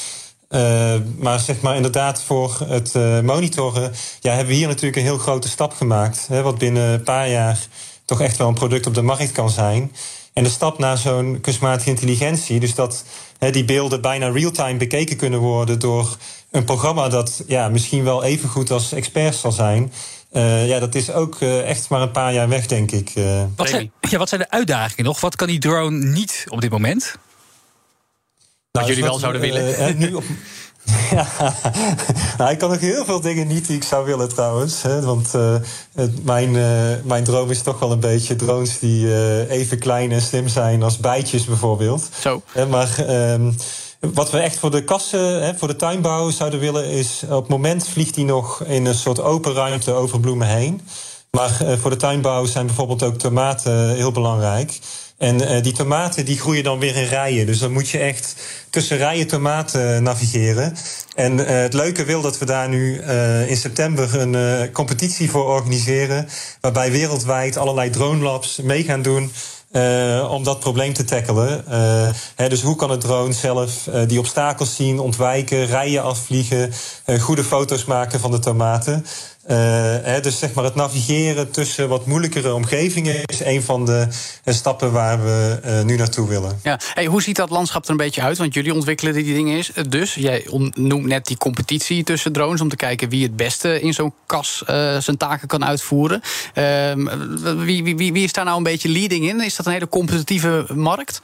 Uh, 0.50 0.94
maar 1.16 1.40
zeg 1.40 1.60
maar 1.60 1.76
inderdaad 1.76 2.22
voor 2.22 2.58
het 2.66 2.94
monitoren... 3.24 3.92
Ja, 4.20 4.30
hebben 4.30 4.52
we 4.52 4.58
hier 4.58 4.66
natuurlijk 4.66 4.96
een 4.96 5.02
heel 5.02 5.18
grote 5.18 5.48
stap 5.48 5.72
gemaakt. 5.72 6.26
Hè, 6.28 6.42
wat 6.42 6.58
binnen 6.58 6.88
een 6.88 7.02
paar 7.02 7.30
jaar 7.30 7.66
toch 8.04 8.20
echt 8.20 8.36
wel 8.36 8.48
een 8.48 8.54
product 8.54 8.86
op 8.86 8.94
de 8.94 9.02
markt 9.02 9.32
kan 9.32 9.50
zijn. 9.50 9.92
En 10.32 10.44
de 10.44 10.50
stap 10.50 10.78
naar 10.78 10.98
zo'n 10.98 11.38
kunstmatige 11.40 11.90
intelligentie... 11.90 12.60
dus 12.60 12.74
dat 12.74 13.04
hè, 13.38 13.50
die 13.50 13.64
beelden 13.64 14.00
bijna 14.00 14.28
real-time 14.28 14.78
bekeken 14.78 15.16
kunnen 15.16 15.40
worden... 15.40 15.78
door 15.78 16.16
een 16.50 16.64
programma 16.64 17.08
dat 17.08 17.42
ja, 17.46 17.68
misschien 17.68 18.04
wel 18.04 18.22
even 18.22 18.48
goed 18.48 18.70
als 18.70 18.92
experts 18.92 19.40
zal 19.40 19.52
zijn... 19.52 19.92
Uh, 20.32 20.68
ja, 20.68 20.78
dat 20.78 20.94
is 20.94 21.12
ook 21.12 21.40
uh, 21.40 21.68
echt 21.68 21.88
maar 21.88 22.00
een 22.00 22.10
paar 22.10 22.32
jaar 22.32 22.48
weg, 22.48 22.66
denk 22.66 22.90
ik. 22.90 23.12
Uh. 23.14 23.42
Wat, 23.56 23.68
zijn, 23.68 23.92
ja, 24.00 24.18
wat 24.18 24.28
zijn 24.28 24.40
de 24.40 24.50
uitdagingen 24.50 25.04
nog? 25.04 25.20
Wat 25.20 25.36
kan 25.36 25.46
die 25.46 25.58
drone 25.58 26.04
niet 26.04 26.44
op 26.48 26.60
dit 26.60 26.70
moment? 26.70 27.02
Nou, 28.72 28.86
wat 28.86 28.86
jullie 28.86 29.02
wel 29.02 29.18
zouden 29.18 29.40
willen. 29.40 29.98
nu 29.98 30.14
op, 30.14 30.24
ja, 31.10 31.26
nou, 32.38 32.50
ik 32.50 32.58
kan 32.58 32.70
nog 32.70 32.80
heel 32.80 33.04
veel 33.04 33.20
dingen 33.20 33.46
niet 33.46 33.66
die 33.66 33.76
ik 33.76 33.84
zou 33.84 34.04
willen 34.04 34.28
trouwens. 34.28 34.82
Hè, 34.82 35.00
want 35.00 35.32
mijn, 36.22 36.50
mijn 37.04 37.24
droom 37.24 37.50
is 37.50 37.62
toch 37.62 37.78
wel 37.78 37.92
een 37.92 38.00
beetje 38.00 38.36
drones 38.36 38.78
die 38.78 39.48
even 39.48 39.78
klein 39.78 40.12
en 40.12 40.22
slim 40.22 40.48
zijn 40.48 40.82
als 40.82 40.98
bijtjes 40.98 41.44
bijvoorbeeld. 41.44 42.08
Zo. 42.20 42.42
maar 42.68 42.98
ehm, 42.98 43.52
wat 44.10 44.30
we 44.30 44.38
echt 44.38 44.58
voor 44.58 44.70
de 44.70 44.84
kassen, 44.84 45.42
hè, 45.44 45.54
voor 45.54 45.68
de 45.68 45.76
tuinbouw 45.76 46.30
zouden 46.30 46.60
willen, 46.60 46.84
is 46.84 47.22
op 47.22 47.40
het 47.40 47.48
moment 47.48 47.88
vliegt 47.88 48.14
hij 48.14 48.24
nog 48.24 48.64
in 48.64 48.86
een 48.86 48.94
soort 48.94 49.20
open 49.20 49.52
ruimte 49.52 49.92
over 49.92 50.20
bloemen 50.20 50.46
heen. 50.46 50.80
Maar 51.30 51.58
uh, 51.62 51.72
voor 51.78 51.90
de 51.90 51.96
tuinbouw 51.96 52.44
zijn 52.44 52.66
bijvoorbeeld 52.66 53.02
ook 53.02 53.18
tomaten 53.18 53.94
heel 53.94 54.12
belangrijk. 54.12 54.78
En 55.18 55.42
uh, 55.42 55.62
die 55.62 55.72
tomaten 55.72 56.24
die 56.24 56.38
groeien 56.38 56.64
dan 56.64 56.78
weer 56.78 56.96
in 56.96 57.08
rijen. 57.08 57.46
Dus 57.46 57.58
dan 57.58 57.72
moet 57.72 57.88
je 57.88 57.98
echt 57.98 58.36
tussen 58.70 58.96
rijen 58.96 59.26
tomaten 59.26 60.02
navigeren. 60.02 60.76
En 61.14 61.38
het 61.38 61.72
leuke 61.72 62.04
wil 62.04 62.20
dat 62.20 62.38
we 62.38 62.44
daar 62.44 62.68
nu 62.68 63.02
in 63.46 63.56
september 63.56 64.20
een 64.20 64.72
competitie 64.72 65.30
voor 65.30 65.44
organiseren. 65.44 66.28
Waarbij 66.60 66.90
wereldwijd 66.90 67.56
allerlei 67.56 67.90
drone 67.90 68.22
labs 68.22 68.56
mee 68.56 68.84
gaan 68.84 69.02
doen 69.02 69.32
uh, 69.72 70.30
om 70.30 70.44
dat 70.44 70.60
probleem 70.60 70.92
te 70.92 71.04
tackelen. 71.04 71.64
Uh, 71.68 72.08
hè, 72.34 72.48
dus 72.48 72.62
hoe 72.62 72.76
kan 72.76 72.90
het 72.90 73.00
drone 73.00 73.32
zelf 73.32 73.86
uh, 73.86 74.02
die 74.06 74.18
obstakels 74.18 74.76
zien, 74.76 74.98
ontwijken, 74.98 75.66
rijen 75.66 76.02
afvliegen, 76.02 76.72
goede 77.20 77.44
foto's 77.44 77.84
maken 77.84 78.20
van 78.20 78.30
de 78.30 78.38
tomaten. 78.38 79.06
Uh, 79.50 80.20
dus 80.20 80.38
zeg 80.38 80.52
maar 80.52 80.64
het 80.64 80.74
navigeren 80.74 81.50
tussen 81.50 81.88
wat 81.88 82.06
moeilijkere 82.06 82.54
omgevingen 82.54 83.24
is 83.24 83.40
een 83.44 83.62
van 83.62 83.86
de 83.86 84.08
stappen 84.44 84.92
waar 84.92 85.24
we 85.24 85.60
uh, 85.64 85.82
nu 85.82 85.96
naartoe 85.96 86.28
willen. 86.28 86.60
Ja. 86.62 86.80
Hey, 86.94 87.06
hoe 87.06 87.22
ziet 87.22 87.36
dat 87.36 87.50
landschap 87.50 87.84
er 87.84 87.90
een 87.90 87.96
beetje 87.96 88.22
uit? 88.22 88.38
Want 88.38 88.54
jullie 88.54 88.74
ontwikkelen 88.74 89.14
die 89.14 89.34
dingen 89.34 89.58
is. 89.58 89.70
Dus 89.88 90.14
jij 90.14 90.46
noemt 90.74 91.06
net 91.06 91.26
die 91.26 91.36
competitie 91.36 92.04
tussen 92.04 92.32
drones 92.32 92.60
om 92.60 92.68
te 92.68 92.76
kijken 92.76 93.08
wie 93.08 93.22
het 93.22 93.36
beste 93.36 93.80
in 93.80 93.94
zo'n 93.94 94.14
kas 94.26 94.62
zijn 94.98 95.16
taken 95.16 95.48
kan 95.48 95.64
uitvoeren. 95.64 96.20
Ehm, 96.54 97.06
wie, 97.64 97.84
wie, 97.84 98.12
wie 98.12 98.24
is 98.24 98.32
daar 98.32 98.44
nou 98.44 98.56
een 98.56 98.62
beetje 98.62 98.88
leading 98.88 99.28
in? 99.28 99.40
Is 99.40 99.56
dat 99.56 99.66
een 99.66 99.72
hele 99.72 99.88
competitieve 99.88 100.66
markt? 100.74 101.20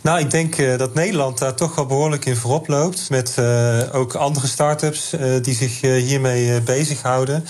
Nou, 0.00 0.18
ik 0.18 0.30
denk 0.30 0.58
uh, 0.58 0.78
dat 0.78 0.94
Nederland 0.94 1.38
daar 1.38 1.54
toch 1.54 1.74
wel 1.74 1.86
behoorlijk 1.86 2.24
in 2.24 2.36
voorop 2.36 2.68
loopt. 2.68 3.10
Met 3.10 3.36
uh, 3.38 3.80
ook 3.92 4.14
andere 4.14 4.46
start-ups 4.46 5.12
uh, 5.12 5.42
die 5.42 5.54
zich 5.54 5.80
hiermee 5.80 6.60
bezighouden. 6.60 7.46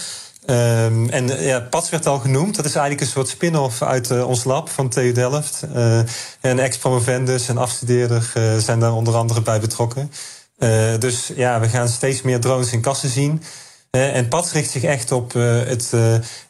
Um, 0.46 1.10
en 1.10 1.42
ja, 1.42 1.68
werd 1.90 2.06
al 2.06 2.18
genoemd. 2.18 2.56
Dat 2.56 2.64
is 2.64 2.74
eigenlijk 2.74 3.00
een 3.00 3.12
soort 3.12 3.28
spin-off 3.28 3.82
uit 3.82 4.22
ons 4.22 4.44
lab 4.44 4.68
van 4.68 4.88
TU 4.88 5.12
Delft. 5.12 5.62
en 6.40 6.58
ex-promovendus 6.58 7.48
en 7.48 7.58
afstudeerder 7.58 8.32
zijn 8.58 8.80
daar 8.80 8.92
onder 8.92 9.14
andere 9.14 9.42
bij 9.42 9.60
betrokken. 9.60 10.12
dus 10.98 11.30
ja, 11.34 11.60
we 11.60 11.68
gaan 11.68 11.88
steeds 11.88 12.22
meer 12.22 12.40
drones 12.40 12.72
in 12.72 12.80
kassen 12.80 13.08
zien. 13.08 13.42
En 14.12 14.28
PATS 14.28 14.52
richt 14.52 14.70
zich 14.70 14.82
echt 14.82 15.12
op 15.12 15.32
het 15.32 15.92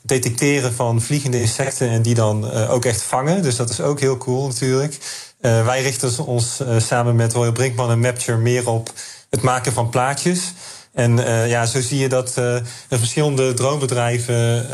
detecteren 0.03 0.75
van 0.75 1.03
vliegende 1.03 1.41
insecten 1.41 1.89
en 1.89 2.03
die 2.03 2.15
dan 2.15 2.53
ook 2.53 2.85
echt 2.85 3.03
vangen. 3.03 3.43
Dus 3.43 3.57
dat 3.57 3.71
is 3.71 3.81
ook 3.81 4.01
heel 4.01 4.17
cool 4.17 4.47
natuurlijk. 4.47 4.99
Uh, 5.41 5.65
wij 5.65 5.83
richten 5.83 6.27
ons 6.27 6.61
uh, 6.61 6.79
samen 6.79 7.17
met 7.17 7.33
Royal 7.33 7.53
Brinkman 7.53 7.91
en 7.91 8.01
Mapture 8.01 8.39
meer 8.39 8.69
op 8.69 8.93
het 9.31 9.43
maken 9.43 9.73
van 9.73 9.89
plaatjes. 9.89 10.53
En 10.93 11.19
uh, 11.19 11.49
ja, 11.49 11.67
zo 11.67 11.81
zie 11.81 11.99
je 11.99 12.09
dat 12.09 12.37
er 12.37 12.63
verschillende 12.89 13.55
droombedrijven 13.55 14.71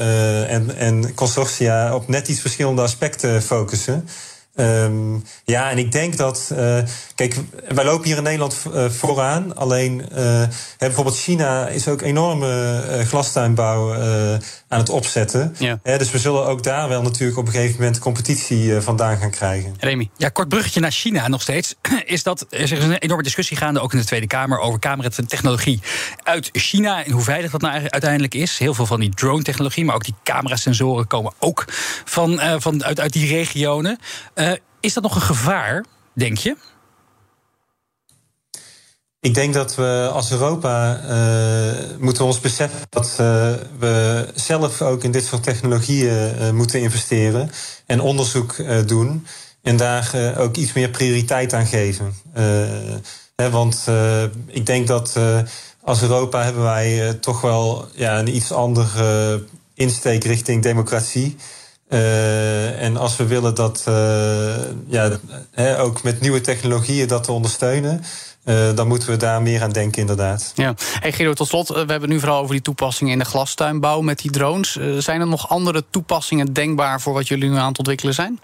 en, 0.49 0.77
en 0.77 1.15
consortia 1.15 1.95
op 1.95 2.09
net 2.09 2.29
iets 2.29 2.41
verschillende 2.41 2.83
aspecten 2.83 3.43
focussen. 3.43 4.09
Um, 4.57 5.25
ja, 5.45 5.71
en 5.71 5.79
ik 5.79 5.93
denk 5.93 6.17
dat. 6.17 6.51
Uh, 6.53 6.79
kijk, 7.15 7.37
wij 7.69 7.85
lopen 7.85 8.07
hier 8.07 8.17
in 8.17 8.23
Nederland 8.23 8.57
uh, 8.75 8.89
vooraan. 8.91 9.57
Alleen 9.57 10.07
uh, 10.13 10.43
bijvoorbeeld 10.79 11.19
China 11.19 11.69
is 11.69 11.89
ook 11.89 12.03
enorme 12.03 12.83
glastuinbouw 13.07 13.95
aan 14.69 14.79
het 14.79 14.89
opzetten. 14.89 15.57
Ja. 15.59 15.79
dus 15.83 16.11
we 16.11 16.19
zullen 16.19 16.47
ook 16.47 16.63
daar 16.63 16.89
wel 16.89 17.03
natuurlijk 17.03 17.39
op 17.39 17.47
een 17.47 17.53
gegeven 17.53 17.77
moment 17.81 17.99
competitie 17.99 18.81
vandaan 18.81 19.17
gaan 19.17 19.31
krijgen. 19.31 19.75
Remy. 19.79 20.11
Ja, 20.17 20.29
kort 20.29 20.49
bruggetje 20.49 20.81
naar 20.81 20.91
China 20.91 21.29
nog 21.29 21.43
steeds. 21.43 21.75
Is 22.05 22.23
dat 22.23 22.47
er 22.51 22.61
is 22.61 22.71
een 22.71 22.93
enorme 22.93 23.23
discussie 23.23 23.57
gaande, 23.57 23.81
ook 23.81 23.93
in 23.93 23.99
de 23.99 24.05
Tweede 24.05 24.27
Kamer, 24.27 24.59
over 24.59 24.79
cameratechnologie 24.79 25.81
uit 26.23 26.49
China 26.53 27.05
en 27.05 27.13
hoe 27.13 27.23
veilig 27.23 27.51
dat 27.51 27.61
nou 27.61 27.89
uiteindelijk 27.89 28.35
is. 28.35 28.59
Heel 28.59 28.75
veel 28.75 28.87
van 28.87 29.01
die 29.01 29.15
drone-technologie, 29.15 29.85
maar 29.85 29.95
ook 29.95 30.05
die 30.05 30.15
camerasensoren 30.23 31.07
komen 31.07 31.33
ook 31.39 31.65
van, 32.05 32.41
van, 32.59 32.85
uit, 32.85 33.01
uit 33.01 33.13
die 33.13 33.27
regionen. 33.27 33.99
Is 34.83 34.95
dat 34.95 35.03
nog 35.03 35.15
een 35.15 35.21
gevaar, 35.21 35.85
denk 36.15 36.39
je? 36.39 36.57
Ik 39.21 39.35
denk 39.35 39.55
dat 39.55 39.75
we 39.75 40.11
als 40.13 40.31
Europa 40.31 41.01
uh, 41.05 41.99
moeten 41.99 42.25
ons 42.25 42.41
beseffen 42.41 42.81
dat 42.89 43.07
uh, 43.11 43.17
we 43.79 44.27
zelf 44.35 44.83
ook 44.83 45.05
in 45.05 45.11
dit 45.11 45.25
soort 45.25 45.43
technologieën 45.43 46.35
uh, 46.39 46.51
moeten 46.51 46.81
investeren 46.81 47.51
en 47.87 48.01
onderzoek 48.01 48.57
doen. 48.87 49.27
En 49.63 49.77
daar 49.77 50.35
ook 50.39 50.57
iets 50.57 50.73
meer 50.73 50.89
prioriteit 50.89 51.53
aan 51.53 51.67
geven. 51.67 52.15
Hè, 53.37 53.51
want 53.51 53.87
ik 54.47 54.67
denk 54.67 54.87
dat 54.87 55.17
als 55.83 56.03
Europa 56.03 56.43
hebben 56.43 56.63
wij 56.63 57.15
toch 57.15 57.41
wel 57.41 57.89
ja, 57.95 58.19
een 58.19 58.37
iets 58.37 58.53
andere 58.53 59.45
insteek 59.75 60.25
richting 60.25 60.63
democratie. 60.63 61.37
En 62.79 62.97
als 62.97 63.17
we 63.17 63.27
willen 63.27 63.55
dat 63.55 63.83
ja, 64.87 65.11
ook 65.79 66.03
met 66.03 66.21
nieuwe 66.21 66.41
technologieën 66.41 67.09
dat 67.09 67.25
te 67.25 67.33
ondersteunen. 67.33 68.05
Uh, 68.45 68.75
dan 68.75 68.89
moeten 68.89 69.09
we 69.09 69.17
daar 69.17 69.43
meer 69.43 69.63
aan 69.63 69.71
denken, 69.71 70.01
inderdaad. 70.01 70.53
Ja. 70.55 70.75
Hey 71.01 71.13
Guido, 71.13 71.33
tot 71.33 71.49
slot, 71.49 71.69
we 71.69 71.75
hebben 71.75 72.01
het 72.01 72.09
nu 72.09 72.19
vooral 72.19 72.41
over 72.41 72.53
die 72.53 72.63
toepassingen 72.63 73.13
in 73.13 73.19
de 73.19 73.25
glastuinbouw 73.25 74.01
met 74.01 74.19
die 74.19 74.31
drones. 74.31 74.79
Zijn 74.99 75.21
er 75.21 75.27
nog 75.27 75.49
andere 75.49 75.85
toepassingen 75.91 76.53
denkbaar 76.53 77.01
voor 77.01 77.13
wat 77.13 77.29
jullie 77.29 77.49
nu 77.49 77.57
aan 77.57 77.69
het 77.69 77.79
ontwikkelen 77.79 78.15
zijn? 78.15 78.41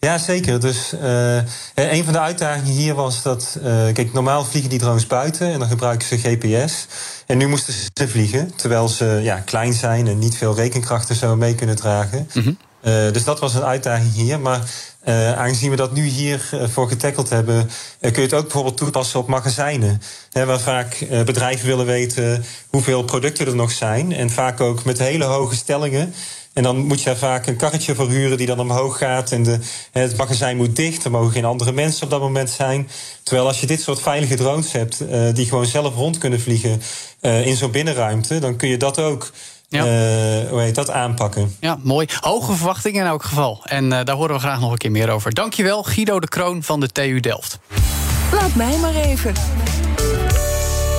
Ja, 0.00 0.18
zeker. 0.18 0.60
Dus 0.60 0.92
uh, 1.02 1.36
een 1.74 2.04
van 2.04 2.12
de 2.12 2.20
uitdagingen 2.20 2.72
hier 2.72 2.94
was 2.94 3.22
dat. 3.22 3.58
Uh, 3.58 3.64
kijk, 3.64 4.12
normaal 4.12 4.44
vliegen 4.44 4.70
die 4.70 4.78
drones 4.78 5.06
buiten 5.06 5.52
en 5.52 5.58
dan 5.58 5.68
gebruiken 5.68 6.08
ze 6.08 6.18
GPS. 6.18 6.86
En 7.26 7.38
nu 7.38 7.48
moesten 7.48 7.74
ze 7.94 8.08
vliegen, 8.08 8.54
terwijl 8.56 8.88
ze 8.88 9.20
ja, 9.22 9.38
klein 9.38 9.72
zijn 9.72 10.06
en 10.06 10.18
niet 10.18 10.36
veel 10.36 10.54
rekenkrachten 10.54 11.16
zo 11.16 11.36
mee 11.36 11.54
kunnen 11.54 11.76
dragen. 11.76 12.28
Mm 12.32 12.42
-hmm. 12.42 12.58
uh, 12.82 13.12
dus 13.12 13.24
dat 13.24 13.40
was 13.40 13.54
een 13.54 13.64
uitdaging 13.64 14.12
hier. 14.12 14.40
Maar 14.40 14.60
uh, 15.04 15.32
aangezien 15.32 15.70
we 15.70 15.76
dat 15.76 15.92
nu 15.92 16.04
hiervoor 16.04 16.68
voor 16.68 16.88
getackeld 16.88 17.28
hebben, 17.28 17.56
uh, 17.56 18.12
kun 18.12 18.22
je 18.22 18.28
het 18.28 18.34
ook 18.34 18.42
bijvoorbeeld 18.42 18.76
toepassen 18.76 19.20
op 19.20 19.26
magazijnen. 19.26 20.02
Hè, 20.30 20.44
waar 20.44 20.60
vaak 20.60 21.06
bedrijven 21.24 21.66
willen 21.66 21.86
weten 21.86 22.44
hoeveel 22.68 23.02
producten 23.02 23.46
er 23.46 23.54
nog 23.54 23.70
zijn. 23.70 24.12
En 24.12 24.30
vaak 24.30 24.60
ook 24.60 24.84
met 24.84 24.98
hele 24.98 25.24
hoge 25.24 25.54
stellingen. 25.54 26.14
En 26.56 26.62
dan 26.62 26.76
moet 26.76 27.02
je 27.02 27.16
vaak 27.16 27.46
een 27.46 27.56
karretje 27.56 27.94
voor 27.94 28.08
huren 28.08 28.36
die 28.36 28.46
dan 28.46 28.60
omhoog 28.60 28.98
gaat. 28.98 29.32
En 29.32 29.42
de, 29.42 29.58
het 29.92 30.16
magazijn 30.16 30.56
moet 30.56 30.76
dicht. 30.76 31.04
Er 31.04 31.10
mogen 31.10 31.32
geen 31.32 31.44
andere 31.44 31.72
mensen 31.72 32.04
op 32.04 32.10
dat 32.10 32.20
moment 32.20 32.50
zijn. 32.50 32.88
Terwijl 33.22 33.46
als 33.46 33.60
je 33.60 33.66
dit 33.66 33.80
soort 33.80 34.00
veilige 34.00 34.34
drones 34.34 34.72
hebt, 34.72 35.04
die 35.32 35.46
gewoon 35.46 35.66
zelf 35.66 35.94
rond 35.94 36.18
kunnen 36.18 36.40
vliegen 36.40 36.82
in 37.20 37.56
zo'n 37.56 37.70
binnenruimte, 37.70 38.38
dan 38.38 38.56
kun 38.56 38.68
je 38.68 38.76
dat 38.76 38.98
ook 38.98 39.32
ja. 39.68 39.84
Uh, 39.84 40.50
hoe 40.50 40.60
heet 40.60 40.74
dat, 40.74 40.90
aanpakken. 40.90 41.56
Ja, 41.60 41.78
mooi. 41.82 42.06
Hoge 42.20 42.54
verwachtingen 42.54 43.00
in 43.00 43.06
elk 43.06 43.22
geval. 43.22 43.60
En 43.64 43.84
uh, 43.84 43.90
daar 44.04 44.16
horen 44.16 44.34
we 44.34 44.40
graag 44.40 44.60
nog 44.60 44.72
een 44.72 44.78
keer 44.78 44.90
meer 44.90 45.10
over. 45.10 45.34
Dankjewel, 45.34 45.82
Guido 45.82 46.20
de 46.20 46.28
Kroon 46.28 46.62
van 46.62 46.80
de 46.80 46.88
TU 46.88 47.20
Delft. 47.20 47.58
Laat 48.32 48.54
mij 48.54 48.76
maar 48.78 48.94
even. 48.94 49.34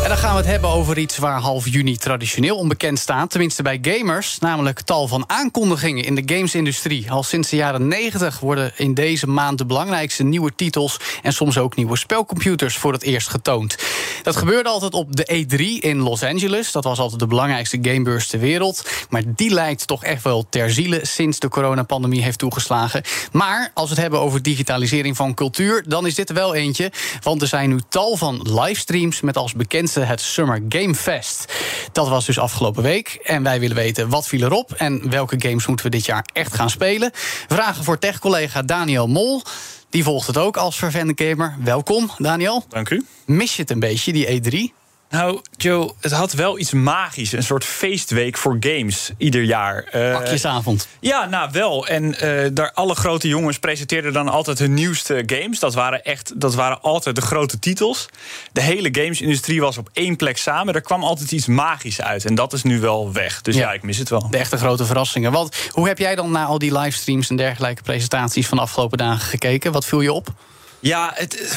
En 0.07 0.13
dan 0.13 0.21
gaan 0.21 0.35
we 0.35 0.41
het 0.41 0.49
hebben 0.49 0.69
over 0.69 0.97
iets 0.97 1.17
waar 1.17 1.39
half 1.39 1.67
juni 1.67 1.97
traditioneel 1.97 2.57
onbekend 2.57 2.99
staat. 2.99 3.29
Tenminste 3.29 3.63
bij 3.63 3.79
gamers, 3.81 4.39
namelijk 4.39 4.81
tal 4.81 5.07
van 5.07 5.23
aankondigingen 5.29 6.03
in 6.03 6.15
de 6.15 6.35
gamesindustrie. 6.35 7.11
Al 7.11 7.23
sinds 7.23 7.49
de 7.49 7.55
jaren 7.55 7.87
90 7.87 8.39
worden 8.39 8.71
in 8.75 8.93
deze 8.93 9.27
maand 9.27 9.57
de 9.57 9.65
belangrijkste 9.65 10.23
nieuwe 10.23 10.55
titels... 10.55 10.99
en 11.21 11.33
soms 11.33 11.57
ook 11.57 11.75
nieuwe 11.75 11.97
spelcomputers 11.97 12.77
voor 12.77 12.93
het 12.93 13.03
eerst 13.03 13.29
getoond. 13.29 13.77
Dat 14.23 14.35
gebeurde 14.35 14.69
altijd 14.69 14.93
op 14.93 15.15
de 15.15 15.45
E3 15.45 15.83
in 15.83 15.97
Los 15.97 16.23
Angeles. 16.23 16.71
Dat 16.71 16.83
was 16.83 16.99
altijd 16.99 17.19
de 17.19 17.27
belangrijkste 17.27 17.79
gamebeurs 17.81 18.27
ter 18.27 18.39
wereld. 18.39 18.89
Maar 19.09 19.23
die 19.25 19.49
lijkt 19.49 19.87
toch 19.87 20.03
echt 20.03 20.23
wel 20.23 20.45
ter 20.49 20.71
ziele 20.71 20.99
sinds 21.05 21.39
de 21.39 21.49
coronapandemie 21.49 22.23
heeft 22.23 22.39
toegeslagen. 22.39 23.03
Maar 23.31 23.71
als 23.73 23.89
we 23.89 23.93
het 23.93 24.01
hebben 24.01 24.19
over 24.19 24.41
digitalisering 24.41 25.15
van 25.15 25.33
cultuur... 25.33 25.83
dan 25.87 26.05
is 26.05 26.15
dit 26.15 26.29
er 26.29 26.35
wel 26.35 26.55
eentje, 26.55 26.91
want 27.21 27.41
er 27.41 27.47
zijn 27.47 27.69
nu 27.69 27.79
tal 27.89 28.17
van 28.17 28.39
livestreams... 28.43 29.21
met 29.21 29.37
als 29.37 29.53
bekendste 29.53 29.95
het 30.05 30.21
Summer 30.21 30.61
Game 30.69 30.95
Fest. 30.95 31.53
Dat 31.91 32.09
was 32.09 32.25
dus 32.25 32.39
afgelopen 32.39 32.83
week. 32.83 33.19
En 33.23 33.43
wij 33.43 33.59
willen 33.59 33.75
weten 33.75 34.09
wat 34.09 34.27
viel 34.27 34.41
erop 34.41 34.71
en 34.71 35.09
welke 35.09 35.35
games 35.39 35.67
moeten 35.67 35.85
we 35.85 35.91
dit 35.91 36.05
jaar 36.05 36.25
echt 36.33 36.53
gaan 36.53 36.69
spelen. 36.69 37.11
Vragen 37.47 37.83
voor 37.83 37.99
tech-collega 37.99 38.61
Daniel 38.61 39.07
Mol. 39.07 39.41
Die 39.89 40.03
volgt 40.03 40.27
het 40.27 40.37
ook 40.37 40.57
als 40.57 40.77
vervende 40.77 41.25
gamer. 41.25 41.55
Welkom, 41.63 42.11
Daniel. 42.17 42.65
Dank 42.69 42.89
u. 42.89 43.05
Mis 43.25 43.55
je 43.55 43.61
het 43.61 43.71
een 43.71 43.79
beetje, 43.79 44.13
die 44.13 44.71
E3? 44.71 44.86
Nou, 45.09 45.41
Joe, 45.57 45.93
het 45.99 46.11
had 46.11 46.33
wel 46.33 46.59
iets 46.59 46.71
magisch. 46.71 47.31
Een 47.31 47.43
soort 47.43 47.63
feestweek 47.63 48.37
voor 48.37 48.57
games 48.59 49.11
ieder 49.17 49.43
jaar. 49.43 49.89
Uh, 49.95 50.13
Pakjesavond. 50.13 50.87
Ja, 50.99 51.25
nou 51.25 51.49
wel. 51.51 51.87
En 51.87 52.03
uh, 52.23 52.49
daar 52.53 52.71
alle 52.71 52.95
grote 52.95 53.27
jongens 53.27 53.59
presenteerden 53.59 54.13
dan 54.13 54.27
altijd 54.27 54.59
hun 54.59 54.73
nieuwste 54.73 55.23
games. 55.25 55.59
Dat 55.59 55.73
waren 55.73 56.03
echt, 56.03 56.41
dat 56.41 56.55
waren 56.55 56.81
altijd 56.81 57.15
de 57.15 57.21
grote 57.21 57.59
titels. 57.59 58.05
De 58.51 58.61
hele 58.61 58.89
gamesindustrie 58.91 59.61
was 59.61 59.77
op 59.77 59.89
één 59.93 60.15
plek 60.15 60.37
samen. 60.37 60.73
Er 60.73 60.81
kwam 60.81 61.03
altijd 61.03 61.31
iets 61.31 61.47
magisch 61.47 62.01
uit. 62.01 62.25
En 62.25 62.35
dat 62.35 62.53
is 62.53 62.63
nu 62.63 62.79
wel 62.79 63.11
weg. 63.13 63.41
Dus 63.41 63.55
ja, 63.55 63.61
ja 63.61 63.73
ik 63.73 63.83
mis 63.83 63.97
het 63.97 64.09
wel. 64.09 64.29
De 64.29 64.37
echte 64.37 64.57
grote 64.57 64.85
verrassingen. 64.85 65.31
Want 65.31 65.55
hoe 65.71 65.87
heb 65.87 65.97
jij 65.97 66.15
dan 66.15 66.31
naar 66.31 66.45
al 66.45 66.59
die 66.59 66.77
livestreams 66.77 67.29
en 67.29 67.35
dergelijke 67.35 67.81
presentaties 67.81 68.47
van 68.47 68.57
de 68.57 68.63
afgelopen 68.63 68.97
dagen 68.97 69.27
gekeken? 69.27 69.71
Wat 69.71 69.85
viel 69.85 70.01
je 70.01 70.13
op? 70.13 70.33
Ja, 70.79 71.11
het 71.13 71.41
uh, 71.41 71.51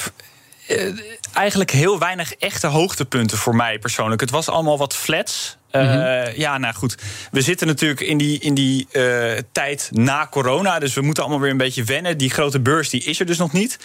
eigenlijk 1.32 1.70
heel 1.70 1.98
weinig 1.98 2.34
echte 2.34 2.66
hoogtepunten 2.66 3.38
voor 3.38 3.56
mij 3.56 3.78
persoonlijk. 3.78 4.20
Het 4.20 4.30
was 4.30 4.48
allemaal 4.48 4.78
wat 4.78 4.96
flats. 4.96 5.58
Uh, 5.72 5.82
mm-hmm. 5.82 6.32
Ja, 6.36 6.58
nou 6.58 6.74
goed. 6.74 6.94
We 7.30 7.40
zitten 7.40 7.66
natuurlijk 7.66 8.00
in 8.00 8.18
die, 8.18 8.38
in 8.38 8.54
die 8.54 8.88
uh, 8.92 9.32
tijd 9.52 9.88
na 9.92 10.26
corona. 10.30 10.78
Dus 10.78 10.94
we 10.94 11.00
moeten 11.00 11.22
allemaal 11.22 11.40
weer 11.40 11.50
een 11.50 11.56
beetje 11.56 11.84
wennen. 11.84 12.18
Die 12.18 12.30
grote 12.30 12.60
beurs 12.60 12.88
die 12.88 13.04
is 13.04 13.20
er 13.20 13.26
dus 13.26 13.38
nog 13.38 13.52
niet. 13.52 13.78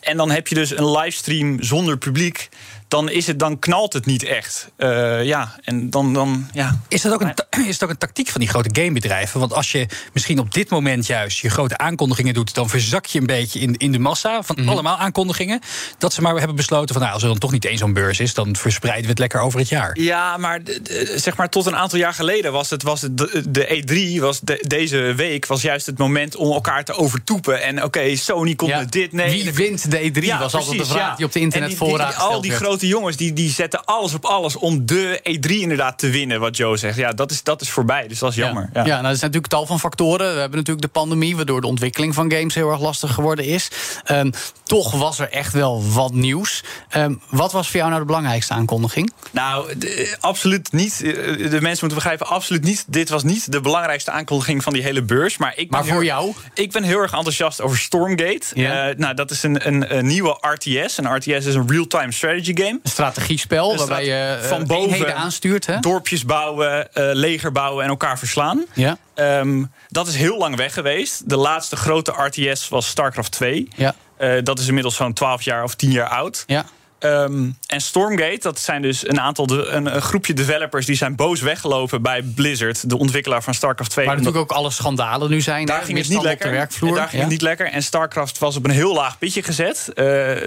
En 0.00 0.16
dan 0.16 0.30
heb 0.30 0.48
je 0.48 0.54
dus 0.54 0.76
een 0.76 0.90
livestream 0.90 1.62
zonder 1.62 1.98
publiek 1.98 2.48
dan, 2.92 3.10
is 3.10 3.26
het, 3.26 3.38
dan 3.38 3.58
knalt 3.58 3.92
het 3.92 4.06
niet 4.06 4.22
echt. 4.22 4.70
Uh, 4.78 5.24
ja, 5.24 5.54
en 5.64 5.90
dan, 5.90 6.12
dan, 6.12 6.48
ja. 6.52 6.80
Is 6.88 7.02
dat, 7.02 7.12
ook 7.12 7.20
een, 7.20 7.34
is 7.68 7.78
dat 7.78 7.88
ook 7.88 7.94
een 7.94 8.00
tactiek 8.00 8.28
van 8.28 8.40
die 8.40 8.50
grote 8.50 8.80
gamebedrijven? 8.80 9.40
Want 9.40 9.52
als 9.52 9.72
je 9.72 9.86
misschien 10.12 10.38
op 10.38 10.54
dit 10.54 10.70
moment 10.70 11.06
juist 11.06 11.38
je 11.38 11.50
grote 11.50 11.78
aankondigingen 11.78 12.34
doet... 12.34 12.54
dan 12.54 12.68
verzak 12.68 13.06
je 13.06 13.18
een 13.18 13.26
beetje 13.26 13.60
in, 13.60 13.76
in 13.76 13.92
de 13.92 13.98
massa 13.98 14.42
van 14.42 14.56
mm 14.56 14.62
-hmm. 14.62 14.72
allemaal 14.72 14.96
aankondigingen. 14.96 15.60
Dat 15.98 16.12
ze 16.12 16.22
maar 16.22 16.36
hebben 16.36 16.56
besloten 16.56 16.94
van... 16.94 17.02
nou, 17.02 17.14
als 17.14 17.22
er 17.22 17.28
dan 17.28 17.38
toch 17.38 17.52
niet 17.52 17.64
eens 17.64 17.80
zo'n 17.80 17.92
beurs 17.92 18.20
is... 18.20 18.34
dan 18.34 18.56
verspreiden 18.56 19.04
we 19.04 19.10
het 19.10 19.18
lekker 19.18 19.40
over 19.40 19.58
het 19.58 19.68
jaar. 19.68 19.98
Ja, 20.00 20.36
maar 20.36 20.64
de, 20.64 21.12
zeg 21.32 21.40
maar 21.40 21.50
tot 21.50 21.66
een 21.66 21.76
aantal 21.76 21.98
jaar 21.98 22.14
geleden 22.14 22.52
was 22.52 22.70
het... 22.70 22.82
Was 22.82 23.00
het 23.00 23.18
de, 23.18 23.42
de 23.48 24.16
E3, 24.16 24.20
was 24.20 24.40
de, 24.40 24.64
deze 24.66 25.14
week, 25.16 25.46
was 25.46 25.62
juist 25.62 25.86
het 25.86 25.98
moment 25.98 26.36
om 26.36 26.52
elkaar 26.52 26.84
te 26.84 26.94
overtoepen. 26.94 27.62
En 27.62 27.76
oké, 27.76 27.86
okay, 27.86 28.16
Sony 28.16 28.54
komt 28.54 28.70
ja, 28.70 28.78
met 28.78 28.92
dit. 28.92 29.12
Nee, 29.12 29.42
wie 29.42 29.52
wint 29.52 29.90
de 29.90 29.98
E3 29.98 30.24
ja, 30.24 30.38
was 30.38 30.52
precies, 30.52 30.68
altijd 30.68 30.88
de 30.88 30.94
vraag 30.94 31.10
ja. 31.10 31.16
die 31.16 31.26
op 31.26 31.32
de 31.32 31.40
internetfora 31.40 32.10
Al 32.10 32.40
die 32.40 32.50
grote 32.50 32.64
grote 32.64 32.86
jongens 32.86 33.16
die, 33.16 33.32
die 33.32 33.50
zetten 33.50 33.84
alles 33.84 34.14
op 34.14 34.24
alles 34.24 34.56
om 34.56 34.86
de 34.86 35.20
E3 35.20 35.50
inderdaad 35.50 35.98
te 35.98 36.10
winnen, 36.10 36.40
wat 36.40 36.56
Joe 36.56 36.76
zegt. 36.76 36.96
Ja, 36.96 37.12
dat 37.12 37.30
is, 37.30 37.42
dat 37.42 37.60
is 37.60 37.70
voorbij, 37.70 38.08
dus 38.08 38.18
dat 38.18 38.30
is 38.30 38.36
jammer. 38.36 38.70
Ja, 38.72 38.84
ja. 38.84 38.86
nou, 38.86 38.96
er 38.96 39.02
zijn 39.02 39.30
natuurlijk 39.30 39.46
tal 39.46 39.66
van 39.66 39.80
factoren. 39.80 40.34
We 40.34 40.40
hebben 40.40 40.58
natuurlijk 40.58 40.86
de 40.86 40.92
pandemie, 40.92 41.36
waardoor 41.36 41.60
de 41.60 41.66
ontwikkeling 41.66 42.14
van 42.14 42.32
games 42.32 42.54
heel 42.54 42.70
erg 42.70 42.80
lastig 42.80 43.14
geworden 43.14 43.44
is. 43.44 43.68
Um, 44.10 44.30
toch 44.62 44.92
was 44.92 45.18
er 45.18 45.30
echt 45.30 45.52
wel 45.52 45.82
wat 45.92 46.12
nieuws. 46.12 46.64
Um, 46.96 47.20
wat 47.30 47.52
was 47.52 47.66
voor 47.66 47.76
jou 47.76 47.88
nou 47.88 48.00
de 48.00 48.06
belangrijkste 48.06 48.52
aankondiging? 48.52 49.12
Nou, 49.30 49.78
de, 49.78 50.16
absoluut 50.20 50.72
niet. 50.72 51.00
Eh, 51.22 51.50
de 51.50 51.60
mensen 51.60 51.86
moeten 51.86 51.94
begrijpen, 51.94 52.26
absoluut 52.26 52.64
niet. 52.64 52.84
Dit 52.88 53.08
was 53.08 53.22
niet 53.22 53.52
de 53.52 53.60
belangrijkste 53.60 54.10
aankondiging 54.10 54.62
van 54.62 54.72
die 54.72 54.82
hele 54.82 55.02
beurs. 55.02 55.36
Maar, 55.36 55.52
ik 55.56 55.70
maar 55.70 55.84
voor 55.84 55.92
heel, 55.92 56.02
jou? 56.02 56.34
Ik 56.54 56.72
ben 56.72 56.82
heel 56.82 56.98
erg 56.98 57.12
enthousiast 57.12 57.60
over 57.60 57.78
Stormgate. 57.78 58.46
Ja. 58.54 58.88
Uh, 58.88 58.96
nou, 58.96 59.14
dat 59.14 59.30
is 59.30 59.42
een, 59.42 59.66
een, 59.66 59.96
een, 59.96 60.06
nieuwe 60.06 60.38
RTS. 60.40 60.98
Een 60.98 61.16
RTS 61.16 61.46
is 61.46 61.54
een 61.54 61.68
real-time 61.68 62.12
strategy 62.12 62.54
game. 62.54 62.80
Een 62.82 62.90
strategiespel 62.90 63.76
waarbij 63.76 64.04
je 64.04 64.38
uh, 64.42 64.48
van 64.48 64.66
boven 64.66 65.16
aanstuurt. 65.16 65.66
Hè? 65.66 65.78
Dorpjes 65.78 66.24
bouwen, 66.24 66.88
leger 66.92 67.52
bouwen 67.52 67.84
en 67.84 67.90
elkaar 67.90 68.18
verslaan. 68.18 68.64
Ja. 68.74 68.98
Um, 69.14 69.70
dat 69.88 70.06
is 70.06 70.16
heel 70.16 70.38
lang 70.38 70.56
weg 70.56 70.74
geweest. 70.74 71.28
De 71.28 71.36
laatste 71.36 71.76
grote 71.76 72.12
RTS 72.16 72.68
was 72.68 72.86
StarCraft 72.86 73.32
2. 73.32 73.68
Ja. 73.76 73.94
Dat 74.42 74.58
is 74.58 74.66
inmiddels 74.66 74.96
zo'n 74.96 75.12
12 75.12 75.42
jaar 75.42 75.62
of 75.62 75.74
10 75.74 75.90
jaar 75.90 76.08
oud. 76.08 76.44
Ja. 76.46 76.64
Um, 77.04 77.56
en 77.66 77.80
Stormgate, 77.80 78.38
dat 78.40 78.58
zijn 78.58 78.82
dus 78.82 79.08
een 79.08 79.20
aantal 79.20 79.46
de, 79.46 79.66
een, 79.66 79.94
een, 79.94 80.02
groepje 80.02 80.34
developers 80.34 80.86
die 80.86 80.96
zijn 80.96 81.16
boos 81.16 81.40
weggelopen 81.40 82.02
bij 82.02 82.22
Blizzard, 82.22 82.88
de 82.88 82.98
ontwikkelaar 82.98 83.42
van 83.42 83.54
StarCraft 83.54 83.90
2. 83.90 84.06
Waar 84.06 84.16
natuurlijk 84.16 84.42
ook 84.42 84.56
alle 84.56 84.70
schandalen 84.70 85.30
nu 85.30 85.40
zijn. 85.40 85.66
Daar 85.66 85.82
ging 85.82 85.98
het 85.98 86.08
niet 86.08 86.22
lekker. 86.22 86.50
De 86.50 86.56
werkvloer. 86.56 86.94
daar 86.94 87.08
ging 87.08 87.12
ja. 87.12 87.20
het 87.20 87.28
niet 87.28 87.42
lekker. 87.42 87.66
En 87.66 87.82
StarCraft 87.82 88.38
was 88.38 88.56
op 88.56 88.64
een 88.64 88.70
heel 88.70 88.94
laag 88.94 89.18
pitje 89.18 89.42
gezet. 89.42 89.90
Uh, 89.94 90.04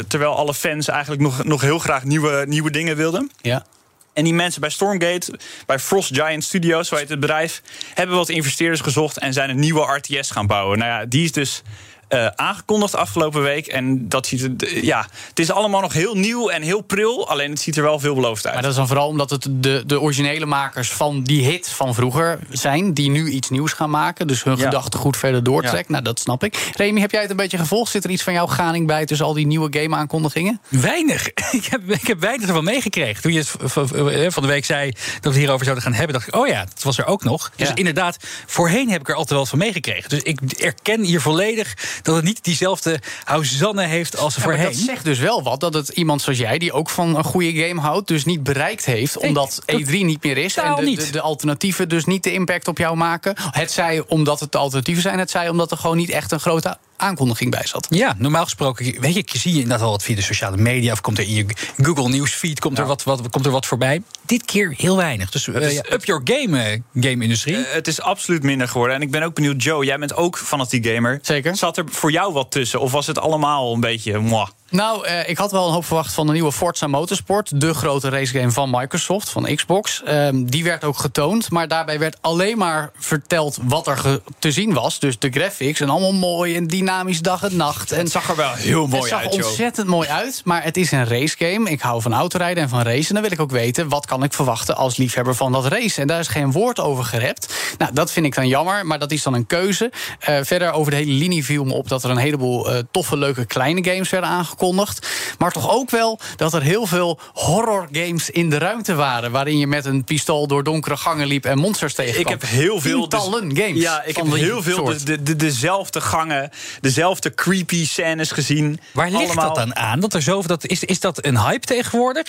terwijl 0.07 0.35
alle 0.35 0.53
fans 0.53 0.87
eigenlijk 0.87 1.21
nog, 1.21 1.43
nog 1.43 1.61
heel 1.61 1.79
graag 1.79 2.03
nieuwe, 2.03 2.45
nieuwe 2.47 2.71
dingen 2.71 2.95
wilden. 2.95 3.31
Ja. 3.41 3.65
En 4.13 4.23
die 4.23 4.33
mensen 4.33 4.61
bij 4.61 4.69
Stormgate, 4.69 5.39
bij 5.65 5.79
Frost 5.79 6.15
Giant 6.15 6.43
Studios, 6.43 6.87
zo 6.87 6.95
heet 6.95 7.09
het 7.09 7.19
bedrijf, 7.19 7.61
hebben 7.93 8.15
wat 8.15 8.29
investeerders 8.29 8.81
gezocht 8.81 9.17
en 9.17 9.33
zijn 9.33 9.49
een 9.49 9.59
nieuwe 9.59 9.81
RTS 9.81 10.31
gaan 10.31 10.47
bouwen. 10.47 10.77
Nou 10.77 10.91
ja, 10.91 11.05
die 11.05 11.23
is 11.23 11.31
dus 11.31 11.61
uh, 12.09 12.27
aangekondigd 12.35 12.95
afgelopen 12.95 13.41
week. 13.41 13.67
En 13.67 14.09
dat 14.09 14.27
ziet 14.27 14.61
er, 14.61 14.83
ja, 14.83 15.07
het 15.29 15.39
is 15.39 15.51
allemaal 15.51 15.81
nog 15.81 15.93
heel 15.93 16.15
nieuw 16.15 16.49
en 16.49 16.61
heel 16.61 16.81
pril. 16.81 17.29
Alleen 17.29 17.49
het 17.49 17.59
ziet 17.59 17.77
er 17.77 17.83
wel 17.83 17.99
veelbelovend 17.99 18.45
uit. 18.45 18.53
Maar 18.53 18.63
dat 18.63 18.71
is 18.71 18.77
dan 18.77 18.87
vooral 18.87 19.07
omdat 19.07 19.29
het 19.29 19.47
de, 19.49 19.83
de 19.85 20.01
originele 20.01 20.45
makers 20.45 20.91
van 20.91 21.23
die 21.23 21.45
hit 21.45 21.69
van 21.69 21.93
vroeger 21.93 22.39
zijn. 22.49 22.93
Die 22.93 23.09
nu 23.09 23.29
iets 23.29 23.49
nieuws 23.49 23.73
gaan 23.73 23.89
maken. 23.89 24.27
Dus 24.27 24.43
hun 24.43 24.57
ja. 24.57 24.63
gedachtegoed 24.63 25.17
verder 25.17 25.43
doortrekt. 25.43 25.87
Ja. 25.87 25.91
Nou, 25.91 26.03
dat 26.03 26.19
snap 26.19 26.43
ik. 26.43 26.71
Remy, 26.75 26.99
heb 26.99 27.11
jij 27.11 27.21
het 27.21 27.29
een 27.29 27.35
beetje 27.35 27.57
gevolgd? 27.57 27.91
Zit 27.91 28.03
er 28.03 28.09
iets 28.09 28.23
van 28.23 28.33
jouw 28.33 28.47
ganing 28.47 28.87
bij 28.87 29.05
tussen 29.05 29.25
al 29.25 29.33
die 29.33 29.47
nieuwe 29.47 29.79
game-aankondigingen? 29.79 30.61
Weinig. 30.69 31.27
Ik 31.51 31.65
heb, 31.65 31.81
ik 31.87 32.07
heb 32.07 32.19
weinig 32.19 32.47
ervan 32.47 32.63
meegekregen. 32.63 33.21
Toen 33.21 33.33
je 33.33 33.37
het 33.37 34.33
van 34.33 34.43
de 34.43 34.47
week 34.47 34.65
zei 34.65 34.91
dat 34.91 35.01
we 35.21 35.29
het 35.29 35.37
hierover 35.37 35.63
zouden 35.63 35.83
gaan 35.83 35.93
hebben, 35.93 36.13
dacht 36.13 36.27
ik, 36.27 36.35
oh 36.35 36.47
ja, 36.47 36.59
dat 36.59 36.83
was 36.83 36.97
er 36.97 37.05
ook 37.05 37.23
nog. 37.23 37.51
Dus 37.55 37.71
inderdaad, 37.73 38.17
voorheen 38.45 38.89
heb 38.89 39.01
ik 39.01 39.09
er 39.09 39.15
altijd 39.15 39.35
wel 39.35 39.45
van 39.45 39.57
meegekregen. 39.57 40.09
Dus 40.09 40.21
ik 40.21 40.41
erken 40.41 41.03
hier 41.03 41.21
volledig 41.21 41.73
dat 42.01 42.15
het 42.15 42.23
niet 42.25 42.43
diezelfde 42.43 42.99
Houzanne 43.23 43.83
heeft 43.85 44.17
als 44.17 44.35
Ja, 44.35 44.39
maar 44.45 44.49
voorheen. 44.55 44.71
dat 44.73 44.81
zegt 44.85 45.03
dus 45.05 45.19
wel 45.19 45.43
wat. 45.43 45.59
Dat 45.59 45.73
het 45.73 45.89
iemand 45.89 46.21
zoals 46.21 46.39
jij, 46.39 46.57
die 46.57 46.73
ook 46.73 46.89
van 46.89 47.15
een 47.15 47.23
goede 47.23 47.53
game 47.67 47.81
houdt, 47.81 48.07
dus 48.07 48.25
niet 48.25 48.43
bereikt 48.43 48.85
heeft. 48.85 49.19
Nee, 49.19 49.27
omdat 49.27 49.61
dat- 49.65 49.79
E3 49.81 49.91
niet 49.91 50.23
meer 50.23 50.37
is. 50.37 50.55
En 50.57 50.75
de, 50.75 50.95
de, 50.95 51.09
de 51.11 51.21
alternatieven 51.21 51.89
dus 51.89 52.05
niet 52.05 52.23
de 52.23 52.33
impact 52.33 52.67
op 52.67 52.77
jou 52.77 52.95
maken. 52.97 53.35
Het 53.51 53.71
zij 53.71 54.03
omdat 54.07 54.39
het 54.39 54.51
de 54.51 54.57
alternatieven 54.57 55.01
zijn. 55.03 55.19
Het 55.19 55.31
zij 55.31 55.49
omdat 55.49 55.71
er 55.71 55.77
gewoon 55.77 55.97
niet 55.97 56.09
echt 56.09 56.31
een 56.31 56.39
grote 56.39 56.77
aankondiging 56.97 57.51
bij 57.51 57.65
zat. 57.65 57.87
Ja, 57.89 58.15
normaal 58.17 58.43
gesproken, 58.43 59.01
weet 59.01 59.31
je, 59.31 59.39
zie 59.39 59.51
je 59.51 59.55
inderdaad 59.55 59.79
wel 59.79 59.89
wat 59.89 60.03
via 60.03 60.15
de 60.15 60.21
sociale 60.21 60.57
media... 60.57 60.91
of 60.91 61.01
komt 61.01 61.17
er 61.17 61.23
in 61.23 61.33
je 61.33 61.45
Google 61.77 62.09
Newsfeed 62.09 62.59
komt, 62.59 62.77
er, 62.77 62.85
wat, 62.85 63.03
wat, 63.03 63.29
komt 63.29 63.45
er 63.45 63.51
wat 63.51 63.65
voorbij. 63.65 64.01
Dit 64.25 64.45
keer 64.45 64.73
heel 64.77 64.97
weinig. 64.97 65.31
Dus 65.31 65.47
eh, 65.47 65.73
ja, 65.73 65.83
up 65.91 66.05
your 66.05 66.21
game, 66.23 66.63
eh, 66.63 66.79
game-industrie. 66.93 67.55
Eh, 67.55 67.73
het 67.73 67.87
is 67.87 68.01
absoluut 68.01 68.43
minder 68.43 68.67
geworden. 68.67 68.95
En 68.95 69.01
ik 69.01 69.11
ben 69.11 69.23
ook 69.23 69.33
benieuwd, 69.33 69.63
Joe, 69.63 69.85
jij 69.85 69.97
bent 69.97 70.15
ook 70.15 70.37
fanatiek 70.37 70.85
gamer. 70.85 71.19
Zeker. 71.21 71.55
Zat 71.55 71.77
er 71.77 71.83
voor 71.89 72.11
jou 72.11 72.33
wat 72.33 72.51
tussen? 72.51 72.79
Of 72.79 72.91
was 72.91 73.07
het 73.07 73.19
allemaal 73.19 73.73
een 73.73 73.79
beetje 73.79 74.19
moi? 74.19 74.47
Nou, 74.69 75.05
eh, 75.05 75.29
ik 75.29 75.37
had 75.37 75.51
wel 75.51 75.67
een 75.67 75.73
hoop 75.73 75.85
verwacht 75.85 76.13
van 76.13 76.27
de 76.27 76.33
nieuwe 76.33 76.51
Forza 76.51 76.87
Motorsport. 76.87 77.61
De 77.61 77.73
grote 77.73 78.09
racegame 78.09 78.51
van 78.51 78.69
Microsoft, 78.69 79.29
van 79.29 79.55
Xbox. 79.55 80.03
Ehm, 80.03 80.43
die 80.43 80.63
werd 80.63 80.83
ook 80.83 80.97
getoond. 80.97 81.51
Maar 81.51 81.67
daarbij 81.67 81.99
werd 81.99 82.17
alleen 82.21 82.57
maar 82.57 82.91
verteld 82.97 83.57
wat 83.63 83.87
er 83.87 84.19
te 84.39 84.51
zien 84.51 84.73
was. 84.73 84.99
Dus 84.99 85.19
de 85.19 85.29
graphics 85.29 85.79
en 85.79 85.89
allemaal 85.89 86.13
mooi 86.13 86.55
en 86.55 86.67
dynamisch 86.67 87.21
dag 87.21 87.43
en 87.43 87.55
nacht. 87.55 87.91
En 87.91 87.99
Het 87.99 88.11
zag 88.11 88.29
er 88.29 88.35
wel 88.35 88.53
heel 88.53 88.87
mooi 88.87 89.01
het 89.01 89.09
zag 89.09 89.21
uit, 89.21 89.33
ontzettend 89.33 89.87
mooi 89.87 90.07
uit, 90.07 90.41
maar 90.43 90.63
het 90.63 90.77
is 90.77 90.91
een 90.91 91.07
racegame. 91.07 91.69
Ik 91.69 91.81
hou 91.81 92.01
van 92.01 92.13
autorijden 92.13 92.63
en 92.63 92.69
van 92.69 92.81
racen. 92.81 93.13
Dan 93.13 93.23
wil 93.23 93.31
ik 93.31 93.39
ook 93.39 93.51
weten, 93.51 93.89
wat 93.89 94.05
kan 94.05 94.23
ik 94.23 94.33
verwachten 94.33 94.75
als 94.75 94.97
liefhebber 94.97 95.35
van 95.35 95.51
dat 95.51 95.65
race? 95.65 96.01
En 96.01 96.07
daar 96.07 96.19
is 96.19 96.27
geen 96.27 96.51
woord 96.51 96.79
over 96.79 97.03
gerept. 97.03 97.53
Nou, 97.77 97.93
dat 97.93 98.11
vind 98.11 98.25
ik 98.25 98.35
dan 98.35 98.47
jammer, 98.47 98.85
maar 98.85 98.99
dat 98.99 99.11
is 99.11 99.23
dan 99.23 99.33
een 99.33 99.47
keuze. 99.47 99.91
Eh, 100.19 100.37
verder 100.41 100.71
over 100.71 100.91
de 100.91 100.97
hele 100.97 101.11
linie 101.11 101.45
viel 101.45 101.63
me 101.63 101.73
op 101.73 101.87
dat 101.87 102.03
er 102.03 102.09
een 102.09 102.17
heleboel 102.17 102.71
eh, 102.71 102.79
toffe, 102.91 103.17
leuke 103.17 103.45
kleine 103.45 103.83
games 103.83 104.09
werden 104.09 104.29
aangekondigd. 104.55 105.07
Maar 105.37 105.51
toch 105.51 105.71
ook 105.71 105.89
wel 105.89 106.19
dat 106.35 106.53
er 106.53 106.61
heel 106.61 106.85
veel 106.85 107.19
horror 107.33 107.87
games 107.91 108.29
in 108.29 108.49
de 108.49 108.57
ruimte 108.57 108.95
waren. 108.95 109.31
Waarin 109.31 109.57
je 109.57 109.67
met 109.67 109.85
een 109.85 110.03
pistool 110.03 110.47
door 110.47 110.63
donkere 110.63 110.97
gangen 110.97 111.27
liep 111.27 111.45
en 111.45 111.57
monsters 111.57 111.93
tegenkwam. 111.93 112.33
Ik 112.33 112.41
heb 112.41 112.49
heel 112.49 112.81
veel. 112.81 113.09
dus- 113.09 113.19
Tientallen 113.19 113.57
games. 113.57 113.81
Ja, 113.81 114.03
ik 114.03 114.15
heb 114.15 114.33
heel 114.33 114.61
veel 114.61 114.93
de, 115.03 115.23
de, 115.23 115.35
dezelfde 115.35 116.01
gangen, 116.01 116.49
dezelfde 116.81 117.33
creepy 117.33 117.85
scènes 117.85 118.31
gezien. 118.31 118.79
Waar 118.91 119.09
ligt 119.09 119.23
Allemaal- 119.23 119.45
dat 119.45 119.55
dan 119.55 119.75
aan? 119.75 119.99
Dat 119.99 120.13
er 120.13 120.21
zoveel, 120.21 120.47
dat, 120.47 120.65
is, 120.65 120.83
is 120.83 120.99
dat 120.99 121.25
een 121.25 121.39
hype 121.39 121.65
tegenwoordig? 121.65 122.27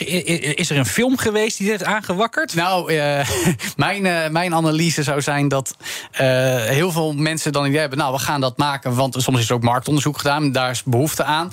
Is 0.56 0.70
er 0.70 0.76
een 0.76 0.86
film 0.86 1.16
geweest 1.18 1.58
die 1.58 1.68
dit 1.68 1.78
heeft 1.78 1.90
aangewakkerd? 1.90 2.54
Nou, 2.54 2.92
eh, 2.92 3.28
mijn, 3.76 4.06
eh, 4.06 4.30
mijn 4.30 4.54
analyse 4.54 5.02
zou 5.02 5.20
zijn 5.22 5.48
dat 5.48 5.76
eh, 6.10 6.26
heel 6.64 6.92
veel 6.92 7.12
mensen 7.12 7.52
dan 7.52 7.66
idee 7.66 7.78
hebben... 7.80 7.98
nou, 7.98 8.12
we 8.12 8.18
gaan 8.18 8.40
dat 8.40 8.56
maken, 8.56 8.94
want 8.94 9.14
soms 9.18 9.38
is 9.38 9.48
er 9.48 9.54
ook 9.54 9.62
marktonderzoek 9.62 10.18
gedaan... 10.18 10.52
daar 10.52 10.70
is 10.70 10.82
behoefte 10.82 11.24
aan. 11.24 11.52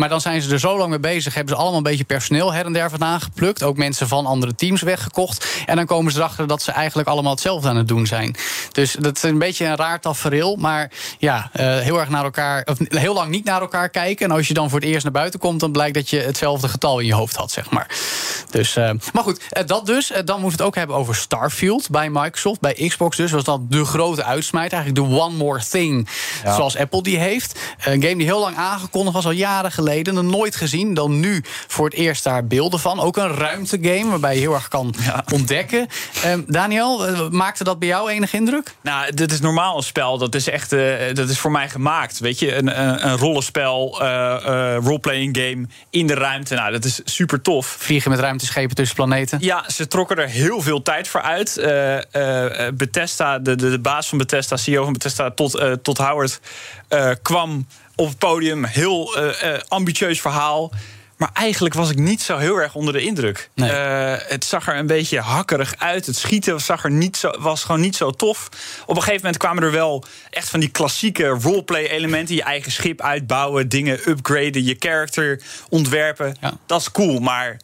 Maar 0.00 0.08
dan 0.08 0.20
zijn 0.20 0.42
ze 0.42 0.52
er 0.52 0.60
zo 0.60 0.78
lang 0.78 0.90
mee 0.90 0.98
bezig... 0.98 1.34
hebben 1.34 1.54
ze 1.54 1.60
allemaal 1.60 1.78
een 1.78 1.84
beetje 1.84 2.04
personeel 2.04 2.52
her 2.52 2.66
en 2.66 2.72
der 2.72 2.90
vandaan 2.90 3.20
geplukt. 3.20 3.62
Ook 3.62 3.76
mensen 3.76 4.08
van 4.08 4.26
andere 4.26 4.54
teams 4.54 4.82
weggekocht. 4.82 5.46
En 5.66 5.76
dan 5.76 5.86
komen 5.86 6.12
ze 6.12 6.18
erachter 6.18 6.46
dat 6.46 6.62
ze 6.62 6.72
eigenlijk 6.72 7.08
allemaal 7.08 7.32
hetzelfde 7.32 7.68
aan 7.68 7.76
het 7.76 7.88
doen 7.88 8.06
zijn. 8.06 8.36
Dus 8.72 8.96
dat 9.00 9.16
is 9.16 9.22
een 9.22 9.38
beetje 9.38 9.66
een 9.66 9.76
raar 9.76 10.00
tafereel. 10.00 10.56
Maar 10.56 10.90
ja, 11.18 11.50
eh, 11.52 11.78
heel 11.78 11.98
erg 11.98 12.08
naar 12.08 12.24
elkaar... 12.24 12.66
of 12.70 12.78
heel 12.88 13.14
lang 13.14 13.30
niet 13.30 13.44
naar 13.44 13.60
elkaar 13.60 13.88
kijken. 13.88 14.26
En 14.26 14.36
als 14.36 14.48
je 14.48 14.54
dan 14.54 14.70
voor 14.70 14.80
het 14.80 14.88
eerst 14.88 15.02
naar 15.02 15.12
buiten 15.12 15.40
komt... 15.40 15.60
dan 15.60 15.72
blijkt 15.72 15.94
dat 15.94 16.10
je 16.10 16.18
hetzelfde 16.18 16.68
getal 16.68 16.98
in 16.98 17.06
je 17.06 17.14
hoofd 17.14 17.36
had, 17.36 17.50
zeg 17.50 17.70
maar. 17.70 17.86
Dus, 18.50 18.76
eh, 18.76 18.90
maar 19.12 19.22
goed, 19.22 19.42
eh, 19.50 19.66
dat 19.66 19.86
dus. 19.86 20.12
Dan 20.24 20.40
moeten 20.40 20.40
we 20.40 20.50
het 20.50 20.62
ook 20.62 20.74
hebben 20.74 20.96
over 20.96 21.14
Starfield 21.14 21.90
bij 21.90 22.10
Microsoft. 22.10 22.60
Bij 22.60 22.88
Xbox 22.88 23.16
dus 23.16 23.30
was 23.30 23.44
dat 23.44 23.70
de 23.70 23.84
grote 23.84 24.24
uitsmijt. 24.24 24.72
Eigenlijk 24.72 25.08
de 25.08 25.16
one 25.16 25.36
more 25.36 25.60
thing, 25.70 26.08
zoals 26.44 26.76
Apple 26.76 27.02
die 27.02 27.18
heeft. 27.18 27.58
Een 27.84 28.02
game 28.02 28.16
die 28.16 28.26
heel 28.26 28.40
lang 28.40 28.56
aangekondigd 28.56 29.14
was, 29.14 29.24
al 29.24 29.30
jaren 29.30 29.72
geleden. 29.72 29.88
Nog 29.98 30.24
nooit 30.24 30.56
gezien. 30.56 30.94
Dan 30.94 31.20
nu 31.20 31.44
voor 31.66 31.84
het 31.84 31.94
eerst 31.94 32.24
daar 32.24 32.46
beelden 32.46 32.80
van. 32.80 33.00
Ook 33.00 33.16
een 33.16 33.34
ruimtegame 33.34 34.10
waarbij 34.10 34.34
je 34.34 34.40
heel 34.40 34.54
erg 34.54 34.68
kan 34.68 34.94
ontdekken. 35.32 35.86
Eh, 36.22 36.32
Daniel, 36.46 37.06
eh, 37.06 37.28
maakte 37.28 37.64
dat 37.64 37.78
bij 37.78 37.88
jou 37.88 38.10
enig 38.10 38.32
indruk? 38.32 38.74
Nou, 38.80 39.14
dit 39.14 39.32
is 39.32 39.40
normaal 39.40 39.76
een 39.76 39.82
spel. 39.82 40.18
Dat 40.18 40.34
is 40.34 40.48
echt 40.48 40.72
eh, 40.72 41.14
dat 41.14 41.28
is 41.28 41.38
voor 41.38 41.50
mij 41.50 41.68
gemaakt. 41.68 42.18
Weet 42.18 42.38
je, 42.38 42.54
een, 42.54 42.80
een, 42.80 43.06
een 43.06 43.16
rollenspel, 43.16 44.00
eh, 44.00 44.76
roleplaying 44.82 45.36
game 45.36 45.66
in 45.90 46.06
de 46.06 46.14
ruimte. 46.14 46.54
Nou, 46.54 46.72
dat 46.72 46.84
is 46.84 47.00
super 47.04 47.40
tof. 47.40 47.66
Vliegen 47.66 48.10
met 48.10 48.20
ruimteschepen 48.20 48.76
tussen 48.76 48.96
planeten. 48.96 49.38
Ja, 49.40 49.64
ze 49.70 49.86
trokken 49.86 50.16
er 50.16 50.28
heel 50.28 50.60
veel 50.60 50.82
tijd 50.82 51.08
voor 51.08 51.22
uit. 51.22 51.54
Bethesda, 52.74 53.38
de, 53.38 53.54
de, 53.54 53.70
de 53.70 53.78
baas 53.78 54.08
van 54.08 54.18
Bethesda, 54.18 54.56
CEO 54.56 54.84
van 54.84 54.92
Bethesda, 54.92 55.30
tot, 55.30 55.62
tot 55.82 55.98
Howard, 55.98 56.40
kwam 57.22 57.66
op 58.00 58.08
het 58.08 58.18
podium. 58.18 58.64
Heel 58.64 59.16
eh, 59.16 59.54
eh, 59.54 59.60
ambitieus 59.68 60.20
verhaal. 60.20 60.72
Maar 61.16 61.30
eigenlijk 61.32 61.74
was 61.74 61.90
ik 61.90 61.98
niet 61.98 62.22
zo 62.22 62.36
heel 62.36 62.56
erg 62.56 62.74
onder 62.74 62.92
de 62.92 63.02
indruk. 63.02 63.50
Nee. 63.54 63.70
Eh, 63.70 64.28
het 64.28 64.44
zag 64.44 64.68
er 64.68 64.76
een 64.76 64.86
beetje 64.86 65.20
hakkerig 65.20 65.74
uit. 65.78 66.06
Het 66.06 66.16
schieten 66.16 66.60
zag 66.60 66.84
er 66.84 66.90
niet 66.90 67.16
zo, 67.16 67.30
was 67.38 67.64
gewoon 67.64 67.80
niet 67.80 67.96
zo 67.96 68.10
tof. 68.10 68.48
Op 68.86 68.96
een 68.96 69.02
gegeven 69.02 69.20
moment 69.22 69.36
kwamen 69.36 69.62
er 69.62 69.70
wel 69.70 70.04
echt 70.30 70.48
van 70.48 70.60
die 70.60 70.68
klassieke 70.68 71.26
roleplay-elementen. 71.26 72.34
Je 72.34 72.42
eigen 72.42 72.72
schip 72.72 73.00
uitbouwen, 73.00 73.68
dingen 73.68 74.08
upgraden, 74.08 74.64
je 74.64 74.76
character 74.78 75.42
ontwerpen. 75.68 76.36
Ja. 76.40 76.52
Dat 76.66 76.80
is 76.80 76.90
cool, 76.90 77.18
maar 77.18 77.56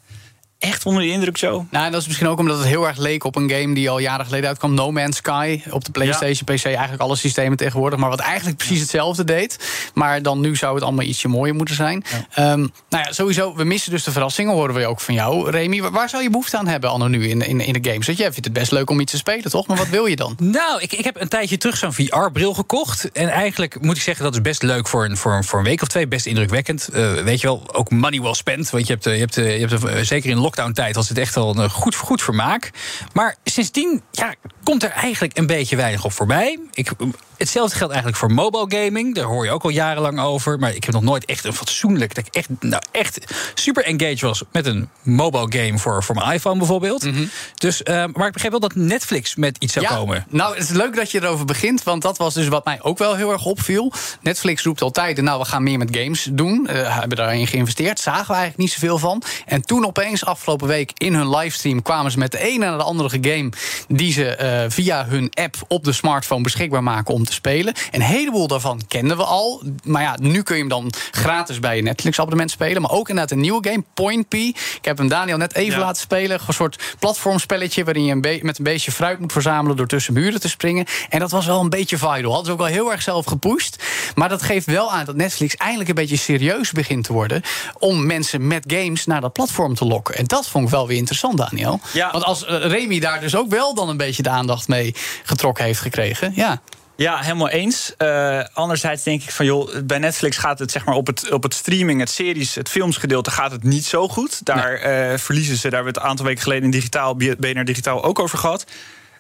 echt 0.59 0.86
onder 0.86 1.02
de 1.02 1.09
indruk 1.09 1.36
zo. 1.38 1.66
Nou, 1.70 1.90
dat 1.90 2.00
is 2.00 2.07
misschien 2.07 2.28
ook 2.28 2.38
omdat 2.38 2.59
het 2.59 2.66
heel 2.66 2.86
erg 2.86 2.96
leek 2.96 3.24
op 3.24 3.36
een 3.36 3.50
game 3.50 3.74
die 3.74 3.90
al 3.90 3.98
jaren 3.98 4.24
geleden 4.26 4.48
uitkwam. 4.48 4.74
No 4.74 4.92
Man's 4.92 5.16
Sky. 5.16 5.61
Op 5.70 5.84
de 5.84 5.90
PlayStation, 5.90 6.44
PC, 6.57 6.64
eigenlijk 6.64 7.02
alle 7.02 7.16
systemen 7.16 7.57
tegenwoordig. 7.57 7.98
Maar 7.98 8.11
wat 8.11 8.18
eigenlijk 8.20 8.57
precies 8.57 8.80
hetzelfde 8.80 9.24
deed. 9.24 9.59
Maar 9.94 10.22
dan 10.22 10.40
nu 10.40 10.57
zou 10.57 10.74
het 10.74 10.82
allemaal 10.84 11.04
ietsje 11.04 11.28
mooier 11.28 11.54
moeten 11.54 11.74
zijn. 11.74 12.04
Ehm, 12.34 12.59
nou 12.59 12.68
ja, 13.04 13.12
sowieso, 13.12 13.54
we 13.54 13.64
missen 13.64 13.90
dus 13.90 14.04
de 14.04 14.11
verrassingen, 14.12 14.52
horen 14.52 14.74
we 14.74 14.86
ook 14.86 15.00
van 15.00 15.14
jou. 15.14 15.50
Remy, 15.50 15.80
waar- 15.82 16.09
zou 16.09 16.22
je 16.22 16.30
behoefte 16.30 16.59
aan 16.59 16.66
hebben, 16.66 16.90
anno 16.90 17.07
nu, 17.09 17.28
in, 17.28 17.40
in, 17.42 17.61
in 17.61 17.72
de 17.82 17.90
games? 17.90 18.07
Want 18.07 18.18
jij 18.18 18.30
vindt 18.32 18.44
het 18.44 18.54
best 18.54 18.70
leuk 18.72 18.90
om 18.90 19.00
iets 19.00 19.11
te 19.12 19.18
spelen, 19.18 19.50
toch? 19.50 19.66
Maar 19.66 19.76
wat 19.76 19.88
wil 19.88 20.07
je 20.07 20.16
dan? 20.16 20.36
Nou, 20.57 20.80
ik, 20.82 20.92
ik 20.92 21.04
heb 21.04 21.20
een 21.20 21.28
tijdje 21.28 21.57
terug 21.59 21.76
zo'n 21.76 21.92
VR-bril 21.92 22.54
gekocht. 22.54 23.12
En 23.12 23.28
eigenlijk 23.28 23.80
moet 23.82 23.96
ik 23.96 24.02
zeggen, 24.02 24.24
dat 24.24 24.34
is 24.34 24.40
best 24.40 24.62
leuk 24.62 24.88
voor 24.88 25.04
een, 25.04 25.16
voor, 25.16 25.32
een- 25.32 25.44
voor 25.44 25.59
een 25.59 25.64
week 25.64 25.82
of 25.82 25.88
twee. 25.88 26.07
Best 26.09 26.26
indrukwekkend. 26.26 26.88
Eh, 26.88 27.12
weet 27.12 27.40
je 27.40 27.46
wel, 27.46 27.62
ook 27.74 27.90
money 27.90 28.20
well 28.20 28.34
spent. 28.34 28.70
Want 28.70 28.86
je 28.86 28.92
hebt, 28.92 29.07
eh, 29.07 29.12
je 29.14 29.20
hebt, 29.20 29.36
eh, 29.36 29.59
je 29.61 29.66
hebt 29.66 30.07
zeker 30.07 30.30
in 30.30 30.36
lockdown-tijd 30.57 30.94
was 30.94 31.09
het 31.09 31.18
echt 31.18 31.34
wel 31.34 31.57
een 31.57 31.70
goed, 31.70 31.94
goed 31.94 32.22
vermaak. 32.22 32.70
Maar 33.12 33.36
sindsdien 33.44 34.02
ja, 34.11 34.34
komt 34.62 34.82
er 34.82 34.90
eigenlijk 34.90 35.38
een 35.38 35.46
beetje 35.46 35.76
weinig 35.76 36.04
op 36.04 36.12
voorbij. 36.12 36.59
Ik, 36.72 36.90
hetzelfde 37.39 37.76
geldt 37.76 37.93
eigenlijk 37.93 38.22
voor 38.22 38.32
mobile 38.32 38.84
gaming. 38.84 39.14
Daar 39.14 39.24
hoor 39.24 39.45
je 39.45 39.51
ook 39.51 39.62
al 39.62 39.70
jarenlang 39.70 40.20
over. 40.20 40.59
Maar 40.59 40.74
ik 40.74 40.84
heb 40.84 40.95
nog 40.95 41.03
nooit 41.03 41.24
echt 41.24 41.45
een 41.45 41.53
fatsoenlijk... 41.53 42.14
dat 42.14 42.26
ik 42.26 42.34
echt, 42.34 42.49
nou, 42.61 42.82
echt 42.91 43.34
super 43.55 43.84
engaged 43.84 44.20
was 44.20 44.43
met 44.53 44.66
een 44.66 44.89
mobile 45.03 45.47
game 45.59 45.78
voor, 45.78 46.05
voor 46.05 46.14
mijn 46.14 46.32
iPhone 46.32 46.59
bijvoorbeeld. 46.59 47.07
Dus, 47.55 47.82
eh, 47.82 48.05
maar 48.12 48.26
ik 48.26 48.32
begreep 48.32 48.51
wel 48.51 48.61
dat 48.61 48.74
Netflix 48.74 49.34
met 49.34 49.57
iets 49.59 49.72
zou 49.72 49.87
komen. 49.87 50.26
Nou, 50.28 50.55
het 50.55 50.62
is 50.62 50.70
leuk 50.70 50.97
dat 50.97 51.11
je 51.11 51.22
erover 51.22 51.45
begint, 51.45 51.82
want 51.82 52.03
dat 52.03 52.18
was 52.18 52.34
dus 52.34 52.49
wat 52.49 52.64
mij 52.64 52.82
ook 52.82 52.99
wel 52.99 53.14
heel 53.14 53.32
erg 53.32 53.45
opviel. 53.45 53.93
Netflix 54.20 54.62
roept 54.62 54.82
altijd, 54.82 55.20
nou, 55.20 55.39
we 55.39 55.45
gaan 55.45 55.62
meer 55.62 55.78
met 55.78 55.97
games 55.97 56.28
doen. 56.32 56.68
Uh, 56.70 56.99
hebben 56.99 57.16
daarin 57.16 57.47
geïnvesteerd, 57.47 58.01
zagen 58.01 58.26
we 58.26 58.34
eigenlijk 58.34 58.59
niet 58.59 58.72
zoveel 58.72 58.99
van. 58.99 59.22
En 59.47 59.62
toen 59.62 59.87
opeens, 59.87 60.24
afgelopen 60.24 60.66
week, 60.66 60.91
in 60.95 61.14
hun 61.14 61.37
livestream 61.37 61.82
kwamen 61.82 62.11
ze 62.11 62.18
met 62.18 62.32
de 62.32 62.39
ene 62.39 62.64
naar 62.66 62.78
de 62.78 62.84
andere 62.84 63.18
game 63.20 63.51
die 63.89 64.12
ze 64.12 64.39
uh, 64.41 64.70
via 64.70 65.07
hun 65.07 65.30
app 65.34 65.57
op 65.68 65.84
de 65.84 65.93
smartphone 65.93 66.43
beschikbaar 66.43 66.82
maken 66.82 67.14
om 67.14 67.24
te 67.27 67.33
spelen. 67.33 67.74
Een 67.91 68.01
heleboel 68.01 68.47
daarvan 68.47 68.81
kenden 68.89 69.16
we 69.16 69.24
al. 69.24 69.62
Maar 69.85 70.03
ja, 70.03 70.16
nu 70.20 70.43
kun 70.43 70.55
je 70.55 70.61
hem 70.61 70.70
dan 70.70 70.93
gratis 71.11 71.59
bij 71.59 71.77
je 71.77 71.83
Netflix-abonnement 71.83 72.51
spelen. 72.51 72.83
Maar 72.83 72.91
ook 72.91 73.09
inderdaad 73.09 73.33
een 73.33 73.41
nieuwe 73.41 73.68
game, 73.68 73.85
Point 73.95 74.29
P. 74.29 74.35
Ik 74.35 74.79
heb 74.81 74.99
hem 74.99 75.09
Daniel 75.09 75.37
net 75.37 75.55
even 75.55 75.79
ja. 75.79 75.85
laten 75.85 76.03
spelen. 76.03 76.41
Een 76.47 76.55
soort 76.55 76.97
platformspelletje 76.99 77.85
waarin 77.85 78.05
je 78.05 78.12
een 78.12 78.41
met 78.43 78.59
een 78.59 78.64
beestje 78.64 78.93
fruit 78.93 79.18
moet 79.18 79.33
verzamelen 79.33 79.77
door 79.77 79.87
tussen 79.87 80.12
muren 80.12 80.41
te 80.41 80.49
springen. 80.49 80.87
En 81.09 81.18
dat 81.18 81.31
was 81.31 81.47
wel 81.47 81.61
een 81.61 81.70
beetje 81.70 81.99
viral. 81.99 82.33
Hadden 82.33 82.45
ze 82.45 82.53
ook 82.53 82.59
wel 82.59 82.66
heel 82.66 82.93
erg 82.93 83.03
zelf 83.03 83.27
gepusht. 83.27 83.83
Maar 84.14 84.29
dat 84.29 84.43
geeft 84.43 84.66
wel 84.66 84.93
aan 84.93 85.05
dat 85.05 85.16
Netflix 85.16 85.57
eindelijk 85.57 85.89
een 85.89 85.95
beetje 85.95 86.16
serieus 86.16 86.72
begint 86.72 87.05
te 87.05 87.12
worden. 87.12 87.43
om 87.79 88.07
mensen 88.07 88.47
met 88.47 88.64
games 88.66 89.07
naar 89.07 89.20
dat 89.20 89.33
platform 89.33 89.74
te 89.74 89.85
lokken. 89.85 90.14
En 90.14 90.24
dat 90.24 90.49
vond 90.49 90.64
ik 90.64 90.70
wel 90.70 90.87
weer 90.87 90.97
interessant, 90.97 91.37
Daniel. 91.37 91.81
Ja. 91.93 92.11
Want 92.12 92.24
als 92.24 92.43
uh, 92.43 92.49
Remy 92.49 93.01
daar 93.01 93.20
dus 93.20 93.37
ook 93.37 93.51
wel 93.51 93.74
dan 93.74 93.89
een 93.89 93.97
beetje 93.97 94.22
de 94.22 94.29
aandacht 94.29 94.68
mee 94.68 94.95
getrokken 95.24 95.64
heeft 95.64 95.81
gekregen. 95.81 96.33
Ja. 96.35 96.61
Ja, 96.97 97.18
helemaal 97.18 97.49
eens. 97.49 97.94
Uh, 97.99 98.44
anderzijds 98.53 99.03
denk 99.03 99.22
ik 99.22 99.30
van, 99.30 99.47
joh, 99.47 99.70
bij 99.84 99.99
Netflix 99.99 100.36
gaat 100.36 100.59
het 100.59 100.70
zeg 100.70 100.84
maar 100.84 100.94
op 100.94 101.07
het, 101.07 101.30
op 101.30 101.42
het 101.42 101.55
streaming, 101.55 102.01
het 102.01 102.11
series, 102.11 102.55
het 102.55 102.68
filmsgedeelte 102.68 103.30
gaat 103.30 103.51
het 103.51 103.62
niet 103.62 103.84
zo 103.84 104.09
goed. 104.09 104.44
Daar 104.44 104.80
nee. 104.84 105.12
uh, 105.12 105.18
verliezen 105.18 105.57
ze, 105.57 105.62
daar 105.62 105.72
hebben 105.72 105.92
we 105.92 105.99
het 105.99 106.07
een 106.07 106.11
aantal 106.11 106.26
weken 106.26 106.42
geleden 106.42 106.64
in 106.64 106.70
digitaal, 106.70 107.16
BNR 107.16 107.64
Digitaal 107.64 108.05
ook 108.05 108.18
over 108.18 108.38
gehad. 108.38 108.64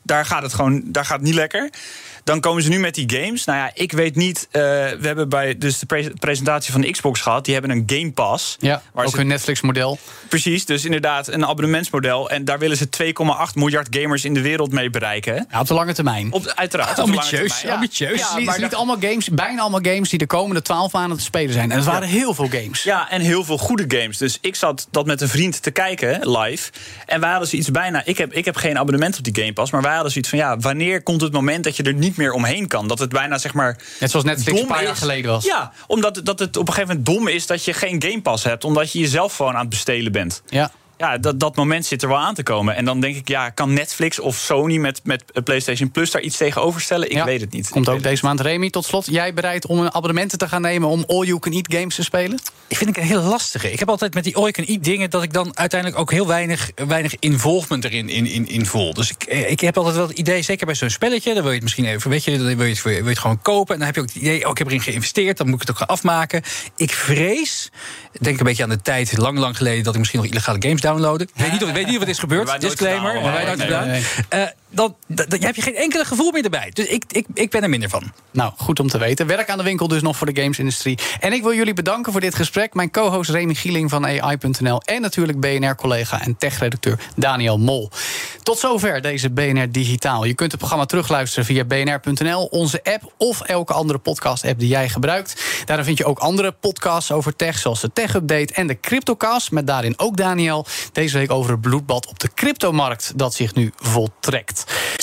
daar 0.02 0.24
gaat 0.24 0.42
het 0.42 0.54
gewoon 0.54 0.82
daar 0.84 1.04
gaat 1.04 1.16
het 1.16 1.26
niet 1.26 1.34
lekker. 1.34 1.70
Dan 2.26 2.40
komen 2.40 2.62
ze 2.62 2.68
nu 2.68 2.78
met 2.78 2.94
die 2.94 3.12
games. 3.20 3.44
Nou 3.44 3.58
ja, 3.58 3.70
ik 3.74 3.92
weet 3.92 4.16
niet. 4.16 4.46
Uh, 4.46 4.62
we 4.62 4.98
hebben 5.00 5.28
bij 5.28 5.58
dus 5.58 5.78
de 5.78 5.86
pre 5.86 6.12
presentatie 6.18 6.72
van 6.72 6.80
de 6.80 6.90
Xbox 6.90 7.20
gehad. 7.20 7.44
Die 7.44 7.54
hebben 7.54 7.70
een 7.70 7.82
Game 7.86 8.12
Pass. 8.12 8.56
Ja, 8.60 8.82
ook 8.94 9.08
ze, 9.08 9.20
een 9.20 9.26
Netflix-model. 9.26 9.98
Precies, 10.28 10.64
dus 10.64 10.84
inderdaad 10.84 11.28
een 11.28 11.46
abonnementsmodel. 11.46 12.30
En 12.30 12.44
daar 12.44 12.58
willen 12.58 12.76
ze 12.76 12.88
2,8 13.02 13.54
miljard 13.54 13.88
gamers 13.90 14.24
in 14.24 14.34
de 14.34 14.40
wereld 14.40 14.72
mee 14.72 14.90
bereiken. 14.90 15.46
Ja, 15.50 15.60
op 15.60 15.66
de 15.66 15.74
lange 15.74 15.94
termijn. 15.94 16.32
Op, 16.32 16.52
uiteraard. 16.54 16.98
ambitieus. 16.98 17.60
Ja. 17.60 17.74
ambitieus. 17.74 18.18
Ja, 18.18 18.40
maar 18.40 18.60
niet 18.60 18.74
allemaal 18.74 18.98
games, 19.00 19.28
bijna 19.28 19.60
allemaal 19.60 19.92
games 19.92 20.08
die 20.08 20.18
de 20.18 20.26
komende 20.26 20.62
12 20.62 20.92
maanden 20.92 21.18
te 21.18 21.24
spelen 21.24 21.52
zijn. 21.52 21.70
En 21.70 21.76
het 21.76 21.86
waren 21.86 22.08
heel 22.08 22.34
veel 22.34 22.48
games. 22.48 22.82
Ja, 22.82 23.10
en 23.10 23.20
heel 23.20 23.44
veel 23.44 23.58
goede 23.58 23.98
games. 23.98 24.18
Dus 24.18 24.38
ik 24.40 24.54
zat 24.54 24.88
dat 24.90 25.06
met 25.06 25.20
een 25.20 25.28
vriend 25.28 25.62
te 25.62 25.70
kijken 25.70 26.30
live. 26.30 26.70
En 27.06 27.20
wij 27.20 27.30
hadden 27.30 27.48
zoiets 27.48 27.70
bijna. 27.70 28.02
Ik 28.04 28.18
heb, 28.18 28.32
ik 28.32 28.44
heb 28.44 28.56
geen 28.56 28.78
abonnement 28.78 29.18
op 29.18 29.24
die 29.24 29.42
Game 29.42 29.52
Pass. 29.52 29.72
Maar 29.72 29.82
wij 29.82 29.94
hadden 29.94 30.12
zoiets 30.12 30.30
van 30.30 30.38
ja, 30.38 30.58
wanneer 30.58 31.02
komt 31.02 31.20
het 31.20 31.32
moment 31.32 31.64
dat 31.64 31.76
je 31.76 31.82
er 31.82 31.94
niet 31.94 32.15
meer 32.16 32.32
omheen 32.32 32.66
kan? 32.66 32.88
Dat 32.88 32.98
het 32.98 33.08
bijna 33.08 33.38
zeg 33.38 33.54
maar. 33.54 33.78
Net 34.00 34.10
zoals 34.10 34.26
Netflix 34.26 34.60
een 34.60 34.66
paar 34.66 34.84
jaar 34.84 34.96
geleden 34.96 35.30
was. 35.30 35.44
Ja, 35.44 35.72
omdat 35.86 36.20
dat 36.24 36.38
het 36.38 36.56
op 36.56 36.68
een 36.68 36.74
gegeven 36.74 36.96
moment 36.96 37.16
dom 37.16 37.28
is 37.28 37.46
dat 37.46 37.64
je 37.64 37.72
geen 37.72 38.02
Game 38.02 38.22
Pass 38.22 38.44
hebt. 38.44 38.64
Omdat 38.64 38.92
je 38.92 38.98
jezelf 38.98 39.36
gewoon 39.36 39.54
aan 39.54 39.60
het 39.60 39.68
bestelen 39.68 40.12
bent. 40.12 40.42
Ja 40.48 40.70
ja, 40.96 41.18
dat, 41.18 41.40
dat 41.40 41.56
moment 41.56 41.86
zit 41.86 42.02
er 42.02 42.08
wel 42.08 42.18
aan 42.18 42.34
te 42.34 42.42
komen. 42.42 42.76
En 42.76 42.84
dan 42.84 43.00
denk 43.00 43.16
ik, 43.16 43.28
ja, 43.28 43.50
kan 43.50 43.72
Netflix 43.72 44.20
of 44.20 44.36
Sony 44.36 44.76
met, 44.76 45.00
met 45.04 45.24
PlayStation 45.44 45.90
Plus 45.90 46.10
daar 46.10 46.22
iets 46.22 46.36
tegenover 46.36 46.80
stellen? 46.80 47.10
Ik 47.10 47.22
weet 47.22 47.40
het 47.40 47.52
niet. 47.52 47.68
Komt 47.68 47.88
ook 47.88 48.02
deze 48.02 48.24
maand. 48.24 48.40
Remy, 48.40 48.70
tot 48.70 48.84
slot. 48.84 49.06
Jij 49.06 49.34
bereid 49.34 49.66
om 49.66 49.78
een 49.78 49.94
abonnement 49.94 50.38
te 50.38 50.48
gaan 50.48 50.62
nemen 50.62 50.88
om 50.88 51.04
all 51.06 51.24
you 51.24 51.38
can 51.38 51.52
eat 51.52 51.74
games 51.74 51.94
te 51.94 52.02
spelen? 52.02 52.38
Ik 52.66 52.76
vind 52.76 52.90
ik 52.90 52.96
een 52.96 53.08
heel 53.08 53.22
lastige. 53.22 53.72
Ik 53.72 53.78
heb 53.78 53.88
altijd 53.88 54.14
met 54.14 54.24
die 54.24 54.36
all 54.36 54.42
you 54.42 54.52
can 54.52 54.64
eat 54.64 54.84
dingen 54.84 55.10
dat 55.10 55.22
ik 55.22 55.32
dan 55.32 55.58
uiteindelijk 55.58 56.00
ook 56.00 56.10
heel 56.10 56.26
weinig, 56.26 56.70
weinig 56.86 57.16
involvement 57.18 57.84
erin 57.84 58.08
in, 58.08 58.26
in, 58.26 58.48
in 58.48 58.66
voel. 58.66 58.94
Dus 58.94 59.10
ik, 59.10 59.22
eh, 59.22 59.50
ik 59.50 59.60
heb 59.60 59.76
altijd 59.76 59.96
wel 59.96 60.08
het 60.08 60.18
idee, 60.18 60.42
zeker 60.42 60.66
bij 60.66 60.74
zo'n 60.74 60.90
spelletje, 60.90 61.34
dan 61.34 61.42
wil 61.42 61.50
je 61.50 61.54
het 61.54 61.62
misschien 61.62 61.84
even, 61.84 62.10
weet 62.10 62.24
je, 62.24 62.30
dan 62.36 62.56
wil 62.56 62.66
je 62.66 62.72
het, 62.72 62.82
wil 62.82 62.92
je 62.92 63.02
het 63.02 63.18
gewoon 63.18 63.42
kopen. 63.42 63.72
En 63.74 63.78
dan 63.78 63.86
heb 63.86 63.96
je 63.96 64.00
ook 64.00 64.06
het 64.06 64.16
idee, 64.16 64.44
oh, 64.44 64.50
ik 64.50 64.58
heb 64.58 64.66
erin 64.66 64.80
geïnvesteerd, 64.80 65.36
dan 65.36 65.46
moet 65.46 65.54
ik 65.54 65.60
het 65.60 65.70
ook 65.70 65.76
gaan 65.76 65.96
afmaken. 65.96 66.42
Ik 66.76 66.92
vrees, 66.92 67.70
denk 68.20 68.38
een 68.38 68.44
beetje 68.44 68.62
aan 68.62 68.68
de 68.68 68.82
tijd, 68.82 69.16
lang, 69.16 69.38
lang 69.38 69.56
geleden, 69.56 69.84
dat 69.84 69.92
ik 69.92 69.98
misschien 69.98 70.20
nog 70.20 70.30
illegale 70.30 70.62
games 70.62 70.80
downloadde. 70.86 71.24
Ik 71.24 71.30
weet 71.34 71.52
niet 71.52 71.62
ik 71.62 71.74
weet 71.74 71.86
niet 71.86 71.98
wat 71.98 72.08
is 72.08 72.18
gebeurd. 72.18 72.60
Disclaimer. 72.60 73.14
Gedaan, 73.16 73.32
wij 73.32 73.44
nooit 73.44 73.60
gedaan. 73.60 74.52
Dan, 74.70 74.96
dan, 75.06 75.26
heb 75.40 75.56
je 75.56 75.62
geen 75.62 75.74
enkele 75.74 76.04
gevoel 76.04 76.32
meer 76.32 76.44
erbij. 76.44 76.70
Dus 76.72 76.86
ik, 76.86 77.04
ik, 77.08 77.26
ik 77.34 77.50
ben 77.50 77.62
er 77.62 77.68
minder 77.68 77.88
van. 77.88 78.12
Nou, 78.30 78.52
goed 78.56 78.80
om 78.80 78.88
te 78.88 78.98
weten. 78.98 79.26
Werk 79.26 79.50
aan 79.50 79.58
de 79.58 79.64
winkel 79.64 79.88
dus 79.88 80.02
nog 80.02 80.16
voor 80.16 80.32
de 80.32 80.40
gamesindustrie. 80.40 80.98
En 81.20 81.32
ik 81.32 81.42
wil 81.42 81.54
jullie 81.54 81.74
bedanken 81.74 82.12
voor 82.12 82.20
dit 82.20 82.34
gesprek. 82.34 82.74
Mijn 82.74 82.90
co-host 82.90 83.30
Remy 83.30 83.54
Gieling 83.54 83.90
van 83.90 84.06
AI.nl. 84.06 84.80
En 84.82 85.00
natuurlijk 85.00 85.40
BNR-collega 85.40 86.22
en 86.22 86.36
tech-redacteur 86.36 86.98
Daniel 87.16 87.58
Mol. 87.58 87.90
Tot 88.42 88.58
zover 88.58 89.00
deze 89.00 89.30
BNR 89.30 89.72
Digitaal. 89.72 90.24
Je 90.24 90.34
kunt 90.34 90.50
het 90.50 90.60
programma 90.60 90.86
terugluisteren 90.86 91.44
via 91.44 91.64
bnr.nl, 91.64 92.44
onze 92.44 92.80
app 92.84 93.12
of 93.18 93.40
elke 93.40 93.72
andere 93.72 93.98
podcast-app 93.98 94.58
die 94.58 94.68
jij 94.68 94.88
gebruikt. 94.88 95.42
Daarin 95.64 95.84
vind 95.84 95.98
je 95.98 96.04
ook 96.04 96.18
andere 96.18 96.52
podcasts 96.52 97.12
over 97.12 97.36
tech, 97.36 97.58
zoals 97.58 97.80
de 97.80 97.92
Tech 97.92 98.14
Update 98.14 98.54
en 98.54 98.66
de 98.66 98.80
Cryptocast. 98.80 99.50
Met 99.50 99.66
daarin 99.66 99.94
ook 99.96 100.16
Daniel. 100.16 100.66
Deze 100.92 101.18
week 101.18 101.30
over 101.30 101.50
het 101.50 101.60
bloedbad 101.60 102.06
op 102.06 102.18
de 102.18 102.30
cryptomarkt 102.34 103.12
dat 103.16 103.34
zich 103.34 103.54
nu 103.54 103.72
voltrekt. 103.76 104.55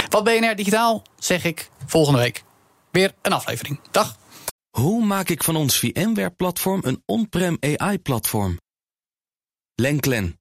Wat 0.10 0.24
BNR 0.24 0.56
Digitaal, 0.56 1.04
zeg 1.18 1.44
ik 1.44 1.70
volgende 1.86 2.20
week 2.20 2.44
weer 2.92 3.14
een 3.22 3.34
aflevering. 3.34 3.80
Dag. 3.92 4.18
Hoe 4.70 5.06
maak 5.06 5.30
ik 5.30 5.44
van 5.44 5.56
ons 5.56 5.80
VMware-platform 5.80 6.82
een 6.84 7.04
on-prem 7.06 7.58
AI-platform? 7.60 8.58
Lenklen, 9.76 10.40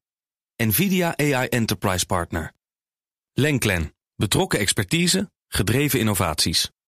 NVIDIA 0.56 1.16
AI 1.16 1.46
Enterprise 1.46 2.06
Partner. 2.06 2.52
Lenklen, 3.32 3.94
betrokken 4.16 4.58
expertise, 4.58 5.30
gedreven 5.48 5.98
innovaties. 5.98 6.70